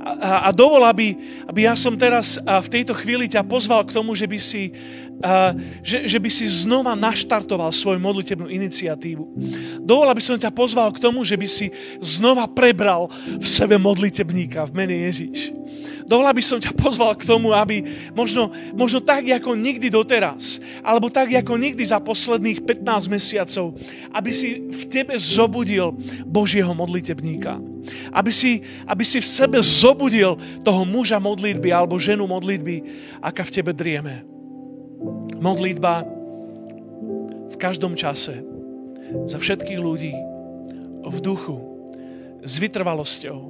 A, 0.00 0.48
a 0.48 0.50
dovol, 0.50 0.80
aby, 0.88 1.12
aby 1.44 1.68
ja 1.68 1.76
som 1.76 1.92
teraz 1.92 2.40
v 2.40 2.68
tejto 2.72 2.96
chvíli 2.96 3.28
ťa 3.28 3.44
pozval 3.44 3.84
k 3.84 3.92
tomu, 3.92 4.16
že 4.16 4.24
by 4.24 4.38
si, 4.40 4.72
že, 5.84 6.08
že 6.08 6.16
by 6.16 6.30
si 6.32 6.48
znova 6.48 6.96
naštartoval 6.96 7.68
svoju 7.68 8.00
modlitebnú 8.00 8.48
iniciatívu. 8.48 9.24
Dovol, 9.84 10.08
aby 10.08 10.24
som 10.24 10.40
ťa 10.40 10.48
pozval 10.56 10.88
k 10.96 11.02
tomu, 11.04 11.20
že 11.20 11.36
by 11.36 11.44
si 11.44 11.68
znova 12.00 12.48
prebral 12.48 13.12
v 13.12 13.44
sebe 13.44 13.76
modlitebníka 13.76 14.64
v 14.64 14.72
mene 14.72 14.96
Ježíš. 15.04 15.52
Dovolá 16.10 16.34
by 16.34 16.42
som 16.42 16.58
ťa 16.58 16.74
pozval 16.74 17.14
k 17.14 17.22
tomu, 17.22 17.54
aby 17.54 17.86
možno, 18.10 18.50
možno 18.74 18.98
tak, 18.98 19.30
ako 19.30 19.54
nikdy 19.54 19.86
doteraz, 19.86 20.58
alebo 20.82 21.06
tak, 21.06 21.30
ako 21.30 21.54
nikdy 21.54 21.86
za 21.86 22.02
posledných 22.02 22.66
15 22.66 23.06
mesiacov, 23.06 23.78
aby 24.10 24.30
si 24.34 24.66
v 24.66 24.82
tebe 24.90 25.14
zobudil 25.14 25.94
Božieho 26.26 26.74
modlitebníka. 26.74 27.62
Aby 28.10 28.34
si, 28.34 28.58
aby 28.90 29.06
si 29.06 29.22
v 29.22 29.30
sebe 29.30 29.62
zobudil 29.62 30.34
toho 30.66 30.82
muža 30.82 31.22
modlitby 31.22 31.70
alebo 31.70 31.94
ženu 31.94 32.26
modlitby, 32.26 32.82
aká 33.22 33.46
v 33.46 33.54
tebe 33.54 33.70
drieme. 33.70 34.26
Modlitba 35.38 36.02
v 37.54 37.56
každom 37.56 37.94
čase, 37.94 38.42
za 39.30 39.38
všetkých 39.38 39.78
ľudí, 39.78 40.14
v 41.06 41.18
duchu, 41.22 41.58
s 42.42 42.58
vytrvalosťou, 42.58 43.49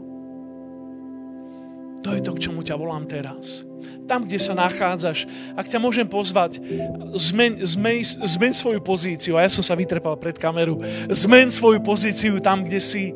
to 2.00 2.16
je 2.16 2.20
to, 2.24 2.32
k 2.36 2.42
čomu 2.48 2.60
ťa 2.64 2.76
volám 2.76 3.04
teraz. 3.04 3.64
Tam, 4.10 4.26
kde 4.26 4.42
sa 4.42 4.58
nachádzaš, 4.58 5.30
ak 5.54 5.70
ťa 5.70 5.78
môžem 5.78 6.02
pozvať, 6.02 6.58
zmeň, 7.14 7.62
zmeň, 7.62 8.26
zmeň 8.26 8.52
svoju 8.58 8.80
pozíciu. 8.82 9.38
A 9.38 9.46
ja 9.46 9.50
som 9.52 9.62
sa 9.62 9.78
vytrepal 9.78 10.18
pred 10.18 10.34
kameru. 10.34 10.82
Zmeň 11.06 11.46
svoju 11.54 11.78
pozíciu 11.78 12.42
tam, 12.42 12.66
kde 12.66 12.82
si 12.82 13.14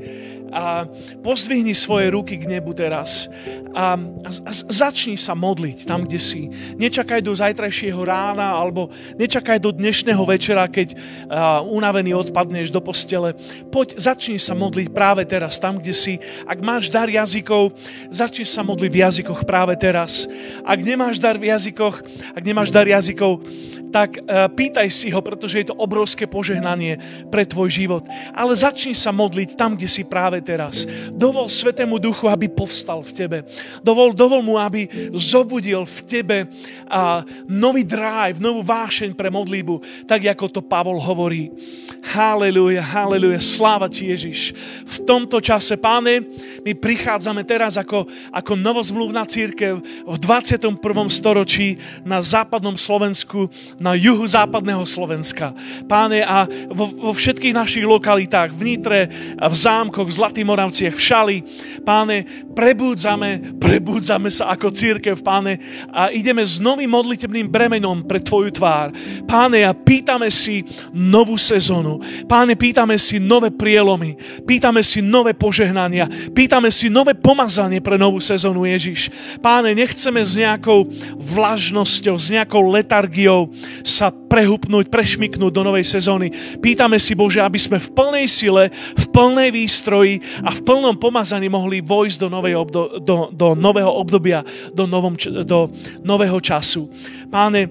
a 0.55 0.86
pozdvihni 1.26 1.74
svoje 1.74 2.14
ruky 2.14 2.38
k 2.38 2.46
nebu 2.46 2.70
teraz 2.70 3.26
a, 3.74 3.98
a, 3.98 4.30
a 4.30 4.50
začni 4.70 5.18
sa 5.18 5.34
modliť 5.34 5.82
tam, 5.82 6.07
kde 6.07 6.22
si. 6.22 6.46
Nečakaj 6.78 7.26
do 7.26 7.34
zajtrajšieho 7.34 7.98
rána 8.07 8.55
alebo 8.55 8.86
nečakaj 9.18 9.59
do 9.59 9.74
dnešného 9.74 10.22
večera, 10.22 10.70
keď 10.70 10.94
a, 10.94 11.59
unavený 11.66 12.14
odpadneš 12.14 12.70
do 12.70 12.78
postele. 12.78 13.34
Poď, 13.74 13.98
začni 13.98 14.38
sa 14.38 14.55
modliť 14.55 14.94
práve 14.94 15.26
teraz 15.26 15.59
tam, 15.59 15.82
kde 15.82 15.90
si. 15.90 16.22
Ak 16.46 16.62
máš 16.62 16.86
dar 16.86 17.11
jazykov, 17.11 17.74
začni 18.14 18.46
sa 18.46 18.62
modliť 18.62 18.90
v 18.94 19.02
jazykoch 19.02 19.42
práve 19.42 19.74
teraz. 19.74 20.30
Ak 20.62 20.78
nemáš 20.78 21.18
dar 21.18 21.34
v 21.34 21.50
jazykoch, 21.50 21.98
ak 22.30 22.42
nemáš 22.46 22.70
dar 22.70 22.86
jazykov, 22.86 23.42
tak 23.94 24.18
uh, 24.18 24.50
pýtaj 24.50 24.90
si 24.90 25.14
ho, 25.14 25.22
pretože 25.22 25.62
je 25.62 25.70
to 25.70 25.78
obrovské 25.78 26.26
požehnanie 26.26 26.98
pre 27.30 27.46
tvoj 27.46 27.70
život. 27.70 28.02
Ale 28.34 28.50
začni 28.59 28.90
sa 28.90 29.14
modliť 29.14 29.55
tam, 29.55 29.78
kde 29.78 29.86
si 29.86 30.02
práve 30.02 30.42
teraz. 30.45 30.84
Dovol 31.09 31.49
Svetému 31.49 31.97
Duchu, 31.97 32.28
aby 32.28 32.53
povstal 32.53 33.01
v 33.01 33.12
tebe. 33.16 33.38
Dovol, 33.80 34.12
dovol 34.12 34.45
mu, 34.45 34.61
aby 34.61 34.84
zobudil 35.16 35.88
v 35.88 35.99
tebe 36.05 36.36
uh, 36.45 37.24
nový 37.49 37.82
drive, 37.82 38.36
novú 38.38 38.61
vášeň 38.61 39.16
pre 39.16 39.32
modlíbu, 39.32 40.05
tak 40.05 40.28
ako 40.28 40.45
to 40.53 40.61
Pavol 40.61 41.01
hovorí. 41.01 41.49
Haleluja, 42.05 42.84
haleluja, 42.84 43.40
sláva 43.40 43.88
ti 43.88 44.12
Ježiš. 44.12 44.53
V 44.84 44.97
tomto 45.09 45.40
čase, 45.40 45.80
páne, 45.80 46.20
my 46.61 46.72
prichádzame 46.76 47.40
teraz 47.49 47.80
ako, 47.80 48.05
ako 48.28 48.53
novozmluvná 48.61 49.24
církev 49.24 49.80
v 50.05 50.16
21. 50.20 50.76
storočí 51.09 51.80
na 52.05 52.20
západnom 52.20 52.76
Slovensku, 52.76 53.49
na 53.80 53.97
juhu 53.97 54.26
západného 54.28 54.84
Slovenska. 54.84 55.57
Páne, 55.88 56.20
a 56.26 56.45
vo, 56.68 56.90
vo 56.92 57.12
všetkých 57.14 57.55
našich 57.57 57.86
lokalitách, 57.86 58.53
v 58.53 58.62
Nitre, 58.62 59.01
v 59.38 59.55
Zámkoch, 59.55 60.05
v 60.05 60.16
Zlatých 60.16 60.34
Moravciach, 60.43 60.97
v 60.97 61.05
Šali, 61.05 61.37
páne, 61.87 62.26
prebúdzame, 62.57 63.55
prebúdzame 63.61 64.32
sa 64.32 64.51
ako 64.51 64.74
církev, 64.74 65.20
páne, 65.22 65.61
a 65.93 66.11
ideme 66.11 66.43
s 66.43 66.59
novým 66.59 66.91
modlitebným 66.91 67.47
bremenom 67.47 68.03
pre 68.09 68.18
Tvoju 68.18 68.51
tvár. 68.51 68.91
Páne, 69.28 69.62
a 69.62 69.76
pýtame 69.76 70.32
si 70.32 70.64
novú 70.91 71.37
sezónu. 71.37 72.01
Páne, 72.24 72.57
pýtame 72.57 72.97
si 72.97 73.20
nové 73.20 73.53
prielomy. 73.53 74.16
Pýtame 74.49 74.80
si 74.80 75.05
nové 75.05 75.37
požehnania. 75.37 76.09
Pýtame 76.32 76.72
si 76.72 76.89
nové 76.89 77.12
pomazanie 77.12 77.85
pre 77.85 78.01
novú 78.01 78.16
sezónu 78.18 78.64
Ježiš. 78.64 79.12
Páne, 79.45 79.76
nechceme 79.76 80.24
s 80.24 80.41
nejakou 80.41 80.89
vlažnosťou, 81.20 82.16
s 82.16 82.32
nejakou 82.32 82.64
letargiou 82.72 83.53
sa 83.85 84.09
prehupnúť, 84.09 84.89
prešmiknúť 84.89 85.53
do 85.53 85.62
novej 85.62 85.85
sezóny. 85.85 86.32
Pýtame 86.59 86.97
si, 86.97 87.12
Bože, 87.12 87.45
aby 87.45 87.61
sme 87.61 87.76
v 87.76 87.93
plnej 87.93 88.26
sile, 88.26 88.72
v 88.97 89.05
plnej 89.12 89.53
výstroji 89.53 90.23
a 90.42 90.50
v 90.50 90.60
plnom 90.62 90.96
pomazaní 90.96 91.48
mohli 91.48 91.80
vojsť 91.80 92.16
do, 92.20 92.28
novej 92.28 92.54
obdo- 92.56 92.90
do, 93.00 93.28
do 93.32 93.54
nového 93.54 93.90
obdobia, 93.92 94.44
do, 94.72 94.84
novom, 94.86 95.14
do 95.44 95.70
nového 96.02 96.38
času. 96.40 96.88
Páne, 97.30 97.70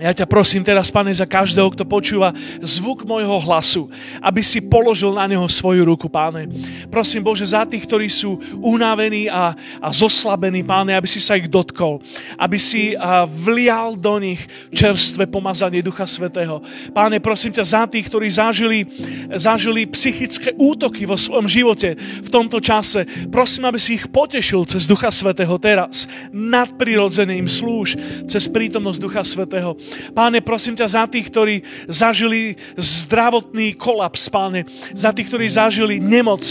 ja 0.00 0.16
ťa 0.16 0.26
prosím 0.26 0.64
teraz, 0.64 0.88
pane, 0.88 1.12
za 1.12 1.28
každého, 1.28 1.68
kto 1.76 1.84
počúva 1.84 2.32
zvuk 2.64 3.04
môjho 3.04 3.36
hlasu, 3.44 3.92
aby 4.24 4.40
si 4.40 4.64
položil 4.64 5.12
na 5.12 5.28
neho 5.28 5.44
svoju 5.44 5.84
ruku, 5.84 6.08
páne. 6.08 6.48
Prosím, 6.88 7.20
Bože, 7.20 7.44
za 7.44 7.68
tých, 7.68 7.84
ktorí 7.84 8.08
sú 8.08 8.40
unavení 8.64 9.28
a, 9.28 9.52
a 9.78 9.88
zoslabení, 9.92 10.64
páne, 10.64 10.96
aby 10.96 11.04
si 11.04 11.20
sa 11.20 11.36
ich 11.36 11.46
dotkol. 11.46 12.00
Aby 12.40 12.56
si 12.56 12.96
a, 12.96 13.28
vlial 13.28 14.00
do 14.00 14.16
nich 14.16 14.40
čerstvé 14.72 15.28
pomazanie 15.28 15.84
Ducha 15.84 16.08
Svetého. 16.08 16.64
Páne, 16.96 17.20
prosím 17.20 17.52
ťa 17.52 17.64
za 17.68 17.82
tých, 17.84 18.08
ktorí 18.08 18.28
zažili, 18.32 18.88
zažili 19.36 19.84
psychické 19.92 20.56
útoky 20.56 21.04
vo 21.04 21.20
svojom 21.20 21.44
živote 21.44 21.92
v 22.00 22.28
tomto 22.32 22.56
čase. 22.58 23.04
Prosím, 23.28 23.68
aby 23.68 23.76
si 23.76 24.00
ich 24.00 24.08
potešil 24.08 24.64
cez 24.64 24.88
Ducha 24.88 25.12
Svetého 25.12 25.52
teraz. 25.60 26.08
Nadprirodzene 26.32 27.36
im 27.36 27.48
slúž 27.50 28.00
cez 28.24 28.48
prítomnosť 28.48 28.98
Ducha 29.00 29.22
Svetého 29.26 29.76
Páne, 30.14 30.40
prosím 30.40 30.76
ťa 30.76 30.86
za 30.88 31.04
tých, 31.06 31.26
ktorí 31.30 31.54
zažili 31.86 32.56
zdravotný 32.78 33.74
kolaps, 33.74 34.30
páne, 34.30 34.64
za 34.94 35.10
tých, 35.10 35.28
ktorí 35.30 35.46
zažili 35.48 35.96
nemoc 35.98 36.42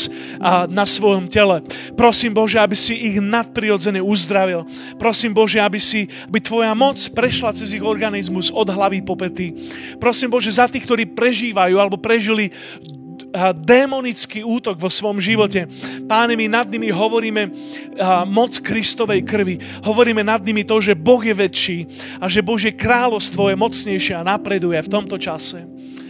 na 0.69 0.85
svojom 0.85 1.27
tele. 1.31 1.63
Prosím 1.95 2.35
Bože, 2.35 2.59
aby 2.59 2.75
si 2.75 2.95
ich 2.95 3.17
nadprirodzene 3.19 4.03
uzdravil. 4.03 4.63
Prosím 4.99 5.33
Bože, 5.33 5.59
aby, 5.59 5.79
si, 5.79 6.07
aby 6.27 6.39
Tvoja 6.39 6.71
moc 6.75 6.99
prešla 7.11 7.55
cez 7.55 7.75
ich 7.75 7.83
organizmus 7.83 8.51
od 8.51 8.67
hlavy 8.69 9.01
po 9.03 9.15
pety. 9.15 9.55
Prosím 9.97 10.31
Bože, 10.33 10.51
za 10.53 10.67
tých, 10.67 10.85
ktorí 10.85 11.09
prežívajú 11.11 11.75
alebo 11.79 11.97
prežili 11.99 12.51
démonický 13.53 14.41
útok 14.41 14.81
vo 14.81 14.89
svom 14.89 15.21
živote. 15.21 15.69
Páne, 16.09 16.33
my 16.33 16.49
nad 16.49 16.65
nimi 16.65 16.89
hovoríme 16.89 17.53
moc 18.25 18.57
Kristovej 18.57 19.21
krvi. 19.21 19.61
Hovoríme 19.85 20.25
nad 20.25 20.41
nimi 20.41 20.65
to, 20.65 20.81
že 20.81 20.97
Boh 20.97 21.21
je 21.21 21.35
väčší 21.37 21.79
a 22.17 22.25
že 22.25 22.45
Božie 22.45 22.73
kráľovstvo 22.73 23.53
je 23.53 23.55
mocnejšie 23.57 24.13
a 24.17 24.25
napreduje 24.25 24.81
v 24.81 24.91
tomto 24.91 25.21
čase. 25.21 25.65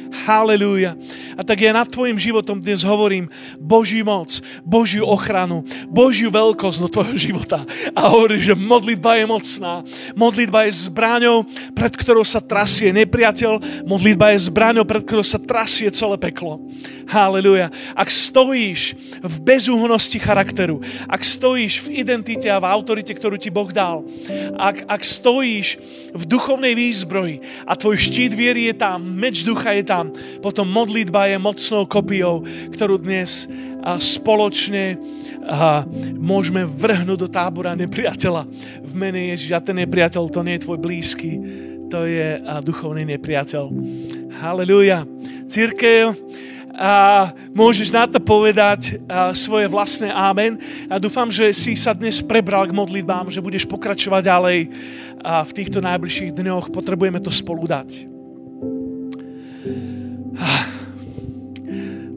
Halelúja. 0.10 0.97
A 1.38 1.41
tak 1.45 1.62
ja 1.62 1.72
nad 1.72 1.88
tvojim 1.88 2.18
životom 2.18 2.60
dnes 2.60 2.84
hovorím 2.84 3.30
Boží 3.57 4.03
moc, 4.03 4.41
Božiu 4.62 5.07
ochranu, 5.07 5.64
Božiu 5.88 6.30
veľkosť 6.34 6.78
do 6.84 6.89
tvojho 6.91 7.18
života. 7.18 7.64
A 7.93 8.10
hovorím, 8.12 8.41
že 8.41 8.53
modlitba 8.57 9.18
je 9.18 9.26
mocná. 9.26 9.74
Modlitba 10.14 10.68
je 10.68 10.89
zbraňou, 10.89 11.45
pred 11.74 11.93
ktorou 11.93 12.26
sa 12.26 12.43
trasie 12.43 12.93
nepriateľ. 12.93 13.84
Modlitba 13.86 14.36
je 14.36 14.49
zbraňou, 14.49 14.86
pred 14.86 15.01
ktorou 15.03 15.26
sa 15.26 15.41
trasie 15.41 15.89
celé 15.89 16.18
peklo. 16.20 16.62
Halelúja. 17.10 17.74
Ak 17.97 18.14
stojíš 18.14 18.93
v 19.26 19.36
bezúhnosti 19.41 20.22
charakteru, 20.22 20.78
ak 21.10 21.26
stojíš 21.26 21.89
v 21.89 22.05
identite 22.05 22.45
a 22.45 22.62
v 22.62 22.70
autorite, 22.70 23.10
ktorú 23.18 23.41
ti 23.41 23.49
Boh 23.49 23.68
dal, 23.74 24.05
ak, 24.55 24.86
ak 24.86 25.01
stojíš 25.01 25.68
v 26.14 26.24
duchovnej 26.30 26.78
výzbroji 26.78 27.66
a 27.66 27.74
tvoj 27.74 27.97
štít 27.97 28.38
viery 28.38 28.70
je 28.70 28.76
tam, 28.78 29.01
meč 29.01 29.41
ducha 29.41 29.74
je 29.74 29.84
tam, 29.89 29.98
tam. 29.99 30.15
Potom 30.39 30.71
modlitba 30.71 31.27
je 31.27 31.35
mocnou 31.35 31.83
kopiou, 31.83 32.47
ktorú 32.71 33.03
dnes 33.03 33.51
spoločne 33.99 34.95
môžeme 36.15 36.63
vrhnúť 36.63 37.19
do 37.19 37.27
tábora 37.27 37.75
nepriateľa. 37.75 38.47
V 38.83 38.93
mene 38.95 39.35
Ježiš, 39.35 39.51
a 39.51 39.59
ten 39.59 39.75
nepriateľ 39.83 40.23
to 40.31 40.39
nie 40.39 40.55
je 40.55 40.63
tvoj 40.63 40.79
blízky, 40.79 41.31
to 41.91 42.07
je 42.07 42.39
duchovný 42.63 43.03
nepriateľ. 43.17 43.65
Halelúja. 44.39 45.03
Církev, 45.49 46.15
a 46.79 47.35
môžeš 47.51 47.91
na 47.91 48.07
to 48.07 48.23
povedať 48.23 49.03
a, 49.03 49.35
svoje 49.35 49.67
vlastné 49.67 50.15
amen. 50.15 50.55
A 50.87 50.95
dúfam, 50.95 51.27
že 51.27 51.51
si 51.51 51.75
sa 51.75 51.91
dnes 51.91 52.23
prebral 52.23 52.63
k 52.69 52.77
modlitbám, 52.77 53.27
že 53.27 53.43
budeš 53.43 53.67
pokračovať 53.67 54.21
ďalej 54.23 54.59
a 55.19 55.43
v 55.43 55.51
týchto 55.51 55.83
najbližších 55.83 56.31
dňoch. 56.31 56.71
Potrebujeme 56.71 57.19
to 57.19 57.35
spolu 57.35 57.67
dať. 57.67 58.18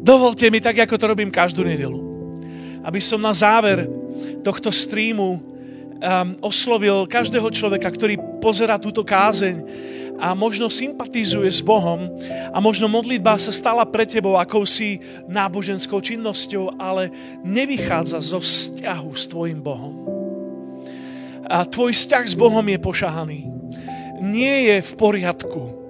Dovolte 0.02 0.50
mi, 0.50 0.58
tak 0.58 0.82
ako 0.82 0.98
to 0.98 1.06
robím 1.14 1.30
každú 1.30 1.62
nedelu, 1.62 1.98
aby 2.82 2.98
som 2.98 3.22
na 3.22 3.30
záver 3.30 3.86
tohto 4.42 4.74
streamu 4.74 5.38
um, 5.38 5.40
oslovil 6.42 7.06
každého 7.06 7.46
človeka, 7.54 7.86
ktorý 7.86 8.18
pozera 8.42 8.82
túto 8.82 9.06
kázeň 9.06 9.62
a 10.18 10.34
možno 10.34 10.70
sympatizuje 10.70 11.50
s 11.50 11.62
Bohom 11.62 12.18
a 12.50 12.58
možno 12.58 12.90
modlitba 12.90 13.38
sa 13.38 13.54
stala 13.54 13.86
pre 13.86 14.06
tebou 14.06 14.38
akousi 14.38 15.02
náboženskou 15.30 15.98
činnosťou, 15.98 16.78
ale 16.78 17.10
nevychádza 17.46 18.18
zo 18.22 18.38
vzťahu 18.42 19.10
s 19.14 19.24
tvojim 19.30 19.62
Bohom. 19.62 19.94
A 21.46 21.62
tvoj 21.62 21.94
vzťah 21.94 22.24
s 22.26 22.38
Bohom 22.38 22.62
je 22.62 22.78
pošahaný. 22.78 23.40
Nie 24.22 24.70
je 24.70 24.76
v 24.82 24.92
poriadku 24.94 25.81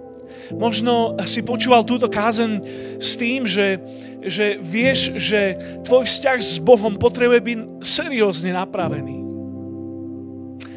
Možno 0.56 1.16
si 1.24 1.40
počúval 1.40 1.84
túto 1.84 2.06
kázen 2.06 2.60
s 3.00 3.16
tým, 3.16 3.48
že, 3.48 3.80
že 4.22 4.60
vieš, 4.60 5.16
že 5.16 5.56
tvoj 5.82 6.04
vzťah 6.06 6.38
s 6.38 6.56
Bohom 6.60 6.96
potrebuje 6.96 7.40
byť 7.40 7.58
seriózne 7.82 8.52
napravený. 8.54 9.18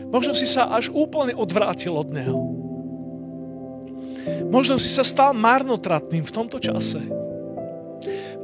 Možno 0.10 0.32
si 0.32 0.48
sa 0.48 0.72
až 0.72 0.94
úplne 0.96 1.36
odvrátil 1.36 1.92
od 1.92 2.08
Neho. 2.14 2.40
Možno 4.48 4.80
si 4.80 4.88
sa 4.88 5.04
stal 5.04 5.36
marnotratným 5.36 6.24
v 6.24 6.32
tomto 6.34 6.58
čase. 6.58 7.04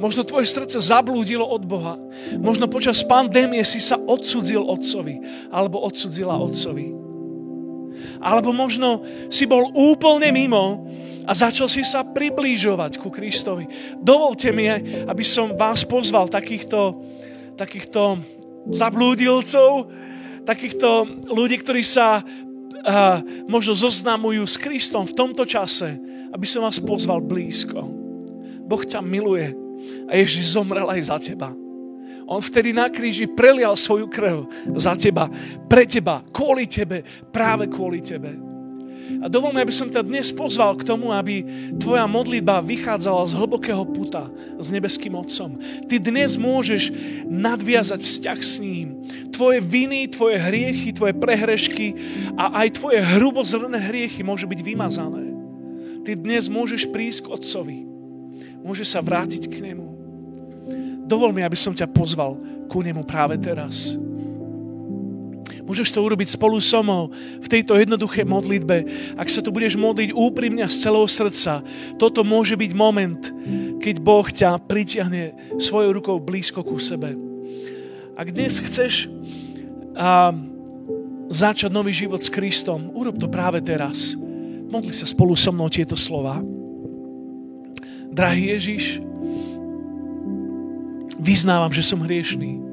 Možno 0.02 0.26
tvoje 0.26 0.50
srdce 0.50 0.82
zablúdilo 0.82 1.46
od 1.46 1.62
Boha. 1.62 1.94
Možno 2.36 2.66
počas 2.66 3.06
pandémie 3.06 3.62
si 3.62 3.78
sa 3.78 3.94
odsudzil 3.94 4.58
otcovi 4.58 5.22
alebo 5.54 5.78
odsudzila 5.78 6.34
otcovi. 6.42 7.11
Alebo 8.18 8.54
možno 8.54 9.02
si 9.32 9.46
bol 9.48 9.70
úplne 9.72 10.30
mimo 10.34 10.86
a 11.22 11.32
začal 11.32 11.70
si 11.70 11.86
sa 11.86 12.02
priblížovať 12.02 12.98
ku 12.98 13.08
Kristovi. 13.08 13.66
Dovolte 13.98 14.50
mi, 14.50 14.66
aby 15.06 15.24
som 15.24 15.54
vás 15.54 15.86
pozval 15.86 16.26
takýchto, 16.26 16.98
takýchto 17.54 18.18
zablúdilcov, 18.70 19.90
takýchto 20.42 21.22
ľudí, 21.30 21.62
ktorí 21.62 21.86
sa 21.86 22.22
uh, 22.22 23.22
možno 23.46 23.78
zoznamujú 23.78 24.42
s 24.42 24.58
Kristom 24.58 25.06
v 25.06 25.14
tomto 25.14 25.46
čase, 25.46 25.94
aby 26.34 26.46
som 26.46 26.66
vás 26.66 26.82
pozval 26.82 27.22
blízko. 27.22 27.86
Boh 28.66 28.82
ťa 28.82 28.98
miluje 29.02 29.54
a 30.10 30.18
Ježiš 30.18 30.58
zomrel 30.58 30.86
aj 30.90 31.00
za 31.06 31.16
teba. 31.22 31.61
On 32.26 32.40
vtedy 32.40 32.70
na 32.72 32.88
kríži 32.88 33.26
prelial 33.28 33.74
svoju 33.74 34.06
krv 34.08 34.46
za 34.78 34.94
teba, 34.96 35.28
pre 35.66 35.84
teba, 35.84 36.22
kvôli 36.30 36.68
tebe, 36.70 37.02
práve 37.30 37.68
kvôli 37.68 38.00
tebe. 38.00 38.52
A 39.22 39.30
dovolme, 39.30 39.62
aby 39.62 39.74
som 39.74 39.90
ťa 39.90 40.02
dnes 40.02 40.34
pozval 40.34 40.74
k 40.78 40.86
tomu, 40.86 41.14
aby 41.14 41.44
tvoja 41.78 42.06
modlitba 42.10 42.58
vychádzala 42.64 43.22
z 43.28 43.36
hlbokého 43.38 43.84
puta 43.86 44.26
s 44.58 44.74
nebeským 44.74 45.14
Otcom. 45.14 45.58
Ty 45.86 45.96
dnes 46.02 46.34
môžeš 46.40 46.90
nadviazať 47.28 48.00
vzťah 48.02 48.38
s 48.40 48.58
ním. 48.62 49.04
Tvoje 49.30 49.62
viny, 49.62 50.10
tvoje 50.10 50.42
hriechy, 50.42 50.90
tvoje 50.96 51.14
prehrešky 51.18 51.94
a 52.34 52.64
aj 52.64 52.82
tvoje 52.82 52.98
hrubozrné 52.98 53.78
hriechy 53.78 54.26
môžu 54.26 54.50
byť 54.50 54.60
vymazané. 54.62 55.34
Ty 56.02 56.18
dnes 56.18 56.50
môžeš 56.50 56.90
prísť 56.90 57.28
k 57.28 57.32
Otcovi. 57.36 57.78
Môžeš 58.62 58.98
sa 58.98 59.00
vrátiť 59.02 59.46
k 59.50 59.70
Nemu. 59.70 59.81
Dovol 61.02 61.34
mi, 61.34 61.42
aby 61.42 61.58
som 61.58 61.74
ťa 61.74 61.90
pozval 61.90 62.38
ku 62.70 62.80
Nemu 62.80 63.02
práve 63.04 63.36
teraz. 63.36 63.98
Môžeš 65.62 65.94
to 65.94 66.02
urobiť 66.02 66.34
spolu 66.34 66.58
so 66.58 66.82
mnou 66.82 67.14
v 67.38 67.46
tejto 67.46 67.78
jednoduché 67.78 68.26
modlitbe. 68.26 68.82
Ak 69.14 69.30
sa 69.30 69.38
tu 69.40 69.54
budeš 69.54 69.78
modliť 69.78 70.10
úprimne 70.10 70.66
z 70.66 70.74
celého 70.74 71.06
srdca, 71.06 71.62
toto 72.02 72.26
môže 72.26 72.58
byť 72.58 72.72
moment, 72.74 73.22
keď 73.78 73.94
Boh 74.02 74.26
ťa 74.26 74.58
pritiahne 74.66 75.54
svojou 75.62 76.02
rukou 76.02 76.16
blízko 76.18 76.66
ku 76.66 76.82
sebe. 76.82 77.14
Ak 78.18 78.34
dnes 78.34 78.58
chceš 78.58 79.06
a, 79.94 80.34
začať 81.30 81.70
nový 81.70 81.94
život 81.94 82.20
s 82.20 82.28
Kristom, 82.28 82.90
urob 82.92 83.16
to 83.16 83.30
práve 83.30 83.62
teraz. 83.62 84.18
Modli 84.68 84.92
sa 84.92 85.06
spolu 85.06 85.38
so 85.38 85.54
mnou 85.54 85.70
tieto 85.70 85.94
slova. 85.94 86.42
Drahý 88.12 88.52
Ježiš, 88.58 89.00
vyznávam, 91.22 91.70
že 91.70 91.86
som 91.86 92.02
hriešný 92.02 92.72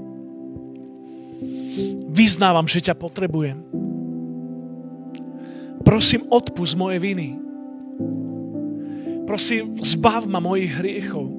Vyznávam, 2.10 2.68
že 2.68 2.84
ťa 2.84 3.00
potrebujem. 3.00 3.64
Prosím, 5.88 6.28
odpust 6.28 6.76
moje 6.76 7.00
viny. 7.00 7.40
Prosím, 9.24 9.80
zbav 9.80 10.28
ma 10.28 10.44
mojich 10.44 10.74
hriechov. 10.74 11.32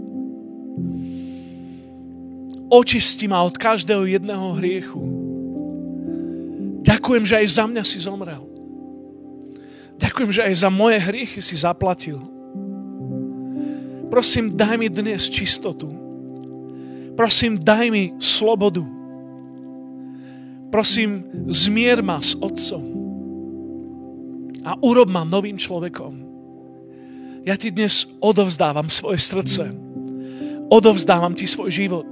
Očisti 2.71 3.29
ma 3.29 3.45
od 3.45 3.59
každého 3.61 4.09
jedného 4.09 4.57
hriechu. 4.57 5.03
Ďakujem, 6.81 7.25
že 7.29 7.35
aj 7.45 7.47
za 7.51 7.65
mňa 7.69 7.83
si 7.85 7.99
zomrel. 8.01 8.43
Ďakujem, 10.01 10.31
že 10.33 10.43
aj 10.49 10.55
za 10.65 10.71
moje 10.73 10.97
hriechy 11.03 11.45
si 11.45 11.61
zaplatil. 11.61 12.25
Prosím, 14.09 14.49
daj 14.55 14.81
mi 14.81 14.89
dnes 14.89 15.29
čistotu. 15.29 16.00
Prosím, 17.21 17.61
daj 17.61 17.93
mi 17.93 18.17
slobodu. 18.17 18.81
Prosím, 20.73 21.29
zmier 21.53 22.01
ma 22.01 22.17
s 22.17 22.33
Otcom 22.33 22.81
a 24.65 24.73
urob 24.81 25.13
ma 25.13 25.21
novým 25.29 25.61
človekom. 25.61 26.17
Ja 27.45 27.61
ti 27.61 27.77
dnes 27.77 28.09
odovzdávam 28.25 28.89
svoje 28.89 29.21
srdce. 29.21 29.69
Odovzdávam 30.73 31.37
ti 31.37 31.45
svoj 31.45 31.69
život. 31.69 32.09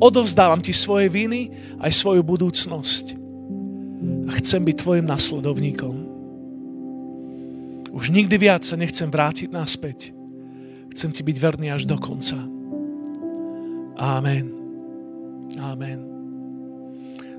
Odovzdávam 0.00 0.64
ti 0.64 0.72
svoje 0.72 1.12
viny 1.12 1.52
aj 1.76 1.92
svoju 1.92 2.24
budúcnosť. 2.24 3.12
A 4.24 4.40
chcem 4.40 4.64
byť 4.64 4.76
tvojim 4.80 5.04
nasledovníkom. 5.04 5.94
Už 7.92 8.08
nikdy 8.08 8.40
viac 8.40 8.64
sa 8.64 8.80
nechcem 8.80 9.12
vrátiť 9.12 9.52
naspäť. 9.52 10.16
Chcem 10.96 11.12
ti 11.12 11.20
byť 11.20 11.36
verný 11.36 11.76
až 11.76 11.84
do 11.84 12.00
konca. 12.00 12.55
Amen. 13.96 14.52
Amen. 15.56 15.98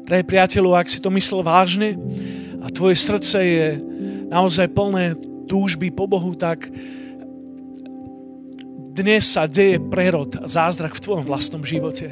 Drahý 0.10 0.26
priateľu, 0.26 0.74
ak 0.74 0.90
si 0.90 0.98
to 0.98 1.14
myslel 1.14 1.46
vážne 1.46 1.94
a 2.66 2.68
tvoje 2.74 2.98
srdce 2.98 3.38
je 3.38 3.68
naozaj 4.34 4.74
plné 4.74 5.14
túžby 5.46 5.94
po 5.94 6.10
Bohu, 6.10 6.34
tak 6.34 6.66
dnes 8.98 9.30
sa 9.30 9.46
deje 9.46 9.78
prerod 9.78 10.34
a 10.42 10.50
zázrak 10.50 10.98
v 10.98 11.04
tvojom 11.06 11.26
vlastnom 11.30 11.62
živote. 11.62 12.10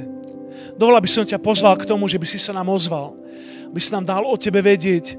Dovolá 0.78 1.02
by 1.02 1.10
som 1.10 1.26
ťa 1.26 1.41
pozval 1.41 1.82
k 1.82 1.89
tomu, 1.89 2.06
že 2.06 2.22
by 2.22 2.28
si 2.30 2.38
sa 2.38 2.54
nám 2.54 2.70
ozval, 2.70 3.18
aby 3.74 3.80
si 3.82 3.89
nám 3.89 4.06
dal 4.06 4.22
o 4.22 4.38
tebe 4.38 4.62
vedieť. 4.62 5.18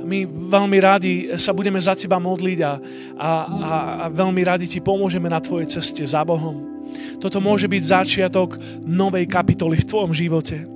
My 0.00 0.24
veľmi 0.24 0.78
radi 0.80 1.12
sa 1.36 1.52
budeme 1.52 1.76
za 1.76 1.92
teba 1.92 2.16
modliť 2.16 2.58
a, 2.64 2.72
a, 3.20 3.30
a, 3.44 3.70
a 4.00 4.04
veľmi 4.08 4.40
radi 4.40 4.64
ti 4.64 4.80
pomôžeme 4.80 5.28
na 5.28 5.44
tvojej 5.44 5.68
ceste 5.68 6.00
za 6.06 6.24
Bohom. 6.24 6.71
Toto 7.18 7.38
môže 7.38 7.70
byť 7.70 7.82
začiatok 7.82 8.58
novej 8.82 9.28
kapitoly 9.30 9.78
v 9.78 9.88
tvojom 9.88 10.12
živote. 10.12 10.66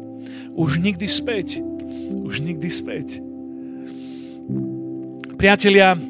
Už 0.56 0.78
nikdy 0.78 1.06
späť. 1.10 1.60
Už 2.22 2.40
nikdy 2.40 2.68
späť. 2.70 3.20
Priatelia, 5.36 6.00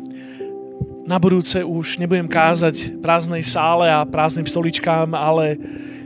na 1.06 1.18
budúce 1.22 1.62
už 1.62 2.02
nebudem 2.02 2.26
kázať 2.26 2.98
prázdnej 2.98 3.46
sále 3.46 3.86
a 3.86 4.02
prázdnym 4.02 4.46
stoličkám, 4.46 5.14
ale 5.14 5.54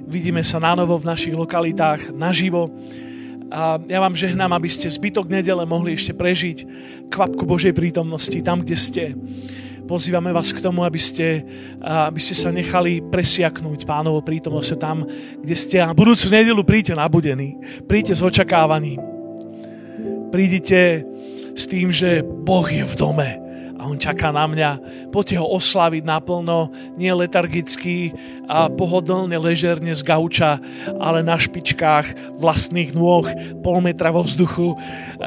vidíme 0.05 0.45
sa 0.45 0.61
na 0.61 0.77
novo 0.77 1.01
v 1.01 1.09
našich 1.09 1.33
lokalitách 1.33 2.13
naživo. 2.13 2.69
A 3.51 3.83
ja 3.83 3.99
vám 3.99 4.15
žehnám, 4.15 4.55
aby 4.55 4.71
ste 4.71 4.87
zbytok 4.87 5.27
nedele 5.27 5.67
mohli 5.67 5.97
ešte 5.97 6.15
prežiť 6.15 6.59
kvapku 7.11 7.43
Božej 7.43 7.75
prítomnosti 7.75 8.39
tam, 8.45 8.63
kde 8.63 8.77
ste. 8.79 9.05
Pozývame 9.91 10.31
vás 10.31 10.55
k 10.55 10.63
tomu, 10.63 10.87
aby 10.87 11.03
ste, 11.03 11.43
aby 11.83 12.23
ste 12.23 12.39
sa 12.39 12.55
nechali 12.55 13.03
presiaknúť 13.03 13.83
pánovo 13.83 14.23
prítomnosť 14.23 14.79
tam, 14.79 15.03
kde 15.43 15.57
ste. 15.59 15.83
A 15.83 15.91
budúcu 15.91 16.31
nedelu 16.31 16.63
príďte 16.63 16.95
nabudení. 16.95 17.59
Príďte 17.91 18.15
s 18.15 18.23
očakávaním. 18.23 19.03
Prídite 20.31 21.03
s 21.59 21.67
tým, 21.67 21.91
že 21.91 22.23
Boh 22.23 22.71
je 22.71 22.87
v 22.87 22.95
dome 22.95 23.40
a 23.81 23.89
on 23.89 23.97
čaká 23.97 24.29
na 24.29 24.45
mňa. 24.45 24.71
Poďte 25.09 25.41
ho 25.41 25.49
oslaviť 25.57 26.05
naplno, 26.05 26.69
nie 27.01 27.09
letargicky 27.09 28.13
a 28.45 28.69
pohodlne, 28.69 29.41
ležerne 29.41 29.97
z 29.97 30.05
gauča, 30.05 30.61
ale 31.01 31.25
na 31.25 31.41
špičkách 31.41 32.37
vlastných 32.37 32.93
nôh, 32.93 33.25
pol 33.65 33.81
metra 33.81 34.13
vo 34.13 34.21
vzduchu. 34.21 34.77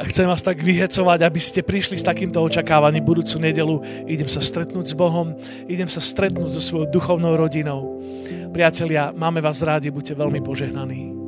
Chcem 0.06 0.30
vás 0.30 0.46
tak 0.46 0.62
vyhecovať, 0.62 1.18
aby 1.26 1.40
ste 1.42 1.66
prišli 1.66 1.98
s 1.98 2.06
takýmto 2.06 2.38
očakávaním 2.38 3.02
budúcu 3.02 3.42
nedelu. 3.42 3.82
Idem 4.06 4.30
sa 4.30 4.38
stretnúť 4.38 4.86
s 4.86 4.94
Bohom, 4.94 5.34
idem 5.66 5.90
sa 5.90 5.98
stretnúť 5.98 6.54
so 6.54 6.62
svojou 6.62 6.86
duchovnou 6.94 7.34
rodinou. 7.34 7.98
Priatelia, 8.54 9.10
máme 9.10 9.42
vás 9.42 9.58
rádi, 9.66 9.90
buďte 9.90 10.14
veľmi 10.14 10.38
požehnaní. 10.38 11.23